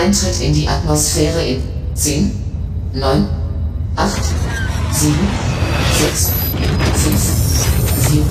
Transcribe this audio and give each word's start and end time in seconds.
Eintritt 0.00 0.40
in 0.40 0.54
die 0.54 0.66
Atmosphäre 0.66 1.44
in 1.44 1.62
10, 1.92 2.30
9, 2.94 3.28
8, 3.96 4.22
7, 4.92 5.14
6, 5.98 6.32
5, 6.94 7.66
4, 8.08 8.22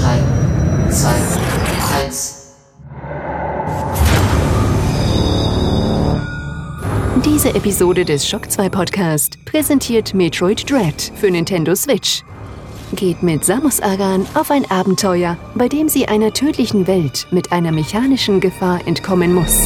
3, 0.00 0.90
2, 0.90 2.06
1. 2.06 2.34
Diese 7.26 7.54
Episode 7.54 8.06
des 8.06 8.26
Shock 8.26 8.50
2 8.50 8.70
Podcast 8.70 9.44
präsentiert 9.44 10.14
Metroid 10.14 10.70
Dread 10.70 11.12
für 11.14 11.30
Nintendo 11.30 11.74
Switch. 11.74 12.22
Geht 12.94 13.22
mit 13.22 13.44
Samus 13.44 13.82
Aran 13.82 14.24
auf 14.32 14.50
ein 14.50 14.64
Abenteuer, 14.70 15.36
bei 15.56 15.68
dem 15.68 15.90
sie 15.90 16.08
einer 16.08 16.32
tödlichen 16.32 16.86
Welt 16.86 17.26
mit 17.30 17.52
einer 17.52 17.72
mechanischen 17.72 18.40
Gefahr 18.40 18.80
entkommen 18.86 19.34
muss. 19.34 19.58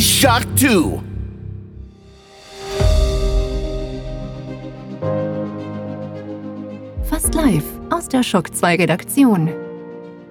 Is 0.00 0.08
Shock 0.08 0.46
2. 0.56 1.02
Fast 7.02 7.34
live 7.34 7.64
aus 7.90 8.08
der 8.08 8.22
Shock 8.22 8.54
2 8.54 8.76
Redaktion. 8.76 9.50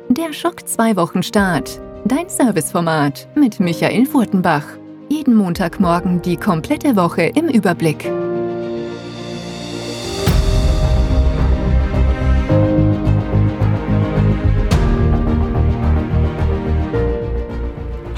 Der 0.09 0.33
Schock 0.33 0.67
2 0.67 0.95
Wochenstart. 0.95 1.79
Dein 2.03 2.27
Serviceformat 2.29 3.27
mit 3.35 3.59
Michael 3.59 4.07
Furtenbach. 4.07 4.65
Jeden 5.07 5.35
Montagmorgen 5.35 6.23
die 6.23 6.37
komplette 6.37 6.95
Woche 6.95 7.25
im 7.35 7.47
Überblick. 7.47 8.09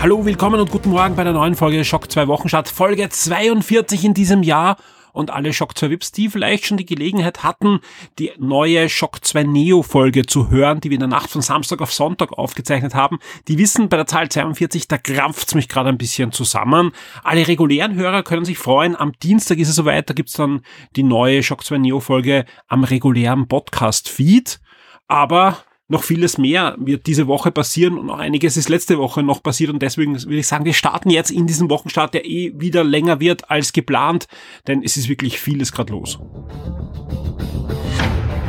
Hallo, 0.01 0.25
willkommen 0.25 0.59
und 0.59 0.71
guten 0.71 0.89
Morgen 0.89 1.15
bei 1.15 1.23
der 1.23 1.33
neuen 1.33 1.53
Folge 1.53 1.85
Schock 1.85 2.11
2 2.11 2.27
Wochenstart. 2.27 2.67
Folge 2.67 3.07
42 3.07 4.03
in 4.03 4.15
diesem 4.15 4.41
Jahr 4.41 4.77
und 5.13 5.29
alle 5.29 5.53
Shock 5.53 5.77
2 5.77 5.91
Vips, 5.91 6.11
die 6.11 6.27
vielleicht 6.27 6.65
schon 6.65 6.77
die 6.77 6.87
Gelegenheit 6.87 7.43
hatten, 7.43 7.81
die 8.17 8.31
neue 8.39 8.89
Shock 8.89 9.23
2 9.23 9.43
Neo 9.43 9.83
Folge 9.83 10.25
zu 10.25 10.49
hören, 10.49 10.81
die 10.81 10.89
wir 10.89 10.95
in 10.95 11.01
der 11.01 11.07
Nacht 11.07 11.29
von 11.29 11.43
Samstag 11.43 11.81
auf 11.81 11.93
Sonntag 11.93 12.31
aufgezeichnet 12.31 12.95
haben, 12.95 13.19
die 13.47 13.59
wissen 13.59 13.89
bei 13.89 13.97
der 13.97 14.07
Zahl 14.07 14.27
42, 14.27 14.87
da 14.87 14.97
krampft's 14.97 15.53
mich 15.53 15.69
gerade 15.69 15.89
ein 15.89 15.99
bisschen 15.99 16.31
zusammen. 16.31 16.93
Alle 17.23 17.47
regulären 17.47 17.93
Hörer 17.93 18.23
können 18.23 18.43
sich 18.43 18.57
freuen, 18.57 18.95
am 18.95 19.11
Dienstag 19.21 19.59
ist 19.59 19.69
es 19.69 19.75
soweit, 19.75 20.09
da 20.09 20.15
gibt's 20.15 20.33
dann 20.33 20.63
die 20.95 21.03
neue 21.03 21.43
Shock 21.43 21.63
2 21.63 21.77
Neo 21.77 21.99
Folge 21.99 22.45
am 22.67 22.83
regulären 22.83 23.47
Podcast 23.47 24.09
Feed. 24.09 24.59
Aber 25.07 25.57
noch 25.91 26.03
vieles 26.03 26.37
mehr 26.37 26.75
wird 26.79 27.05
diese 27.05 27.27
Woche 27.27 27.51
passieren 27.51 27.97
und 27.99 28.07
noch 28.07 28.17
einiges 28.17 28.55
ist 28.55 28.69
letzte 28.69 28.97
Woche 28.97 29.23
noch 29.23 29.43
passiert 29.43 29.69
und 29.69 29.81
deswegen 29.81 30.13
würde 30.23 30.37
ich 30.37 30.47
sagen, 30.47 30.65
wir 30.65 30.73
starten 30.73 31.09
jetzt 31.09 31.29
in 31.29 31.47
diesem 31.47 31.69
Wochenstart, 31.69 32.13
der 32.13 32.25
eh 32.25 32.53
wieder 32.55 32.83
länger 32.83 33.19
wird 33.19 33.51
als 33.51 33.73
geplant, 33.73 34.27
denn 34.67 34.83
es 34.83 34.95
ist 34.95 35.09
wirklich 35.09 35.39
vieles 35.39 35.71
gerade 35.71 35.91
los. 35.91 36.17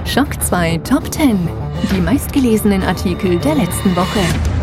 Schock 0.06 0.40
2 0.40 0.78
Top 0.78 1.12
10. 1.12 1.36
Die 1.90 2.00
meistgelesenen 2.00 2.82
Artikel 2.82 3.38
der 3.38 3.56
letzten 3.56 3.96
Woche. 3.96 4.61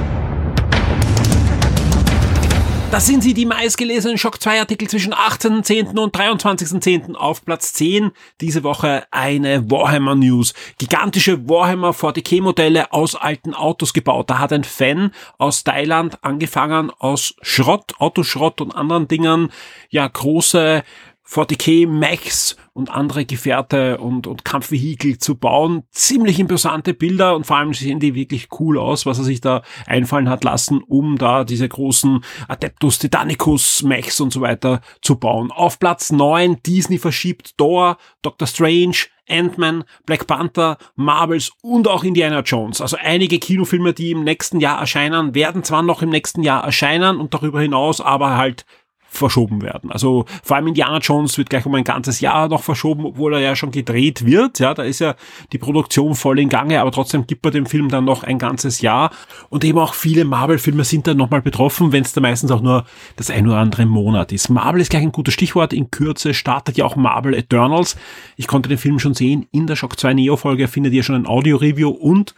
Das 2.92 3.06
sind 3.06 3.22
sie, 3.22 3.36
die 3.36 3.46
meistgelesenen 3.46 4.18
Shock 4.18 4.42
2 4.42 4.62
Artikel 4.62 4.90
zwischen 4.90 5.14
18.10. 5.14 5.96
und 6.00 6.16
23.10. 6.16 7.14
auf 7.14 7.46
Platz 7.46 7.72
10. 7.74 8.10
Diese 8.42 8.64
Woche 8.64 9.04
eine 9.12 9.70
Warhammer 9.70 10.16
News. 10.16 10.56
Gigantische 10.80 11.48
Warhammer 11.48 11.92
40k 11.92 12.42
Modelle 12.42 12.92
aus 12.92 13.14
alten 13.14 13.54
Autos 13.54 13.94
gebaut. 13.94 14.32
Da 14.32 14.40
hat 14.40 14.52
ein 14.54 14.64
Fan 14.64 15.12
aus 15.38 15.64
Thailand 15.64 16.24
angefangen 16.24 16.92
aus 16.98 17.36
Schrott, 17.44 17.94
Autoschrott 18.00 18.60
und 18.60 18.72
anderen 18.72 19.08
Dingern, 19.08 19.50
ja, 19.92 20.08
große 20.08 20.84
40k 21.30 21.88
Max 21.88 22.56
und 22.74 22.90
andere 22.90 23.26
Gefährte 23.26 23.98
und, 24.00 24.26
und 24.26 24.46
Kampfvehikel 24.46 25.18
zu 25.20 25.36
bauen. 25.36 25.84
Ziemlich 25.92 26.40
imposante 26.40 26.94
Bilder 26.94 27.36
und 27.36 27.46
vor 27.46 27.58
allem 27.58 27.74
sehen 27.74 28.00
die 28.00 28.16
wirklich 28.16 28.48
cool 28.60 28.80
aus, 28.80 29.06
was 29.06 29.20
er 29.20 29.26
sich 29.26 29.42
da 29.42 29.62
einfallen 29.86 30.30
hat 30.30 30.44
lassen, 30.44 30.82
um 30.82 31.18
da 31.18 31.44
diese 31.44 31.70
großen 31.70 32.24
Adeptus 32.48 33.00
Titanicus 33.00 33.84
Max 33.84 34.20
und 34.20 34.34
so 34.34 34.42
weiter 34.42 34.82
zu 35.02 35.18
bauen. 35.18 35.52
Auf 35.52 35.78
Platz 35.78 36.12
9 36.12 36.64
Disney 36.66 36.98
verschiebt 36.98 37.58
Thor, 37.58 37.98
Doctor 38.22 38.48
Strange, 38.48 38.96
Ant-Man, 39.30 39.84
Black 40.08 40.26
Panther, 40.26 40.78
Marvels 40.96 41.52
und 41.62 41.88
auch 41.88 42.04
Indiana 42.04 42.40
Jones. 42.40 42.82
Also 42.82 42.98
einige 43.00 43.38
Kinofilme, 43.38 43.94
die 43.94 44.12
im 44.12 44.24
nächsten 44.24 44.60
Jahr 44.60 44.80
erscheinen, 44.80 45.36
werden 45.36 45.64
zwar 45.64 45.84
noch 45.84 46.02
im 46.02 46.10
nächsten 46.10 46.42
Jahr 46.42 46.64
erscheinen 46.64 47.20
und 47.20 47.36
darüber 47.36 47.62
hinaus 47.62 48.02
aber 48.02 48.38
halt 48.38 48.66
verschoben 49.10 49.62
werden. 49.62 49.92
Also 49.92 50.26
vor 50.44 50.56
allem 50.56 50.68
Indiana 50.68 51.00
Jones 51.00 51.38
wird 51.38 51.50
gleich 51.50 51.66
um 51.66 51.76
ein 51.76 51.84
ganzes 51.84 52.22
Jahr 52.22 52.48
noch 52.48 52.64
verschoben, 52.64 53.06
obwohl 53.06 53.34
er 53.34 53.40
ja 53.40 53.56
schon 53.56 53.72
gedreht 53.72 54.26
wird. 54.26 54.60
Ja, 54.60 54.74
da 54.74 54.84
ist 54.84 55.00
ja 55.00 55.16
die 55.52 55.58
Produktion 55.58 56.16
voll 56.16 56.40
in 56.40 56.50
Gange, 56.50 56.80
aber 56.80 56.92
trotzdem 56.92 57.28
gibt 57.28 57.44
man 57.44 57.54
dem 57.54 57.66
Film 57.66 57.90
dann 57.90 58.06
noch 58.06 58.24
ein 58.24 58.38
ganzes 58.38 58.82
Jahr. 58.82 59.12
Und 59.50 59.64
eben 59.64 59.80
auch 59.80 59.94
viele 59.94 60.26
Marvel-Filme 60.26 60.84
sind 60.84 61.08
dann 61.08 61.18
nochmal 61.18 61.42
betroffen, 61.42 61.92
wenn 61.92 62.04
es 62.04 62.14
da 62.14 62.22
meistens 62.22 62.52
auch 62.52 62.62
nur 62.62 62.86
das 63.16 63.30
ein 63.30 63.48
oder 63.48 63.58
andere 63.58 63.86
Monat 63.86 64.32
ist. 64.32 64.50
Marvel 64.50 64.82
ist 64.82 64.92
gleich 64.92 65.04
ein 65.04 65.12
gutes 65.12 65.34
Stichwort. 65.34 65.74
In 65.74 65.92
Kürze 65.92 66.34
startet 66.34 66.78
ja 66.78 66.86
auch 66.86 66.96
Marvel 66.96 67.34
Eternals. 67.34 67.98
Ich 68.36 68.48
konnte 68.48 68.70
den 68.70 68.78
Film 68.78 69.00
schon 69.00 69.16
sehen. 69.16 69.48
In 69.52 69.68
der 69.68 69.76
Shock 69.76 70.00
2 70.00 70.14
Neo-Folge 70.14 70.68
findet 70.68 70.94
ihr 70.94 71.04
schon 71.04 71.16
ein 71.16 71.28
Audio-Review 71.28 71.90
und 71.90 72.36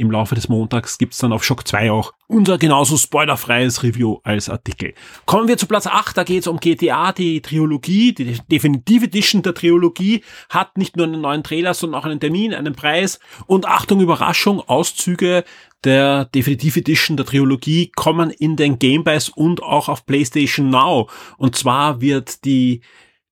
im 0.00 0.10
Laufe 0.10 0.34
des 0.34 0.48
Montags 0.48 0.98
gibt's 0.98 1.18
dann 1.18 1.32
auf 1.32 1.44
Shock 1.44 1.68
2 1.68 1.92
auch 1.92 2.12
unser 2.26 2.58
genauso 2.58 2.96
spoilerfreies 2.96 3.82
Review 3.82 4.18
als 4.22 4.48
Artikel. 4.48 4.94
Kommen 5.26 5.46
wir 5.46 5.58
zu 5.58 5.66
Platz 5.66 5.86
8, 5.86 6.16
da 6.16 6.24
geht's 6.24 6.46
um 6.46 6.58
GTA, 6.58 7.12
die 7.12 7.42
Trilogie, 7.42 8.14
die 8.14 8.38
Definitive 8.50 9.04
Edition 9.04 9.42
der 9.42 9.54
Trilogie 9.54 10.22
hat 10.48 10.78
nicht 10.78 10.96
nur 10.96 11.06
einen 11.06 11.20
neuen 11.20 11.42
Trailer, 11.42 11.74
sondern 11.74 12.00
auch 12.00 12.06
einen 12.06 12.20
Termin, 12.20 12.54
einen 12.54 12.74
Preis 12.74 13.20
und 13.46 13.66
Achtung, 13.66 14.00
Überraschung, 14.00 14.60
Auszüge 14.60 15.44
der 15.84 16.26
Definitive 16.26 16.80
Edition 16.80 17.16
der 17.16 17.26
Trilogie 17.26 17.92
kommen 17.94 18.30
in 18.30 18.56
den 18.56 18.78
Game 18.78 19.04
Pass 19.04 19.28
und 19.28 19.62
auch 19.62 19.88
auf 19.88 20.06
PlayStation 20.06 20.70
Now. 20.70 21.08
Und 21.36 21.56
zwar 21.56 22.00
wird 22.00 22.44
die 22.44 22.80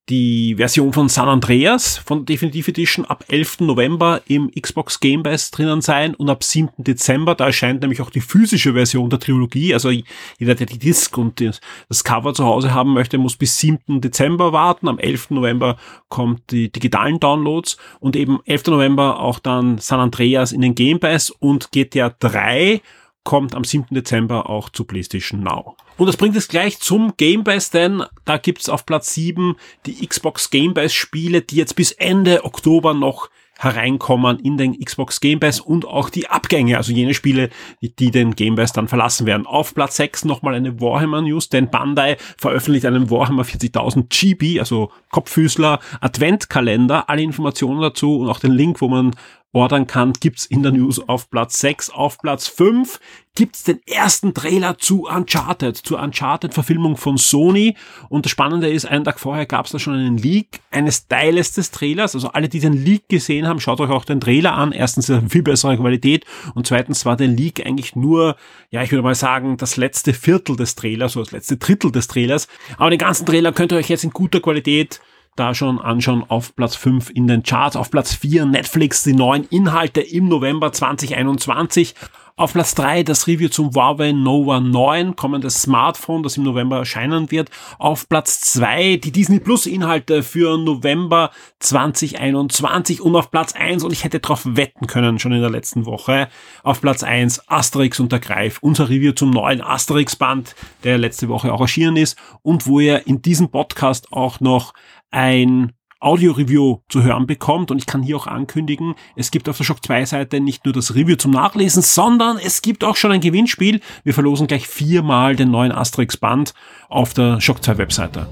die 0.08 0.54
Version 0.56 0.92
von 0.92 1.08
San 1.08 1.28
Andreas 1.28 1.98
von 1.98 2.24
Definitive 2.24 2.70
Edition 2.70 3.04
ab 3.04 3.24
11. 3.28 3.60
November 3.60 4.22
im 4.26 4.50
Xbox 4.50 5.00
Game 5.00 5.22
Pass 5.22 5.50
drinnen 5.50 5.80
sein 5.82 6.14
und 6.14 6.30
ab 6.30 6.42
7. 6.42 6.70
Dezember, 6.78 7.34
da 7.34 7.46
erscheint 7.46 7.82
nämlich 7.82 8.00
auch 8.00 8.10
die 8.10 8.20
physische 8.20 8.72
Version 8.72 9.10
der 9.10 9.18
Trilogie, 9.18 9.74
also 9.74 9.91
jeder, 9.91 10.54
der 10.54 10.66
die 10.66 10.78
Disc 10.78 11.16
und 11.18 11.42
das 11.88 12.04
Cover 12.04 12.34
zu 12.34 12.44
Hause 12.44 12.72
haben 12.72 12.94
möchte, 12.94 13.18
muss 13.18 13.36
bis 13.36 13.58
7. 13.58 14.00
Dezember 14.00 14.52
warten, 14.52 14.88
am 14.88 14.98
11. 14.98 15.30
November 15.30 15.76
kommt 16.08 16.50
die 16.50 16.72
digitalen 16.72 17.20
Downloads 17.20 17.76
und 18.00 18.16
eben 18.16 18.41
11. 18.47 18.66
November 18.68 19.20
auch 19.20 19.38
dann 19.38 19.78
San 19.78 20.00
Andreas 20.00 20.52
in 20.52 20.62
den 20.62 20.74
Game 20.74 21.00
Pass 21.00 21.30
und 21.30 21.70
GTA 21.72 22.14
3 22.18 22.80
kommt 23.28 23.55
am 23.55 23.62
7. 23.62 23.89
Dezember 23.91 24.49
auch 24.49 24.71
zu 24.71 24.84
PlayStation 24.84 25.43
Now. 25.43 25.77
Und 25.99 26.06
das 26.06 26.16
bringt 26.16 26.34
es 26.34 26.49
gleich 26.49 26.78
zum 26.78 27.12
Game 27.19 27.44
Pass, 27.44 27.69
denn 27.69 28.03
da 28.25 28.39
gibt's 28.39 28.71
auf 28.71 28.87
Platz 28.87 29.12
7 29.12 29.55
die 29.84 30.06
Xbox 30.06 30.49
Game 30.49 30.72
Pass 30.72 30.94
Spiele, 30.94 31.43
die 31.43 31.56
jetzt 31.56 31.77
bis 31.77 31.93
Ende 31.93 32.47
Oktober 32.47 32.94
noch 32.94 33.28
hereinkommen 33.59 34.39
in 34.39 34.56
den 34.56 34.78
Xbox 34.83 35.21
Game 35.21 35.41
Pass 35.41 35.61
und 35.61 35.84
auch 35.84 36.09
die 36.09 36.28
Abgänge, 36.28 36.78
also 36.78 36.91
jene 36.91 37.12
Spiele, 37.12 37.50
die 37.83 38.11
den 38.11 38.34
Game 38.34 38.55
Pass 38.55 38.72
dann 38.72 38.89
verlassen 38.89 39.27
werden. 39.27 39.47
Auf 39.47 39.75
Platz 39.75 39.97
6 39.97 40.25
nochmal 40.25 40.54
eine 40.54 40.81
Warhammer 40.81 41.21
News, 41.21 41.51
denn 41.51 41.69
Bandai 41.69 42.16
veröffentlicht 42.39 42.86
einen 42.86 43.10
Warhammer 43.10 43.42
40.000 43.42 44.07
GB, 44.09 44.59
also 44.59 44.91
Kopffüßler 45.10 45.81
Adventkalender, 46.01 47.10
alle 47.10 47.22
Informationen 47.22 47.83
dazu 47.83 48.21
und 48.21 48.31
auch 48.31 48.41
den 48.41 48.53
Link, 48.53 48.81
wo 48.81 48.89
man 48.89 49.15
ordern 49.53 49.86
kann, 49.86 50.12
gibt's 50.12 50.45
in 50.45 50.62
der 50.62 50.72
News 50.72 51.09
auf 51.09 51.30
Platz 51.30 51.59
6. 51.60 51.91
Auf 51.91 52.18
Platz 52.18 52.48
5 52.48 53.00
gibt's 53.34 53.62
den 53.62 53.80
ersten 53.86 54.34
Trailer 54.34 54.78
zu 54.78 55.04
Uncharted, 55.06 55.77
zur 55.77 56.00
Uncharted-Verfilmung 56.00 56.97
von 56.97 57.16
Sony. 57.16 57.77
Und 58.09 58.27
das 58.27 58.33
Spannende 58.33 58.68
ist, 58.68 58.84
einen 58.84 59.04
Tag 59.04 59.21
vorher 59.21 59.47
gab's 59.47 59.71
da 59.71 59.78
schon 59.78 59.95
einen 59.95 60.18
Leak 60.18 60.60
eines 60.71 61.09
Teiles 61.09 61.53
des 61.53 61.71
Trailers. 61.71 62.15
Also 62.15 62.28
alle, 62.28 62.48
die 62.48 62.60
den 62.60 62.72
Leak 62.72 63.09
gesehen 63.09 63.47
haben, 63.47 63.60
schaut 63.60 63.80
euch 63.80 63.91
auch 63.91 64.04
den 64.04 64.21
Trailer 64.21 64.54
an. 64.54 64.72
Erstens 64.72 65.09
ist 65.09 65.33
viel 65.33 65.42
bessere 65.42 65.77
Qualität 65.77 66.27
und 66.54 66.66
zweitens 66.66 67.06
war 67.06 67.16
der 67.16 67.28
Leak 67.28 67.65
eigentlich 67.65 67.97
nur, 67.97 68.36
ja, 68.71 68.83
ich 68.83 68.91
würde 68.91 69.03
mal 69.03 69.15
sagen, 69.15 69.56
das 69.56 69.77
letzte 69.77 70.12
Viertel 70.12 70.56
des 70.56 70.74
Trailers, 70.74 71.16
oder 71.16 71.24
das 71.24 71.33
letzte 71.33 71.56
Drittel 71.56 71.92
des 71.92 72.09
Trailers. 72.09 72.48
Aber 72.77 72.91
den 72.91 72.98
ganzen 72.98 73.24
Trailer 73.24 73.53
könnt 73.53 73.72
ihr 73.72 73.78
euch 73.78 73.89
jetzt 73.89 74.04
in 74.04 74.10
guter 74.10 74.41
Qualität 74.41 75.00
da 75.38 75.54
schon 75.54 75.80
anschauen 75.80 76.24
auf 76.28 76.54
Platz 76.56 76.74
5 76.76 77.10
in 77.10 77.26
den 77.26 77.42
Charts. 77.42 77.76
Auf 77.76 77.90
Platz 77.90 78.14
4 78.14 78.46
Netflix, 78.46 79.02
die 79.02 79.14
neuen 79.14 79.44
Inhalte 79.44 80.00
im 80.00 80.28
November 80.28 80.72
2021. 80.72 81.94
Auf 82.38 82.52
Platz 82.52 82.76
3 82.76 83.02
das 83.02 83.26
Review 83.26 83.48
zum 83.48 83.74
Huawei 83.74 84.12
Nova 84.12 84.60
9, 84.60 85.16
kommendes 85.16 85.60
Smartphone, 85.60 86.22
das 86.22 86.36
im 86.36 86.44
November 86.44 86.78
erscheinen 86.78 87.32
wird. 87.32 87.50
Auf 87.78 88.08
Platz 88.08 88.40
2 88.42 88.98
die 88.98 89.10
Disney 89.10 89.40
Plus 89.40 89.66
Inhalte 89.66 90.22
für 90.22 90.56
November 90.56 91.32
2021 91.58 93.00
und 93.00 93.16
auf 93.16 93.32
Platz 93.32 93.54
1, 93.56 93.82
und 93.82 93.92
ich 93.92 94.04
hätte 94.04 94.20
darauf 94.20 94.42
wetten 94.44 94.86
können 94.86 95.18
schon 95.18 95.32
in 95.32 95.40
der 95.40 95.50
letzten 95.50 95.84
Woche, 95.84 96.28
auf 96.62 96.80
Platz 96.80 97.02
1 97.02 97.48
Asterix 97.48 97.98
und 97.98 98.12
der 98.12 98.20
Greif, 98.20 98.58
unser 98.60 98.88
Review 98.88 99.10
zum 99.10 99.30
neuen 99.30 99.60
Asterix 99.60 100.14
Band, 100.14 100.54
der 100.84 100.96
letzte 100.96 101.28
Woche 101.28 101.52
auch 101.52 101.60
erschienen 101.60 101.96
ist 101.96 102.16
und 102.42 102.68
wo 102.68 102.78
ihr 102.78 103.08
in 103.08 103.20
diesem 103.20 103.50
Podcast 103.50 104.12
auch 104.12 104.38
noch 104.38 104.74
ein 105.10 105.72
Audio-Review 106.01 106.78
zu 106.89 107.03
hören 107.03 107.27
bekommt. 107.27 107.71
Und 107.71 107.78
ich 107.78 107.87
kann 107.87 108.03
hier 108.03 108.16
auch 108.16 108.27
ankündigen, 108.27 108.95
es 109.16 109.31
gibt 109.31 109.49
auf 109.49 109.57
der 109.57 109.65
Shock 109.65 109.84
2 109.84 110.05
Seite 110.05 110.41
nicht 110.41 110.65
nur 110.65 110.75
das 110.75 110.95
Review 110.95 111.16
zum 111.16 111.33
Nachlesen, 111.33 111.83
sondern 111.83 112.39
es 112.39 112.63
gibt 112.63 112.84
auch 112.84 112.97
schon 112.97 113.13
ein 113.13 113.21
Gewinnspiel. 113.21 113.81
Wir 114.05 114.15
verlosen 114.15 114.47
gleich 114.47 114.69
viermal 114.69 115.37
den 115.37 115.51
neuen 115.51 115.72
Asterix 115.72 116.16
Band 116.16 116.55
auf 116.89 117.15
der 117.15 117.41
Shock 117.41 117.63
2 117.63 117.78
Webseite. 117.78 118.28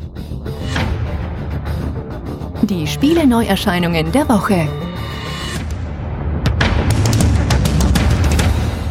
Die 2.62 2.86
Spiele 2.86 3.26
Neuerscheinungen 3.26 4.10
der 4.12 4.28
Woche. 4.28 4.68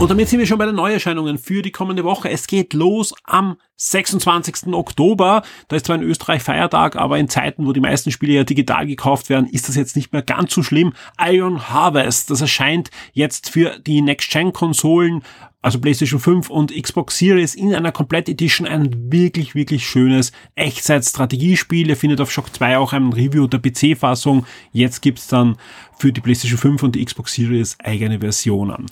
Und 0.06 0.10
damit 0.10 0.30
sind 0.30 0.38
wir 0.38 0.46
schon 0.46 0.60
bei 0.60 0.68
den 0.68 0.76
Neuerscheinungen 0.76 1.40
für 1.40 1.64
die 1.64 1.72
kommende 1.72 2.04
Woche. 2.04 2.30
Es 2.30 2.46
geht 2.46 2.76
los 2.76 3.12
am 3.24 3.58
26. 3.78 4.72
Oktober. 4.72 5.42
Da 5.68 5.76
ist 5.76 5.88
zwar 5.88 5.96
in 5.96 6.04
Österreich 6.04 6.44
Feiertag, 6.44 6.96
aber 6.96 7.18
in 7.18 7.28
Zeiten, 7.28 7.66
wo 7.66 7.74
die 7.74 7.80
meisten 7.80 8.12
Spiele 8.12 8.34
ja 8.34 8.44
digital 8.44 8.86
gekauft 8.86 9.30
werden, 9.30 9.50
ist 9.50 9.68
das 9.68 9.76
jetzt 9.76 9.96
nicht 9.96 10.14
mehr 10.14 10.22
ganz 10.22 10.54
so 10.54 10.62
schlimm. 10.62 10.94
Iron 11.20 11.70
Harvest, 11.70 12.30
das 12.30 12.42
erscheint 12.42 12.92
jetzt 13.14 13.50
für 13.50 13.80
die 13.80 14.04
Next-Gen-Konsolen, 14.04 15.24
also 15.64 15.80
PlayStation 15.80 16.20
5 16.20 16.52
und 16.52 16.72
Xbox 16.72 17.18
Series 17.18 17.56
in 17.56 17.74
einer 17.74 17.92
Komplett 17.92 18.30
Edition 18.30 18.68
ein 18.68 19.12
wirklich, 19.12 19.56
wirklich 19.56 19.88
schönes 19.88 20.32
Echtzeit-Strategiespiel. 20.54 21.90
Ihr 21.90 21.98
findet 21.98 22.22
auf 22.22 22.32
Shock 22.32 22.54
2 22.54 22.78
auch 22.78 22.94
ein 22.94 23.12
Review 23.12 23.48
der 23.48 23.58
PC-Fassung. 23.58 24.46
Jetzt 24.72 25.02
gibt's 25.02 25.26
dann 25.26 25.58
für 25.98 26.14
die 26.14 26.22
PlayStation 26.22 26.60
5 26.60 26.84
und 26.84 26.94
die 26.94 27.04
Xbox 27.04 27.34
Series 27.34 27.76
eigene 27.80 28.20
Versionen. 28.20 28.86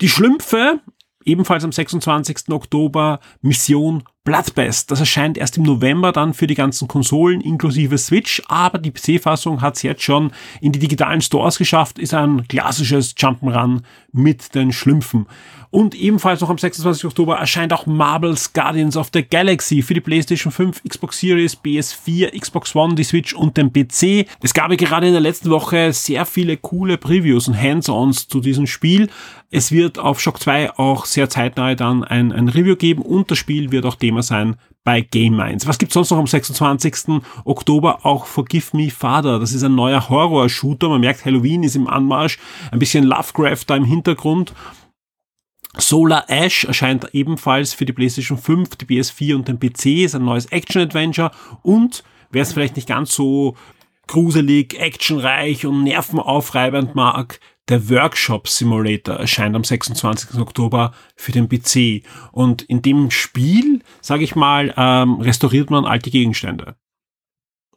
Die 0.00 0.08
Schlümpfe, 0.08 0.80
ebenfalls 1.24 1.64
am 1.64 1.72
26. 1.72 2.50
Oktober, 2.50 3.20
Mission 3.40 4.04
Bloodbath. 4.26 4.90
Das 4.90 5.00
erscheint 5.00 5.38
erst 5.38 5.56
im 5.56 5.62
November 5.62 6.12
dann 6.12 6.34
für 6.34 6.46
die 6.46 6.54
ganzen 6.54 6.88
Konsolen 6.88 7.40
inklusive 7.40 7.96
Switch, 7.96 8.42
aber 8.48 8.78
die 8.78 8.90
PC-Fassung 8.90 9.62
hat 9.62 9.76
es 9.76 9.82
jetzt 9.82 10.02
schon 10.02 10.32
in 10.60 10.72
die 10.72 10.78
digitalen 10.78 11.22
Stores 11.22 11.56
geschafft, 11.56 11.98
ist 11.98 12.12
ein 12.12 12.46
klassisches 12.48 13.16
Jump'n'Run 13.16 13.80
mit 14.12 14.54
den 14.54 14.72
Schlümpfen. 14.72 15.26
Und 15.70 15.94
ebenfalls 15.94 16.40
noch 16.40 16.48
am 16.48 16.58
26. 16.58 17.04
Oktober 17.04 17.36
erscheint 17.36 17.72
auch 17.72 17.86
Marvel's 17.86 18.52
Guardians 18.52 18.96
of 18.96 19.10
the 19.12 19.22
Galaxy 19.22 19.82
für 19.82 19.94
die 19.94 20.00
PlayStation 20.00 20.52
5, 20.52 20.82
Xbox 20.84 21.18
Series, 21.18 21.56
PS4, 21.56 22.38
Xbox 22.38 22.74
One, 22.74 22.94
die 22.94 23.04
Switch 23.04 23.34
und 23.34 23.56
den 23.56 23.72
PC. 23.72 24.26
Es 24.42 24.54
gab 24.54 24.70
ja 24.70 24.76
gerade 24.76 25.06
in 25.06 25.12
der 25.12 25.20
letzten 25.20 25.50
Woche 25.50 25.92
sehr 25.92 26.24
viele 26.24 26.56
coole 26.56 26.96
Previews 26.96 27.48
und 27.48 27.60
Hands-ons 27.60 28.28
zu 28.28 28.40
diesem 28.40 28.66
Spiel. 28.66 29.10
Es 29.50 29.70
wird 29.70 29.98
auf 29.98 30.20
Shock 30.20 30.40
2 30.40 30.78
auch 30.78 31.04
sehr 31.04 31.28
zeitnah 31.28 31.74
dann 31.74 32.04
ein, 32.04 32.32
ein 32.32 32.48
Review 32.48 32.76
geben 32.76 33.02
und 33.02 33.30
das 33.30 33.38
Spiel 33.38 33.70
wird 33.70 33.86
auch 33.86 33.96
Thema 34.16 34.22
sein 34.22 34.56
bei 34.84 35.00
Game 35.00 35.36
Minds. 35.36 35.66
Was 35.66 35.78
gibt's 35.78 35.94
sonst 35.94 36.10
noch 36.10 36.18
am 36.18 36.26
26. 36.26 37.20
Oktober? 37.44 38.04
Auch 38.04 38.26
Forgive 38.26 38.76
Me 38.76 38.90
Father. 38.90 39.38
Das 39.38 39.52
ist 39.52 39.62
ein 39.62 39.74
neuer 39.74 40.08
Horror-Shooter. 40.08 40.88
Man 40.88 41.00
merkt, 41.00 41.24
Halloween 41.24 41.62
ist 41.62 41.76
im 41.76 41.88
Anmarsch. 41.88 42.38
Ein 42.70 42.78
bisschen 42.78 43.04
Lovecraft 43.04 43.64
da 43.66 43.76
im 43.76 43.84
Hintergrund. 43.84 44.54
Solar 45.78 46.24
Ash 46.28 46.64
erscheint 46.64 47.08
ebenfalls 47.12 47.74
für 47.74 47.84
die 47.84 47.92
PlayStation 47.92 48.38
5, 48.38 48.76
die 48.76 48.86
PS4 48.86 49.34
und 49.34 49.48
den 49.48 49.60
PC, 49.60 50.04
ist 50.04 50.14
ein 50.14 50.24
neues 50.24 50.46
Action-Adventure 50.46 51.32
und 51.62 52.02
wer 52.30 52.40
es 52.40 52.54
vielleicht 52.54 52.76
nicht 52.76 52.88
ganz 52.88 53.14
so 53.14 53.56
gruselig, 54.06 54.72
actionreich 54.80 55.66
und 55.66 55.84
nervenaufreibend 55.84 56.94
mag, 56.94 57.40
der 57.68 57.88
Workshop 57.90 58.48
Simulator 58.48 59.16
erscheint 59.16 59.56
am 59.56 59.64
26. 59.64 60.38
Oktober 60.40 60.92
für 61.16 61.32
den 61.32 61.48
PC. 61.48 62.04
Und 62.32 62.62
in 62.62 62.82
dem 62.82 63.10
Spiel, 63.10 63.82
sage 64.00 64.24
ich 64.24 64.36
mal, 64.36 64.72
ähm, 64.76 65.20
restauriert 65.20 65.70
man 65.70 65.84
alte 65.84 66.10
Gegenstände. 66.10 66.76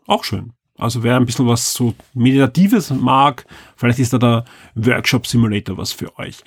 Auch 0.06 0.24
schön. 0.24 0.54
Also 0.78 1.04
wer 1.04 1.18
ein 1.18 1.26
bisschen 1.26 1.48
was 1.48 1.74
so 1.74 1.94
Meditatives 2.14 2.90
mag, 2.90 3.46
vielleicht 3.76 4.00
ist 4.00 4.14
da 4.14 4.18
der 4.18 4.46
Workshop 4.76 5.28
Simulator 5.28 5.78
was 5.78 5.92
für 5.92 6.18
euch. 6.18 6.38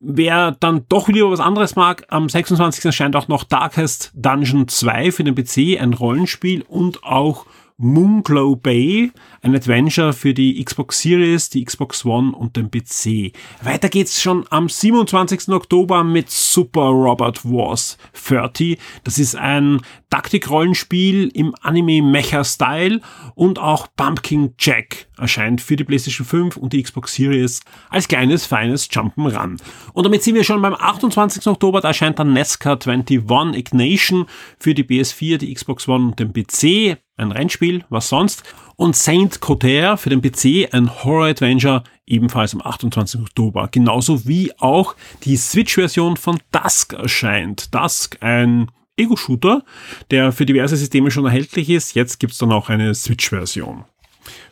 Wer 0.00 0.56
dann 0.58 0.84
doch 0.88 1.08
lieber 1.08 1.30
was 1.30 1.38
anderes 1.38 1.76
mag, 1.76 2.04
am 2.08 2.28
26. 2.28 2.84
erscheint 2.84 3.14
auch 3.14 3.28
noch 3.28 3.44
Darkest 3.44 4.10
Dungeon 4.14 4.66
2 4.66 5.12
für 5.12 5.22
den 5.22 5.36
PC, 5.36 5.80
ein 5.80 5.94
Rollenspiel 5.94 6.62
und 6.62 7.04
auch 7.04 7.46
Moonglow 7.82 8.54
Bay, 8.54 9.10
ein 9.42 9.56
Adventure 9.56 10.12
für 10.12 10.32
die 10.34 10.64
Xbox 10.64 11.00
Series, 11.00 11.50
die 11.50 11.64
Xbox 11.64 12.04
One 12.04 12.30
und 12.30 12.56
den 12.56 12.70
PC. 12.70 13.32
Weiter 13.60 13.88
geht's 13.88 14.22
schon 14.22 14.46
am 14.50 14.68
27. 14.68 15.48
Oktober 15.48 16.04
mit 16.04 16.30
Super 16.30 16.82
Robot 16.82 17.44
Wars 17.44 17.98
30. 18.28 18.78
Das 19.02 19.18
ist 19.18 19.34
ein 19.34 19.80
Taktikrollenspiel 20.12 21.28
im 21.32 21.54
Anime-Mecha-Style 21.62 23.00
und 23.34 23.58
auch 23.58 23.86
Pumpkin 23.96 24.52
Jack 24.58 25.08
erscheint 25.16 25.62
für 25.62 25.76
die 25.76 25.84
PlayStation 25.84 26.26
5 26.26 26.58
und 26.58 26.74
die 26.74 26.82
Xbox 26.82 27.14
Series 27.14 27.60
als 27.88 28.08
kleines, 28.08 28.44
feines 28.44 28.90
Jump'n'Run. 28.90 29.58
Und 29.94 30.04
damit 30.04 30.22
sind 30.22 30.34
wir 30.34 30.44
schon 30.44 30.60
beim 30.60 30.74
28. 30.74 31.46
Oktober, 31.46 31.80
da 31.80 31.88
erscheint 31.88 32.18
dann 32.18 32.34
Nesca 32.34 32.72
21 32.72 33.56
Ignation 33.56 34.26
für 34.58 34.74
die 34.74 34.84
PS4, 34.84 35.38
die 35.38 35.54
Xbox 35.54 35.88
One 35.88 36.08
und 36.08 36.18
den 36.18 36.34
PC 36.34 36.98
ein 37.16 37.32
Rennspiel, 37.32 37.84
was 37.88 38.08
sonst. 38.08 38.42
Und 38.76 38.96
Saint 38.96 39.40
Coter 39.40 39.96
für 39.96 40.10
den 40.10 40.20
PC, 40.20 40.74
ein 40.74 41.04
Horror-Adventure, 41.04 41.84
ebenfalls 42.06 42.52
am 42.52 42.60
28. 42.60 43.20
Oktober. 43.20 43.68
Genauso 43.70 44.26
wie 44.26 44.52
auch 44.58 44.94
die 45.24 45.36
Switch-Version 45.36 46.16
von 46.16 46.38
Dusk 46.50 46.92
erscheint. 46.92 47.74
Dusk, 47.74 48.18
ein 48.20 48.70
Ego-Shooter, 48.96 49.64
der 50.10 50.32
für 50.32 50.46
diverse 50.46 50.76
Systeme 50.76 51.10
schon 51.10 51.24
erhältlich 51.24 51.70
ist. 51.70 51.94
Jetzt 51.94 52.20
gibt's 52.20 52.38
dann 52.38 52.52
auch 52.52 52.68
eine 52.68 52.94
Switch-Version. 52.94 53.84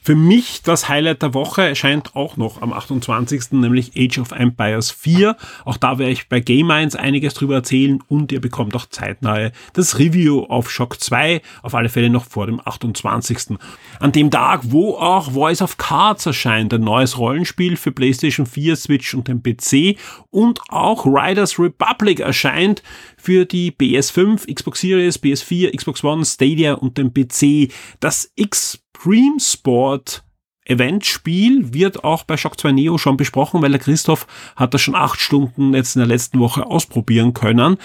Für 0.03 0.15
mich 0.15 0.63
das 0.63 0.89
Highlight 0.89 1.23
der 1.23 1.35
Woche 1.35 1.63
erscheint 1.63 2.17
auch 2.17 2.37
noch 2.37 2.63
am 2.63 2.73
28. 2.73 3.53
nämlich 3.53 3.93
Age 3.97 4.19
of 4.19 4.33
Empires 4.33 4.91
4. 4.91 5.37
Auch 5.65 5.77
da 5.77 5.99
werde 5.99 6.13
ich 6.13 6.29
bei 6.29 6.41
Game 6.41 6.71
1 6.71 6.97
einiges 6.97 7.35
drüber 7.35 7.57
erzählen 7.57 8.03
und 8.09 8.33
ihr 8.33 8.41
bekommt 8.41 8.75
auch 8.75 8.87
zeitnahe 8.87 9.53
das 9.75 9.99
Review 9.99 10.45
auf 10.45 10.71
Shock 10.71 11.01
2, 11.01 11.43
auf 11.63 11.75
alle 11.75 11.89
Fälle 11.89 12.11
noch 12.11 12.25
vor 12.25 12.47
dem 12.47 12.61
28. 12.65 13.59
An 13.99 14.13
dem 14.13 14.31
Tag, 14.31 14.63
wo 14.65 14.95
auch 14.95 15.33
Voice 15.33 15.63
of 15.63 15.77
Cards 15.77 16.27
erscheint, 16.27 16.73
ein 16.73 16.81
neues 16.81 17.19
Rollenspiel 17.19 17.77
für 17.77 17.93
PlayStation 17.93 18.47
4, 18.47 18.77
Switch 18.77 19.15
und 19.15 19.29
den 19.29 19.43
PC 19.43 19.99
und 20.31 20.61
auch 20.71 21.05
Riders 21.05 21.59
Republic 21.59 22.21
erscheint 22.21 22.83
für 23.17 23.45
die 23.45 23.71
PS5, 23.71 24.53
Xbox 24.53 24.81
Series, 24.81 25.23
PS4, 25.23 25.77
Xbox 25.77 26.03
One, 26.03 26.25
Stadia 26.25 26.75
und 26.75 26.97
den 26.97 27.13
PC. 27.13 27.73
Das 28.01 28.33
X 28.35 28.83
Extreme 29.01 29.41
Sport 29.41 30.25
Eventspiel 30.67 31.73
wird 31.73 32.05
auch 32.05 32.25
bei 32.25 32.37
Shock 32.37 32.61
2 32.61 32.73
Neo 32.73 32.99
schon 32.99 33.17
besprochen, 33.17 33.63
weil 33.63 33.71
der 33.71 33.81
Christoph 33.81 34.27
hat 34.57 34.75
das 34.75 34.83
schon 34.83 34.95
acht 34.95 35.19
Stunden 35.19 35.73
jetzt 35.73 35.97
in 35.97 36.01
der 36.01 36.07
letzten 36.07 36.39
Woche 36.39 36.67
ausprobieren 36.67 37.33
können. 37.33 37.79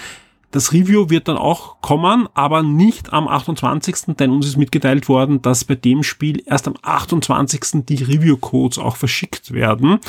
Das 0.52 0.74
Review 0.74 1.10
wird 1.10 1.30
dann 1.30 1.38
auch 1.38 1.80
kommen, 1.80 2.28
aber 2.34 2.64
nicht 2.64 3.14
am 3.14 3.30
28., 3.30 4.18
denn 4.20 4.30
uns 4.30 4.46
ist 4.46 4.58
mitgeteilt 4.58 5.08
worden, 5.08 5.42
dass 5.42 5.64
bei 5.64 5.76
dem 5.76 6.04
Spiel 6.04 6.44
erst 6.46 6.68
am 6.68 6.76
28. 6.82 7.86
die 7.86 8.04
Review-Codes 8.04 8.78
auch 8.78 8.98
verschickt 8.98 9.54
werden. 9.54 10.00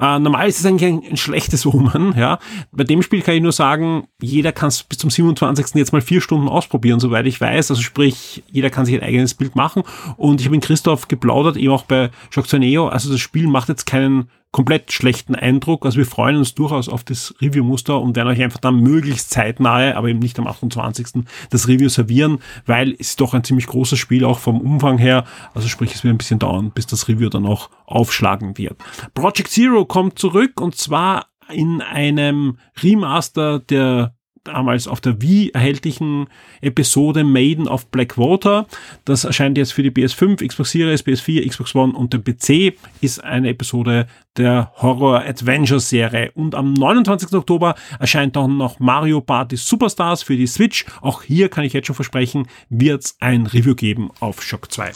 Äh, 0.00 0.18
normal 0.18 0.48
ist 0.48 0.60
es 0.60 0.66
eigentlich 0.66 0.92
ein, 0.92 1.02
ein, 1.10 1.16
schlechtes 1.16 1.66
Omen, 1.66 2.14
ja. 2.16 2.38
Bei 2.72 2.84
dem 2.84 3.02
Spiel 3.02 3.22
kann 3.22 3.34
ich 3.34 3.42
nur 3.42 3.52
sagen, 3.52 4.08
jeder 4.20 4.52
kann 4.52 4.68
es 4.68 4.82
bis 4.82 4.98
zum 4.98 5.10
27. 5.10 5.74
jetzt 5.74 5.92
mal 5.92 6.00
vier 6.00 6.20
Stunden 6.20 6.48
ausprobieren, 6.48 7.00
soweit 7.00 7.26
ich 7.26 7.40
weiß. 7.40 7.70
Also 7.70 7.82
sprich, 7.82 8.42
jeder 8.50 8.70
kann 8.70 8.86
sich 8.86 8.94
ein 8.94 9.02
eigenes 9.02 9.34
Bild 9.34 9.56
machen. 9.56 9.82
Und 10.16 10.40
ich 10.40 10.46
habe 10.46 10.56
mit 10.56 10.64
Christoph 10.64 11.08
geplaudert, 11.08 11.56
eben 11.56 11.72
auch 11.72 11.84
bei 11.84 12.10
Shock 12.30 12.52
Neo. 12.52 12.88
Also 12.88 13.10
das 13.10 13.20
Spiel 13.20 13.46
macht 13.46 13.68
jetzt 13.68 13.86
keinen 13.86 14.28
komplett 14.56 14.90
schlechten 14.90 15.34
Eindruck. 15.34 15.84
Also 15.84 15.98
wir 15.98 16.06
freuen 16.06 16.36
uns 16.36 16.54
durchaus 16.54 16.88
auf 16.88 17.04
das 17.04 17.34
Review-Muster 17.42 18.00
und 18.00 18.16
werden 18.16 18.28
euch 18.28 18.42
einfach 18.42 18.58
dann 18.58 18.80
möglichst 18.80 19.28
zeitnahe, 19.28 19.94
aber 19.94 20.08
eben 20.08 20.18
nicht 20.18 20.38
am 20.38 20.46
28. 20.46 21.24
das 21.50 21.68
Review 21.68 21.90
servieren, 21.90 22.38
weil 22.64 22.92
es 22.92 23.08
ist 23.08 23.20
doch 23.20 23.34
ein 23.34 23.44
ziemlich 23.44 23.66
großes 23.66 23.98
Spiel, 23.98 24.24
auch 24.24 24.38
vom 24.38 24.62
Umfang 24.62 24.96
her. 24.96 25.26
Also 25.52 25.68
sprich, 25.68 25.94
es 25.94 26.04
wird 26.04 26.14
ein 26.14 26.16
bisschen 26.16 26.38
dauern, 26.38 26.70
bis 26.70 26.86
das 26.86 27.06
Review 27.06 27.28
dann 27.28 27.44
auch 27.44 27.68
aufschlagen 27.84 28.56
wird. 28.56 28.78
Project 29.12 29.50
Zero 29.50 29.84
kommt 29.84 30.18
zurück 30.18 30.58
und 30.58 30.74
zwar 30.74 31.26
in 31.52 31.82
einem 31.82 32.56
Remaster 32.82 33.58
der 33.58 34.15
damals 34.46 34.88
auf 34.88 35.00
der 35.00 35.20
Wii 35.20 35.50
erhältlichen 35.50 36.28
Episode 36.60 37.24
Maiden 37.24 37.68
of 37.68 37.86
Blackwater. 37.86 38.66
Das 39.04 39.24
erscheint 39.24 39.58
jetzt 39.58 39.72
für 39.72 39.82
die 39.82 39.90
PS5, 39.90 40.46
Xbox 40.46 40.70
Series, 40.70 41.04
PS4, 41.04 41.48
Xbox 41.48 41.74
One 41.74 41.92
und 41.92 42.12
den 42.12 42.24
PC. 42.24 42.76
Ist 43.00 43.22
eine 43.22 43.48
Episode 43.50 44.06
der 44.36 44.72
Horror-Adventure-Serie. 44.76 46.32
Und 46.34 46.54
am 46.54 46.72
29. 46.74 47.32
Oktober 47.32 47.74
erscheint 47.98 48.36
dann 48.36 48.56
noch 48.56 48.78
Mario 48.80 49.20
Party 49.20 49.56
Superstars 49.56 50.22
für 50.22 50.36
die 50.36 50.46
Switch. 50.46 50.84
Auch 51.00 51.22
hier 51.22 51.48
kann 51.48 51.64
ich 51.64 51.72
jetzt 51.72 51.86
schon 51.86 51.96
versprechen, 51.96 52.46
wird 52.68 53.04
es 53.04 53.16
ein 53.20 53.46
Review 53.46 53.74
geben 53.74 54.10
auf 54.20 54.42
Shock 54.42 54.70
2. 54.72 54.92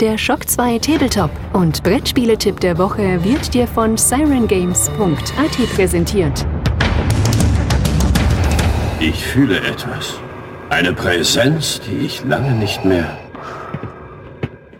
Der 0.00 0.16
Shock 0.16 0.48
2 0.48 0.78
Tabletop 0.78 1.32
und 1.54 1.82
Brettspieletipp 1.82 2.60
der 2.60 2.78
Woche 2.78 3.24
wird 3.24 3.52
dir 3.52 3.66
von 3.66 3.96
sirengames.at 3.96 5.74
präsentiert. 5.74 6.46
Ich 9.00 9.16
fühle 9.26 9.58
etwas. 9.58 10.20
Eine 10.70 10.92
Präsenz, 10.92 11.80
die 11.80 12.06
ich 12.06 12.22
lange 12.22 12.52
nicht 12.52 12.84
mehr. 12.84 13.18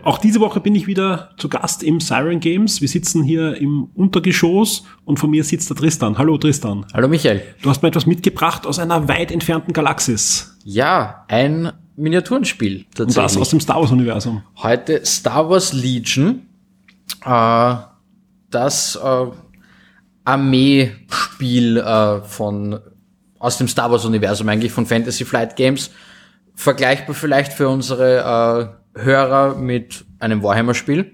Auch 0.03 0.19
diese 0.19 0.39
Woche 0.39 0.61
bin 0.61 0.73
ich 0.73 0.87
wieder 0.87 1.31
zu 1.35 1.49
Gast 1.49 1.83
im 1.83 1.99
Siren 1.99 2.39
Games. 2.39 2.79
Wir 2.79 2.87
sitzen 2.87 3.21
hier 3.21 3.57
im 3.57 3.89
Untergeschoss 3.95 4.85
und 5.03 5.19
von 5.19 5.31
mir 5.31 5.43
sitzt 5.43 5.69
der 5.69 5.75
Tristan. 5.75 6.17
Hallo 6.17 6.37
Tristan. 6.37 6.85
Hallo 6.93 7.09
Michael. 7.09 7.41
Du 7.61 7.69
hast 7.69 7.81
mir 7.81 7.89
etwas 7.89 8.05
mitgebracht 8.05 8.65
aus 8.65 8.79
einer 8.79 9.09
weit 9.09 9.33
entfernten 9.33 9.73
Galaxis. 9.73 10.57
Ja, 10.63 11.25
ein 11.27 11.73
Miniaturenspiel 11.99 12.77
Und 12.77 12.85
das 12.99 13.15
tatsächlich. 13.15 13.41
aus 13.41 13.49
dem 13.49 13.59
Star 13.59 13.81
Wars 13.81 13.91
Universum. 13.91 14.43
Heute 14.57 15.05
Star 15.05 15.49
Wars 15.49 15.73
Legion. 15.73 16.43
Äh, 17.25 17.75
das 18.49 18.95
äh, 18.95 19.25
Armeespiel 20.23 21.77
äh, 21.77 22.21
von 22.21 22.79
aus 23.37 23.57
dem 23.57 23.67
Star 23.67 23.91
Wars 23.91 24.05
Universum 24.05 24.47
eigentlich 24.49 24.71
von 24.71 24.85
Fantasy 24.85 25.25
Flight 25.25 25.55
Games. 25.55 25.91
Vergleichbar 26.55 27.15
vielleicht 27.15 27.53
für 27.53 27.69
unsere 27.69 28.73
äh, 28.95 29.01
Hörer 29.01 29.55
mit 29.55 30.05
einem 30.19 30.43
Warhammer 30.43 30.73
Spiel. 30.73 31.11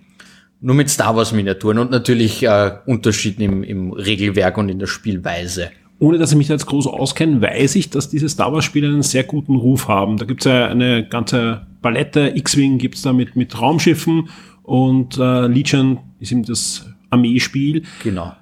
Nur 0.60 0.76
mit 0.76 0.90
Star 0.90 1.16
Wars 1.16 1.32
Miniaturen 1.32 1.78
und 1.78 1.92
natürlich 1.92 2.42
äh, 2.44 2.78
Unterschieden 2.86 3.42
im, 3.42 3.64
im 3.64 3.92
Regelwerk 3.92 4.58
und 4.58 4.70
in 4.70 4.80
der 4.80 4.88
Spielweise. 4.88 5.70
Ohne 6.06 6.20
dass 6.20 6.32
ich 6.32 6.38
mich 6.38 6.50
jetzt 6.50 6.68
groß 6.68 6.86
auskenne, 6.86 7.42
weiß 7.42 7.76
ich, 7.78 7.90
dass 7.90 8.10
diese 8.10 8.30
Star 8.30 8.54
Wars 8.54 8.64
Spiele 8.64 8.90
einen 8.90 9.02
sehr 9.02 9.24
guten 9.24 9.56
Ruf 9.56 9.88
haben. 9.88 10.18
Da 10.18 10.26
gibt's 10.26 10.46
ja 10.46 10.68
eine 10.68 11.04
ganze 11.04 11.66
Palette. 11.82 12.32
X-Wing 12.36 12.78
gibt's 12.78 13.02
da 13.02 13.12
mit, 13.12 13.36
mit 13.36 13.60
Raumschiffen 13.60 14.30
und 14.62 15.18
äh, 15.18 15.48
Legion 15.48 15.98
ist 16.20 16.32
eben 16.32 16.44
das 16.44 16.86
Armeespiel. 17.10 17.82
Genau. 18.04 18.34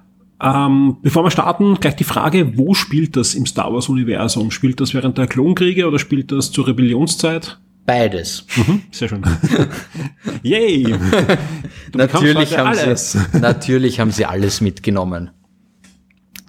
Ähm, 0.42 0.98
bevor 1.00 1.24
wir 1.24 1.30
starten, 1.30 1.76
gleich 1.80 1.96
die 1.96 2.04
Frage, 2.04 2.58
wo 2.58 2.74
spielt 2.74 3.16
das 3.16 3.34
im 3.34 3.46
Star 3.46 3.72
Wars 3.72 3.88
Universum? 3.88 4.50
Spielt 4.50 4.78
das 4.82 4.92
während 4.92 5.16
der 5.16 5.26
Klonkriege 5.26 5.88
oder 5.88 5.98
spielt 5.98 6.32
das 6.32 6.52
zur 6.52 6.66
Rebellionszeit? 6.66 7.58
Beides. 7.86 8.46
Sehr 8.90 9.08
schön. 9.08 9.22
Yay! 10.42 10.94
Natürlich 11.94 12.58
haben, 12.58 12.66
alles. 12.66 13.12
sie, 13.12 13.18
natürlich 13.40 14.00
haben 14.00 14.10
sie 14.10 14.26
alles 14.26 14.60
mitgenommen. 14.60 15.30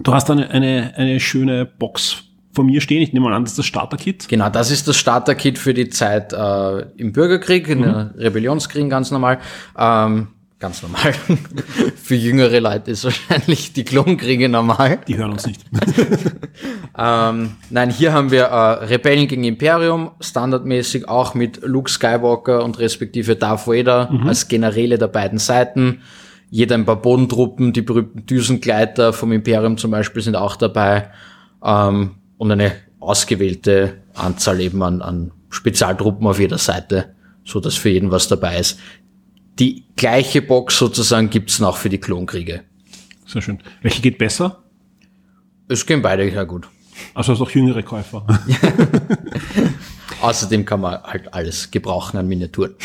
Du 0.01 0.13
hast 0.13 0.29
eine, 0.29 0.49
eine, 0.49 0.93
eine 0.95 1.19
schöne 1.19 1.65
Box 1.65 2.23
von 2.53 2.65
mir 2.65 2.81
stehen. 2.81 3.01
Ich 3.01 3.13
nehme 3.13 3.29
mal 3.29 3.35
an, 3.35 3.43
das 3.43 3.51
ist 3.51 3.59
das 3.59 3.65
Starter-Kit. 3.65 4.27
Genau, 4.29 4.49
das 4.49 4.71
ist 4.71 4.87
das 4.87 4.97
Starter-Kit 4.97 5.57
für 5.57 5.73
die 5.73 5.89
Zeit 5.89 6.33
äh, 6.33 6.81
im 6.97 7.11
Bürgerkrieg, 7.11 7.67
in 7.67 7.81
der 7.81 8.13
Rebellionskrieg 8.17 8.89
ganz 8.89 9.11
normal. 9.11 9.39
Ähm, 9.77 10.29
ganz 10.59 10.81
normal. 10.81 11.13
für 12.01 12.15
jüngere 12.15 12.59
Leute 12.59 12.91
ist 12.91 13.03
wahrscheinlich 13.03 13.73
die 13.73 13.83
Klonkriege 13.83 14.47
normal. 14.49 14.99
Die 15.07 15.17
hören 15.17 15.31
uns 15.31 15.45
nicht. 15.45 15.61
Ähm, 16.97 17.57
nein, 17.69 17.89
hier 17.89 18.13
haben 18.13 18.31
wir 18.31 18.43
äh, 18.43 18.85
Rebellen 18.85 19.27
gegen 19.27 19.43
Imperium, 19.43 20.11
standardmäßig 20.21 21.09
auch 21.09 21.33
mit 21.33 21.59
Luke 21.61 21.91
Skywalker 21.91 22.63
und 22.63 22.79
respektive 22.79 23.35
Darth 23.35 23.67
Vader 23.67 24.09
als 24.25 24.47
Generäle 24.47 24.97
der 24.97 25.07
beiden 25.07 25.37
Seiten. 25.37 26.01
Jeder 26.49 26.75
ein 26.75 26.85
paar 26.85 27.01
Bodentruppen, 27.01 27.73
die 27.73 27.81
berühmten 27.81 28.25
Düsengleiter 28.25 29.13
vom 29.13 29.31
Imperium 29.31 29.77
zum 29.77 29.91
Beispiel 29.91 30.21
sind 30.21 30.35
auch 30.35 30.55
dabei. 30.55 31.11
Ähm, 31.63 32.11
und 32.37 32.51
eine 32.51 32.73
ausgewählte 32.99 34.01
Anzahl 34.13 34.59
eben 34.59 34.81
an, 34.83 35.01
an 35.01 35.31
Spezialtruppen 35.49 36.27
auf 36.27 36.39
jeder 36.39 36.57
Seite, 36.57 37.15
so 37.43 37.59
dass 37.59 37.75
für 37.75 37.89
jeden 37.89 38.11
was 38.11 38.27
dabei 38.27 38.59
ist. 38.59 38.79
Die 39.59 39.85
gleiche 39.95 40.41
Box 40.41 40.77
sozusagen 40.77 41.29
gibt's 41.29 41.59
noch 41.59 41.77
für 41.77 41.89
die 41.89 41.99
Klonkriege. 41.99 42.63
Sehr 43.25 43.41
schön. 43.41 43.59
Welche 43.81 44.01
geht 44.01 44.17
besser? 44.17 44.63
Es 45.67 45.85
gehen 45.85 46.01
beide 46.01 46.29
sehr 46.29 46.45
gut. 46.45 46.67
Also 47.13 47.33
hast 47.33 47.41
auch 47.41 47.49
jüngere 47.49 47.81
Käufer. 47.83 48.25
Außerdem 50.21 50.65
kann 50.65 50.81
man 50.81 51.01
halt 51.03 51.33
alles 51.33 51.71
gebrauchen 51.71 52.17
an 52.17 52.27
Miniaturen. 52.27 52.75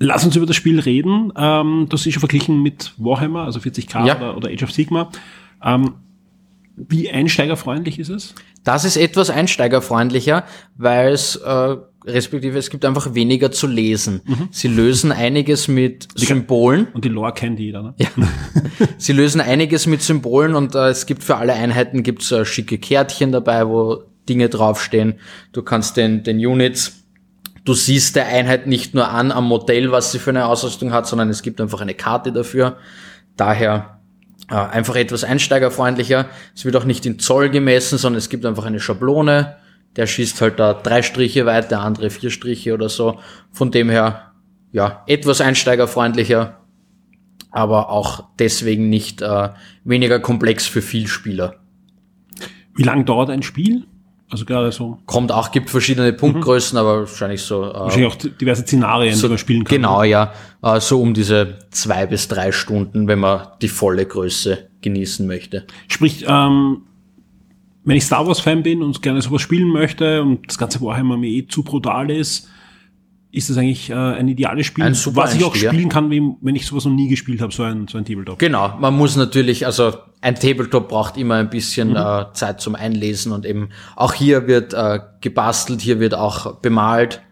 Lass 0.00 0.24
uns 0.24 0.34
über 0.36 0.46
das 0.46 0.56
Spiel 0.56 0.80
reden. 0.80 1.32
Ähm, 1.36 1.86
du 1.88 1.94
hast 1.96 2.04
dich 2.04 2.14
schon 2.14 2.20
verglichen 2.20 2.62
mit 2.62 2.92
Warhammer, 2.98 3.44
also 3.44 3.60
40k 3.60 4.06
Ja. 4.06 4.16
oder, 4.16 4.36
oder 4.36 4.48
Age 4.50 4.62
of 4.64 4.72
Sigma. 4.72 5.10
Ähm, 5.62 5.94
wie 6.76 7.08
einsteigerfreundlich 7.08 8.00
ist 8.00 8.08
es? 8.08 8.34
Das 8.64 8.84
ist 8.84 8.96
etwas 8.96 9.30
einsteigerfreundlicher, 9.30 10.44
weil 10.76 11.12
es 11.12 11.36
äh, 11.36 11.76
respektive 12.04 12.58
es 12.58 12.68
gibt 12.70 12.84
einfach 12.84 13.14
weniger 13.14 13.52
zu 13.52 13.66
lesen. 13.68 14.20
Sie 14.50 14.66
lösen 14.68 15.12
einiges 15.12 15.68
mit 15.68 16.08
Symbolen. 16.16 16.88
Und 16.92 17.04
die 17.04 17.10
Lore 17.10 17.32
kennt 17.32 17.60
jeder, 17.60 17.82
ne? 17.82 17.94
Sie 18.98 19.12
lösen 19.12 19.40
einiges 19.40 19.86
mit 19.86 20.02
Symbolen 20.02 20.54
und 20.56 20.74
äh, 20.74 20.88
es 20.88 21.06
gibt 21.06 21.22
für 21.22 21.36
alle 21.36 21.52
Einheiten 21.52 22.02
gibt's 22.02 22.32
äh, 22.32 22.44
schicke 22.44 22.78
Kärtchen 22.78 23.30
dabei, 23.30 23.68
wo 23.68 24.02
Dinge 24.28 24.48
draufstehen. 24.48 25.14
Du 25.52 25.62
kannst 25.62 25.96
den, 25.96 26.24
den 26.24 26.38
Units, 26.44 27.03
du 27.64 27.74
siehst 27.74 28.16
der 28.16 28.26
Einheit 28.26 28.66
nicht 28.66 28.94
nur 28.94 29.08
an 29.08 29.32
am 29.32 29.46
Modell, 29.46 29.92
was 29.92 30.12
sie 30.12 30.18
für 30.18 30.30
eine 30.30 30.46
Ausrüstung 30.46 30.92
hat, 30.92 31.06
sondern 31.06 31.30
es 31.30 31.42
gibt 31.42 31.60
einfach 31.60 31.80
eine 31.80 31.94
Karte 31.94 32.32
dafür. 32.32 32.76
Daher 33.36 34.00
äh, 34.50 34.54
einfach 34.54 34.96
etwas 34.96 35.24
einsteigerfreundlicher. 35.24 36.26
Es 36.54 36.64
wird 36.64 36.76
auch 36.76 36.84
nicht 36.84 37.06
in 37.06 37.18
Zoll 37.18 37.50
gemessen, 37.50 37.98
sondern 37.98 38.18
es 38.18 38.28
gibt 38.28 38.44
einfach 38.46 38.64
eine 38.64 38.80
Schablone. 38.80 39.56
Der 39.96 40.06
schießt 40.06 40.40
halt 40.40 40.58
da 40.58 40.74
drei 40.74 41.02
Striche 41.02 41.46
weit, 41.46 41.70
der 41.70 41.80
andere 41.80 42.10
vier 42.10 42.30
Striche 42.30 42.74
oder 42.74 42.88
so. 42.88 43.18
Von 43.52 43.70
dem 43.70 43.88
her, 43.88 44.32
ja, 44.72 45.02
etwas 45.06 45.40
einsteigerfreundlicher 45.40 46.58
aber 47.54 47.88
auch 47.90 48.24
deswegen 48.40 48.88
nicht 48.88 49.22
äh, 49.22 49.50
weniger 49.84 50.18
komplex 50.18 50.66
für 50.66 50.82
Vielspieler. 50.82 51.60
Wie 52.74 52.82
lang 52.82 53.04
dauert 53.04 53.30
ein 53.30 53.44
Spiel? 53.44 53.86
Also 54.30 54.44
gerade 54.44 54.72
so, 54.72 54.98
Kommt 55.06 55.30
auch, 55.30 55.52
gibt 55.52 55.70
verschiedene 55.70 56.12
Punktgrößen, 56.12 56.78
aber 56.78 57.00
wahrscheinlich 57.00 57.42
so. 57.42 57.62
Äh, 57.62 57.74
wahrscheinlich 57.74 58.12
auch 58.12 58.16
diverse 58.16 58.62
Szenarien, 58.62 59.14
so 59.14 59.26
die 59.26 59.32
man 59.32 59.38
spielen 59.38 59.64
kann. 59.64 59.76
Genau, 59.76 60.02
ja. 60.02 60.32
Äh, 60.62 60.80
so 60.80 61.00
um 61.00 61.14
diese 61.14 61.58
zwei 61.70 62.06
bis 62.06 62.26
drei 62.26 62.50
Stunden, 62.50 63.06
wenn 63.06 63.18
man 63.18 63.46
die 63.60 63.68
volle 63.68 64.06
Größe 64.06 64.70
genießen 64.80 65.26
möchte. 65.26 65.66
Sprich, 65.88 66.24
ähm, 66.26 66.82
wenn 67.84 67.96
ich 67.96 68.04
Star 68.04 68.26
Wars 68.26 68.40
Fan 68.40 68.62
bin 68.62 68.82
und 68.82 69.02
gerne 69.02 69.20
sowas 69.20 69.42
spielen 69.42 69.68
möchte 69.68 70.22
und 70.22 70.48
das 70.48 70.58
ganze 70.58 70.80
Warhammer 70.80 71.16
mir 71.16 71.28
eh 71.28 71.46
zu 71.46 71.62
brutal 71.62 72.10
ist, 72.10 72.48
ist 73.34 73.50
das 73.50 73.58
eigentlich 73.58 73.90
äh, 73.90 73.94
ein 73.94 74.28
ideales 74.28 74.66
Spiel, 74.66 74.84
Ein 74.84 74.94
super 74.94 75.22
was 75.22 75.34
ich 75.34 75.44
auch 75.44 75.54
spielen 75.54 75.88
kann, 75.88 76.10
wenn 76.10 76.56
ich 76.56 76.66
sowas 76.66 76.84
noch 76.84 76.92
nie 76.92 77.08
gespielt 77.08 77.40
habe, 77.40 77.52
so 77.52 77.64
ein, 77.64 77.88
so 77.88 77.98
ein 77.98 78.04
Tabletop. 78.04 78.38
Genau, 78.38 78.76
man 78.78 78.96
muss 78.96 79.16
natürlich, 79.16 79.66
also 79.66 79.92
ein 80.20 80.36
Tabletop 80.36 80.88
braucht 80.88 81.16
immer 81.16 81.34
ein 81.34 81.50
bisschen 81.50 81.96
äh, 81.96 82.24
Zeit 82.32 82.60
zum 82.60 82.76
Einlesen 82.76 83.32
und 83.32 83.44
eben 83.44 83.70
auch 83.96 84.14
hier 84.14 84.46
wird 84.46 84.72
äh, 84.72 85.00
gebastelt, 85.20 85.80
hier 85.80 85.98
wird 85.98 86.14
auch 86.14 86.56
bemalt. 86.56 87.22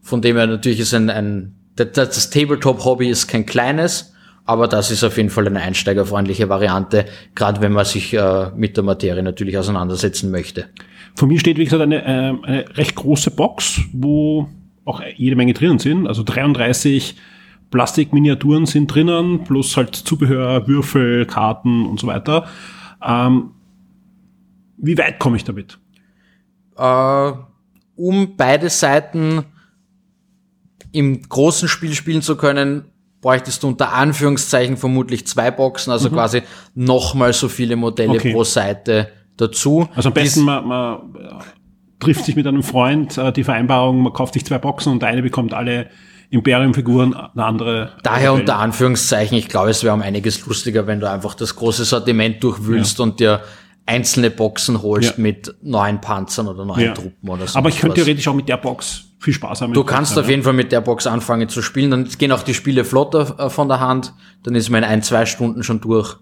Von 0.00 0.22
dem 0.22 0.36
her 0.36 0.46
natürlich 0.46 0.80
ist 0.80 0.94
ein, 0.94 1.10
ein 1.10 1.56
das, 1.74 1.92
das 1.92 2.30
Tabletop-Hobby 2.30 3.08
ist 3.08 3.26
kein 3.26 3.44
kleines, 3.44 4.12
aber 4.44 4.68
das 4.68 4.90
ist 4.90 5.02
auf 5.02 5.16
jeden 5.16 5.30
Fall 5.30 5.46
eine 5.46 5.60
einsteigerfreundliche 5.60 6.48
Variante, 6.48 7.06
gerade 7.34 7.60
wenn 7.60 7.72
man 7.72 7.84
sich 7.84 8.14
äh, 8.14 8.50
mit 8.54 8.76
der 8.76 8.84
Materie 8.84 9.22
natürlich 9.22 9.58
auseinandersetzen 9.58 10.30
möchte. 10.30 10.66
Von 11.16 11.28
mir 11.28 11.40
steht, 11.40 11.58
wie 11.58 11.64
gesagt, 11.64 11.82
eine, 11.82 12.04
äh, 12.04 12.46
eine 12.46 12.64
recht 12.76 12.94
große 12.94 13.32
Box, 13.32 13.80
wo 13.92 14.48
auch 14.90 15.02
jede 15.16 15.36
Menge 15.36 15.52
drinnen 15.54 15.78
sind. 15.78 16.06
Also 16.06 16.22
33 16.22 17.16
Plastikminiaturen 17.70 18.66
sind 18.66 18.88
drinnen, 18.88 19.44
plus 19.44 19.76
halt 19.76 19.94
Zubehör, 19.94 20.66
Würfel, 20.66 21.24
Karten 21.26 21.86
und 21.86 22.00
so 22.00 22.06
weiter. 22.06 22.46
Ähm, 23.06 23.52
wie 24.76 24.98
weit 24.98 25.18
komme 25.18 25.36
ich 25.36 25.44
damit? 25.44 25.78
äh, 26.76 27.32
um 27.96 28.36
beide 28.36 28.70
Seiten 28.70 29.44
im 30.92 31.20
großen 31.22 31.68
Spiel 31.68 31.92
spielen 31.92 32.22
zu 32.22 32.36
können, 32.36 32.86
bräuchtest 33.20 33.62
du 33.62 33.68
unter 33.68 33.92
Anführungszeichen 33.92 34.78
vermutlich 34.78 35.26
zwei 35.26 35.50
Boxen, 35.50 35.90
also 35.92 36.08
quasi 36.08 36.42
nochmal 36.74 37.34
so 37.34 37.48
viele 37.48 37.76
Modelle 37.76 38.12
Okay. 38.14 38.32
pro 38.32 38.44
Seite 38.44 39.08
dazu. 39.36 39.86
Also 39.94 40.08
am 40.08 40.14
besten, 40.14 40.42
man, 40.44 40.66
man 40.66 40.98
trifft 42.00 42.24
sich 42.24 42.34
mit 42.36 42.46
einem 42.46 42.62
Freund, 42.62 43.16
äh, 43.18 43.32
die 43.32 43.44
Vereinbarung, 43.44 44.02
man 44.02 44.12
kauft 44.12 44.34
sich 44.34 44.44
zwei 44.44 44.58
Boxen 44.58 44.92
und 44.92 45.04
eine 45.04 45.22
bekommt 45.22 45.54
alle 45.54 45.88
Imperium-Figuren 46.30 47.14
eine 47.14 47.44
andere. 47.44 47.92
Daher 48.02 48.32
unter 48.32 48.56
Anführungszeichen, 48.58 49.36
ich 49.36 49.48
glaube, 49.48 49.70
es 49.70 49.82
wäre 49.84 49.94
um 49.94 50.02
einiges 50.02 50.44
lustiger, 50.46 50.86
wenn 50.86 51.00
du 51.00 51.10
einfach 51.10 51.34
das 51.34 51.56
große 51.56 51.84
Sortiment 51.84 52.42
durchwühlst 52.42 52.98
Ja. 52.98 53.02
und 53.04 53.20
dir 53.20 53.40
einzelne 53.86 54.30
Boxen 54.30 54.82
holst 54.82 55.16
Ja. 55.16 55.22
mit 55.22 55.54
neuen 55.62 56.00
Panzern 56.00 56.46
oder 56.46 56.64
neuen 56.64 56.80
Ja. 56.80 56.92
Truppen 56.94 57.28
oder 57.28 57.46
so. 57.48 57.58
Aber 57.58 57.68
ich 57.68 57.80
könnte 57.80 57.96
theoretisch 57.96 58.28
auch 58.28 58.34
mit 58.34 58.48
der 58.48 58.58
Box 58.58 59.04
viel 59.18 59.34
Spaß 59.34 59.62
haben. 59.62 59.72
Du 59.72 59.82
kannst 59.84 60.16
auf 60.18 60.28
jeden 60.28 60.42
Fall 60.44 60.52
mit 60.52 60.70
der 60.70 60.80
Box 60.80 61.06
anfangen 61.06 61.48
zu 61.48 61.60
spielen, 61.62 61.90
dann 61.90 62.08
gehen 62.16 62.30
auch 62.32 62.42
die 62.42 62.54
Spiele 62.54 62.84
flotter 62.84 63.34
äh, 63.38 63.50
von 63.50 63.68
der 63.68 63.80
Hand, 63.80 64.14
dann 64.44 64.54
ist 64.54 64.70
man 64.70 64.84
in 64.84 64.88
ein, 64.88 65.02
zwei 65.02 65.26
Stunden 65.26 65.62
schon 65.64 65.80
durch. 65.80 66.16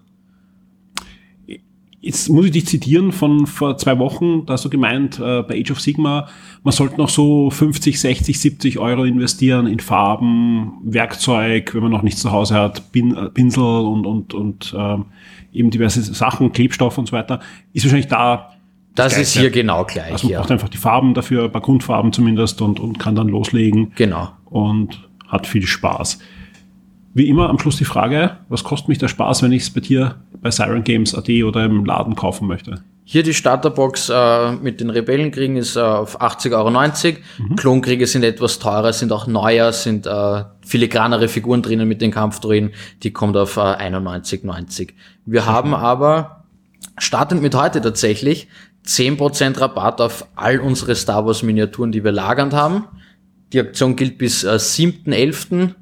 Jetzt 2.01 2.29
muss 2.29 2.45
ich 2.45 2.51
dich 2.51 2.65
zitieren 2.65 3.11
von 3.11 3.45
vor 3.45 3.77
zwei 3.77 3.99
Wochen, 3.99 4.45
da 4.45 4.53
hast 4.53 4.63
du 4.63 4.69
gemeint, 4.69 5.19
äh, 5.19 5.41
bei 5.43 5.59
Age 5.59 5.71
of 5.71 5.81
Sigma, 5.81 6.27
man 6.63 6.71
sollte 6.71 6.95
noch 6.97 7.09
so 7.09 7.49
50, 7.49 7.99
60, 7.99 8.39
70 8.39 8.79
Euro 8.79 9.03
investieren 9.03 9.67
in 9.67 9.81
Farben, 9.81 10.73
Werkzeug, 10.83 11.73
wenn 11.73 11.83
man 11.83 11.91
noch 11.91 12.01
nichts 12.01 12.21
zu 12.21 12.31
Hause 12.31 12.55
hat, 12.55 12.91
Bin, 12.93 13.15
äh, 13.17 13.29
Pinsel 13.29 13.63
und, 13.63 14.05
und, 14.05 14.33
und 14.33 14.73
ähm, 14.77 15.05
eben 15.51 15.71
diverse 15.71 16.01
Sachen, 16.01 16.53
Klebstoff 16.53 16.97
und 16.97 17.07
so 17.07 17.11
weiter. 17.11 17.41
Ist 17.73 17.83
wahrscheinlich 17.83 18.07
da, 18.07 18.51
Das 18.95 19.13
Gleiche. 19.13 19.21
ist 19.21 19.37
hier 19.37 19.49
genau 19.49 19.83
gleich, 19.83 20.11
also 20.13 20.27
man 20.27 20.31
ja. 20.33 20.39
braucht 20.39 20.51
einfach 20.51 20.69
die 20.69 20.77
Farben 20.77 21.13
dafür, 21.13 21.43
ein 21.45 21.51
paar 21.51 21.61
Grundfarben 21.61 22.13
zumindest 22.13 22.61
und, 22.61 22.79
und 22.79 22.97
kann 22.97 23.15
dann 23.15 23.27
loslegen 23.27 23.91
Genau. 23.95 24.29
und 24.45 25.05
hat 25.27 25.47
viel 25.47 25.67
Spaß. 25.67 26.19
Wie 27.13 27.27
immer 27.27 27.49
am 27.49 27.57
Schluss 27.59 27.77
die 27.77 27.85
Frage, 27.85 28.37
was 28.49 28.63
kostet 28.63 28.89
mich 28.89 28.97
der 28.99 29.07
Spaß, 29.07 29.41
wenn 29.43 29.51
ich 29.51 29.63
es 29.63 29.69
bei 29.69 29.81
dir 29.81 30.15
bei 30.41 30.51
Siren 30.51 30.83
Games 30.83 31.15
AD 31.15 31.43
oder 31.43 31.65
im 31.65 31.85
Laden 31.85 32.15
kaufen 32.15 32.47
möchte? 32.47 32.83
Hier 33.03 33.23
die 33.23 33.33
Starterbox 33.33 34.09
äh, 34.09 34.51
mit 34.51 34.79
den 34.79 34.91
Rebellenkriegen 34.91 35.57
ist 35.57 35.75
äh, 35.75 35.79
auf 35.79 36.21
80,90 36.21 36.53
Euro. 36.53 37.55
Klonkriege 37.55 38.05
sind 38.05 38.23
etwas 38.23 38.59
teurer, 38.59 38.93
sind 38.93 39.11
auch 39.11 39.25
neuer, 39.25 39.73
sind 39.73 40.05
äh, 40.05 40.43
filigranere 40.63 41.27
Figuren 41.27 41.63
drinnen 41.63 41.87
mit 41.87 42.01
den 42.01 42.11
Kampfdroiden. 42.11 42.69
Die 43.01 43.11
kommt 43.11 43.35
auf 43.35 43.57
äh, 43.57 43.61
91,90. 43.61 44.89
Wir 45.25 45.47
haben 45.47 45.73
aber, 45.73 46.45
startend 46.99 47.41
mit 47.41 47.55
heute 47.55 47.81
tatsächlich, 47.81 48.47
10% 48.85 49.59
Rabatt 49.59 50.01
auf 50.01 50.27
all 50.35 50.59
unsere 50.59 50.95
Star 50.95 51.25
Wars 51.25 51.41
Miniaturen, 51.41 51.91
die 51.91 52.03
wir 52.03 52.11
lagernd 52.11 52.53
haben. 52.53 52.85
Die 53.53 53.59
Aktion 53.59 53.95
gilt 53.95 54.19
bis 54.19 54.43
äh, 54.43 54.49
7.11. 54.49 55.73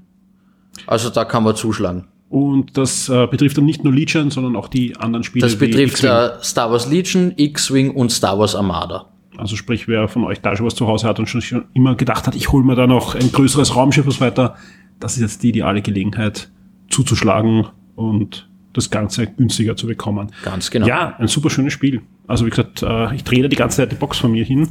Also 0.88 1.10
da 1.10 1.26
kann 1.26 1.44
man 1.44 1.56
zuschlagen. 1.56 2.06
Und 2.30 2.78
das 2.78 3.08
äh, 3.08 3.28
betrifft 3.28 3.58
dann 3.58 3.66
nicht 3.66 3.84
nur 3.84 3.94
Legion, 3.94 4.32
sondern 4.32 4.56
auch 4.56 4.68
die 4.68 4.98
anderen 4.98 5.24
Spiele. 5.24 5.46
Das 5.46 5.56
betrifft 5.56 6.04
äh, 6.04 6.32
Star 6.42 6.72
Wars 6.72 6.90
Legion, 6.90 7.34
X-Wing 7.36 7.92
und 7.92 8.12
Star 8.12 8.38
Wars 8.38 8.56
Armada. 8.56 9.06
Also 9.38 9.56
sprich, 9.56 9.88
wer 9.88 10.08
von 10.08 10.24
euch 10.24 10.42
da 10.42 10.56
schon 10.56 10.66
was 10.66 10.76
zu 10.76 10.88
Hause 10.88 11.08
hat 11.08 11.20
und 11.20 11.28
schon, 11.28 11.42
schon 11.42 11.66
immer 11.74 11.96
gedacht 11.96 12.28
hat, 12.28 12.36
ich 12.36 12.52
hole 12.52 12.66
mir 12.66 12.76
da 12.76 12.88
noch 12.88 13.16
ein 13.16 13.32
größeres 13.32 13.76
Raumschiff 13.76 14.06
und 14.06 14.12
so 14.12 14.20
weiter, 14.20 14.56
das 15.00 15.16
ist 15.16 15.22
jetzt 15.22 15.44
die 15.44 15.50
ideale 15.50 15.82
Gelegenheit 15.82 16.50
zuzuschlagen 16.90 17.68
und 17.96 18.50
das 18.74 18.90
Ganze 18.90 19.28
günstiger 19.28 19.76
zu 19.76 19.88
bekommen. 19.88 20.32
Ganz 20.44 20.72
genau. 20.72 20.88
Ja, 20.88 21.16
ein 21.18 21.28
super 21.28 21.50
schönes 21.50 21.74
Spiel. 21.74 22.02
Also 22.28 22.46
wie 22.46 22.50
gesagt, 22.50 22.84
äh, 22.84 23.16
ich 23.16 23.24
drehe 23.24 23.44
da 23.44 23.48
die 23.48 23.56
ganze 23.56 23.78
Zeit 23.78 23.92
die 23.92 23.96
Box 23.96 24.18
von 24.18 24.32
mir 24.32 24.44
hin. 24.44 24.70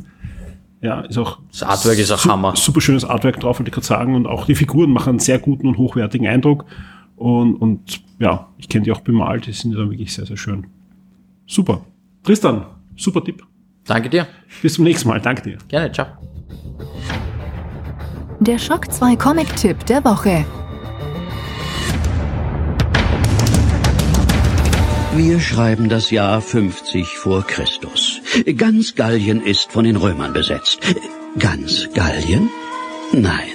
Ja, 0.82 1.00
ist 1.00 1.16
auch 1.18 1.38
Das 1.50 1.62
Artwork 1.62 1.98
ist 1.98 2.10
auch 2.12 2.18
su- 2.18 2.30
Hammer. 2.30 2.54
Super 2.56 2.80
schönes 2.80 3.04
Artwork 3.04 3.40
drauf, 3.40 3.58
wollte 3.58 3.70
ich 3.70 3.74
gerade 3.74 3.86
sagen. 3.86 4.14
Und 4.14 4.26
auch 4.26 4.46
die 4.46 4.54
Figuren 4.54 4.90
machen 4.90 5.10
einen 5.10 5.18
sehr 5.18 5.38
guten 5.38 5.66
und 5.68 5.78
hochwertigen 5.78 6.26
Eindruck. 6.26 6.64
Und, 7.16 7.54
und 7.56 8.02
ja, 8.18 8.48
ich 8.58 8.68
kenne 8.68 8.84
die 8.84 8.92
auch 8.92 9.00
bemalt, 9.00 9.46
die 9.46 9.52
sind 9.52 9.72
ja 9.72 9.78
wirklich 9.78 10.12
sehr, 10.12 10.26
sehr 10.26 10.36
schön. 10.36 10.66
Super. 11.46 11.80
Tristan, 12.24 12.66
super 12.96 13.24
Tipp. 13.24 13.42
Danke 13.86 14.10
dir. 14.10 14.26
Bis 14.62 14.74
zum 14.74 14.84
nächsten 14.84 15.08
Mal. 15.08 15.20
Danke 15.20 15.42
dir. 15.42 15.58
Gerne, 15.68 15.90
ciao. 15.92 16.06
Der 18.40 18.58
Schock 18.58 18.92
2 18.92 19.16
Comic-Tipp 19.16 19.86
der 19.86 20.04
Woche. 20.04 20.44
Wir 25.16 25.40
schreiben 25.40 25.88
das 25.88 26.10
Jahr 26.10 26.42
50 26.42 27.16
vor 27.16 27.42
Christus. 27.46 28.15
Ganz 28.44 28.94
Gallien 28.94 29.42
ist 29.42 29.72
von 29.72 29.84
den 29.84 29.96
Römern 29.96 30.34
besetzt. 30.34 30.80
Ganz 31.38 31.88
Gallien? 31.94 32.50
Nein. 33.12 33.48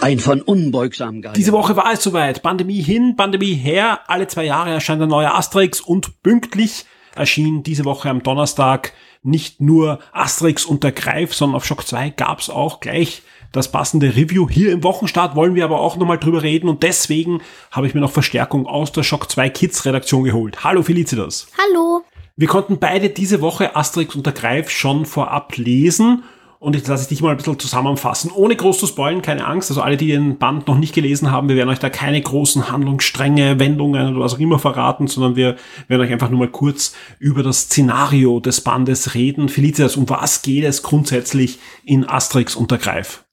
Ein 0.00 0.18
von 0.18 0.42
unbeugsamen 0.42 1.22
Gallien. 1.22 1.36
Diese 1.36 1.52
Woche 1.52 1.76
war 1.76 1.92
es 1.92 2.02
soweit. 2.02 2.42
Pandemie 2.42 2.82
hin, 2.82 3.14
Pandemie 3.16 3.54
her. 3.54 4.00
Alle 4.08 4.26
zwei 4.26 4.44
Jahre 4.44 4.70
erscheint 4.70 5.02
ein 5.02 5.08
neuer 5.08 5.34
Asterix 5.34 5.80
und 5.80 6.22
pünktlich 6.22 6.84
erschien 7.14 7.62
diese 7.62 7.84
Woche 7.84 8.10
am 8.10 8.22
Donnerstag 8.22 8.92
nicht 9.22 9.60
nur 9.60 10.00
Asterix 10.12 10.64
und 10.64 10.82
der 10.82 10.92
Greif, 10.92 11.32
sondern 11.34 11.56
auf 11.56 11.64
Shock 11.64 11.86
2 11.86 12.10
gab 12.10 12.40
es 12.40 12.50
auch 12.50 12.80
gleich 12.80 13.22
das 13.52 13.70
passende 13.70 14.16
Review. 14.16 14.48
Hier 14.50 14.72
im 14.72 14.82
Wochenstart 14.82 15.36
wollen 15.36 15.54
wir 15.54 15.64
aber 15.64 15.80
auch 15.80 15.96
nochmal 15.96 16.18
drüber 16.18 16.42
reden 16.42 16.68
und 16.68 16.82
deswegen 16.82 17.40
habe 17.70 17.86
ich 17.86 17.94
mir 17.94 18.00
noch 18.00 18.10
Verstärkung 18.12 18.66
aus 18.66 18.92
der 18.92 19.04
Shock 19.04 19.30
2 19.30 19.48
Kids 19.50 19.84
Redaktion 19.84 20.24
geholt. 20.24 20.64
Hallo 20.64 20.82
Felicitas. 20.82 21.46
Hallo. 21.56 22.04
Wir 22.38 22.48
konnten 22.48 22.78
beide 22.78 23.08
diese 23.08 23.40
Woche 23.40 23.76
Asterix 23.76 24.14
und 24.14 24.26
der 24.26 24.34
Greif 24.34 24.68
schon 24.68 25.06
vorab 25.06 25.56
lesen. 25.56 26.22
Und 26.58 26.74
jetzt 26.74 26.88
lasse 26.88 27.04
ich 27.04 27.08
dich 27.08 27.22
mal 27.22 27.30
ein 27.30 27.36
bisschen 27.38 27.58
zusammenfassen, 27.58 28.30
ohne 28.30 28.56
groß 28.56 28.78
zu 28.78 28.86
spoilen, 28.86 29.22
keine 29.22 29.46
Angst. 29.46 29.70
Also 29.70 29.80
alle, 29.80 29.96
die 29.96 30.08
den 30.08 30.36
Band 30.36 30.66
noch 30.66 30.76
nicht 30.76 30.94
gelesen 30.94 31.30
haben, 31.30 31.48
wir 31.48 31.56
werden 31.56 31.68
euch 31.70 31.78
da 31.78 31.88
keine 31.88 32.20
großen 32.20 32.70
Handlungsstränge, 32.70 33.58
Wendungen 33.58 34.14
oder 34.14 34.24
was 34.24 34.34
auch 34.34 34.38
immer 34.38 34.58
verraten, 34.58 35.06
sondern 35.06 35.36
wir 35.36 35.56
werden 35.88 36.02
euch 36.02 36.12
einfach 36.12 36.28
nur 36.28 36.40
mal 36.40 36.50
kurz 36.50 36.94
über 37.18 37.42
das 37.42 37.62
Szenario 37.62 38.40
des 38.40 38.60
Bandes 38.62 39.14
reden. 39.14 39.48
Felicitas, 39.48 39.96
um 39.96 40.08
was 40.08 40.42
geht 40.42 40.64
es 40.64 40.82
grundsätzlich 40.82 41.58
in 41.84 42.06
Asterix 42.06 42.54
und 42.54 42.70
der 42.70 42.78
Greif? 42.78 43.24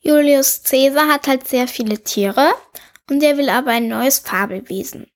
Julius 0.00 0.62
Caesar 0.62 1.08
hat 1.08 1.26
halt 1.26 1.48
sehr 1.48 1.66
viele 1.66 2.02
Tiere 2.02 2.50
und 3.10 3.22
er 3.22 3.38
will 3.38 3.48
aber 3.48 3.70
ein 3.70 3.88
neues 3.88 4.20
Fabelwesen. 4.20 5.06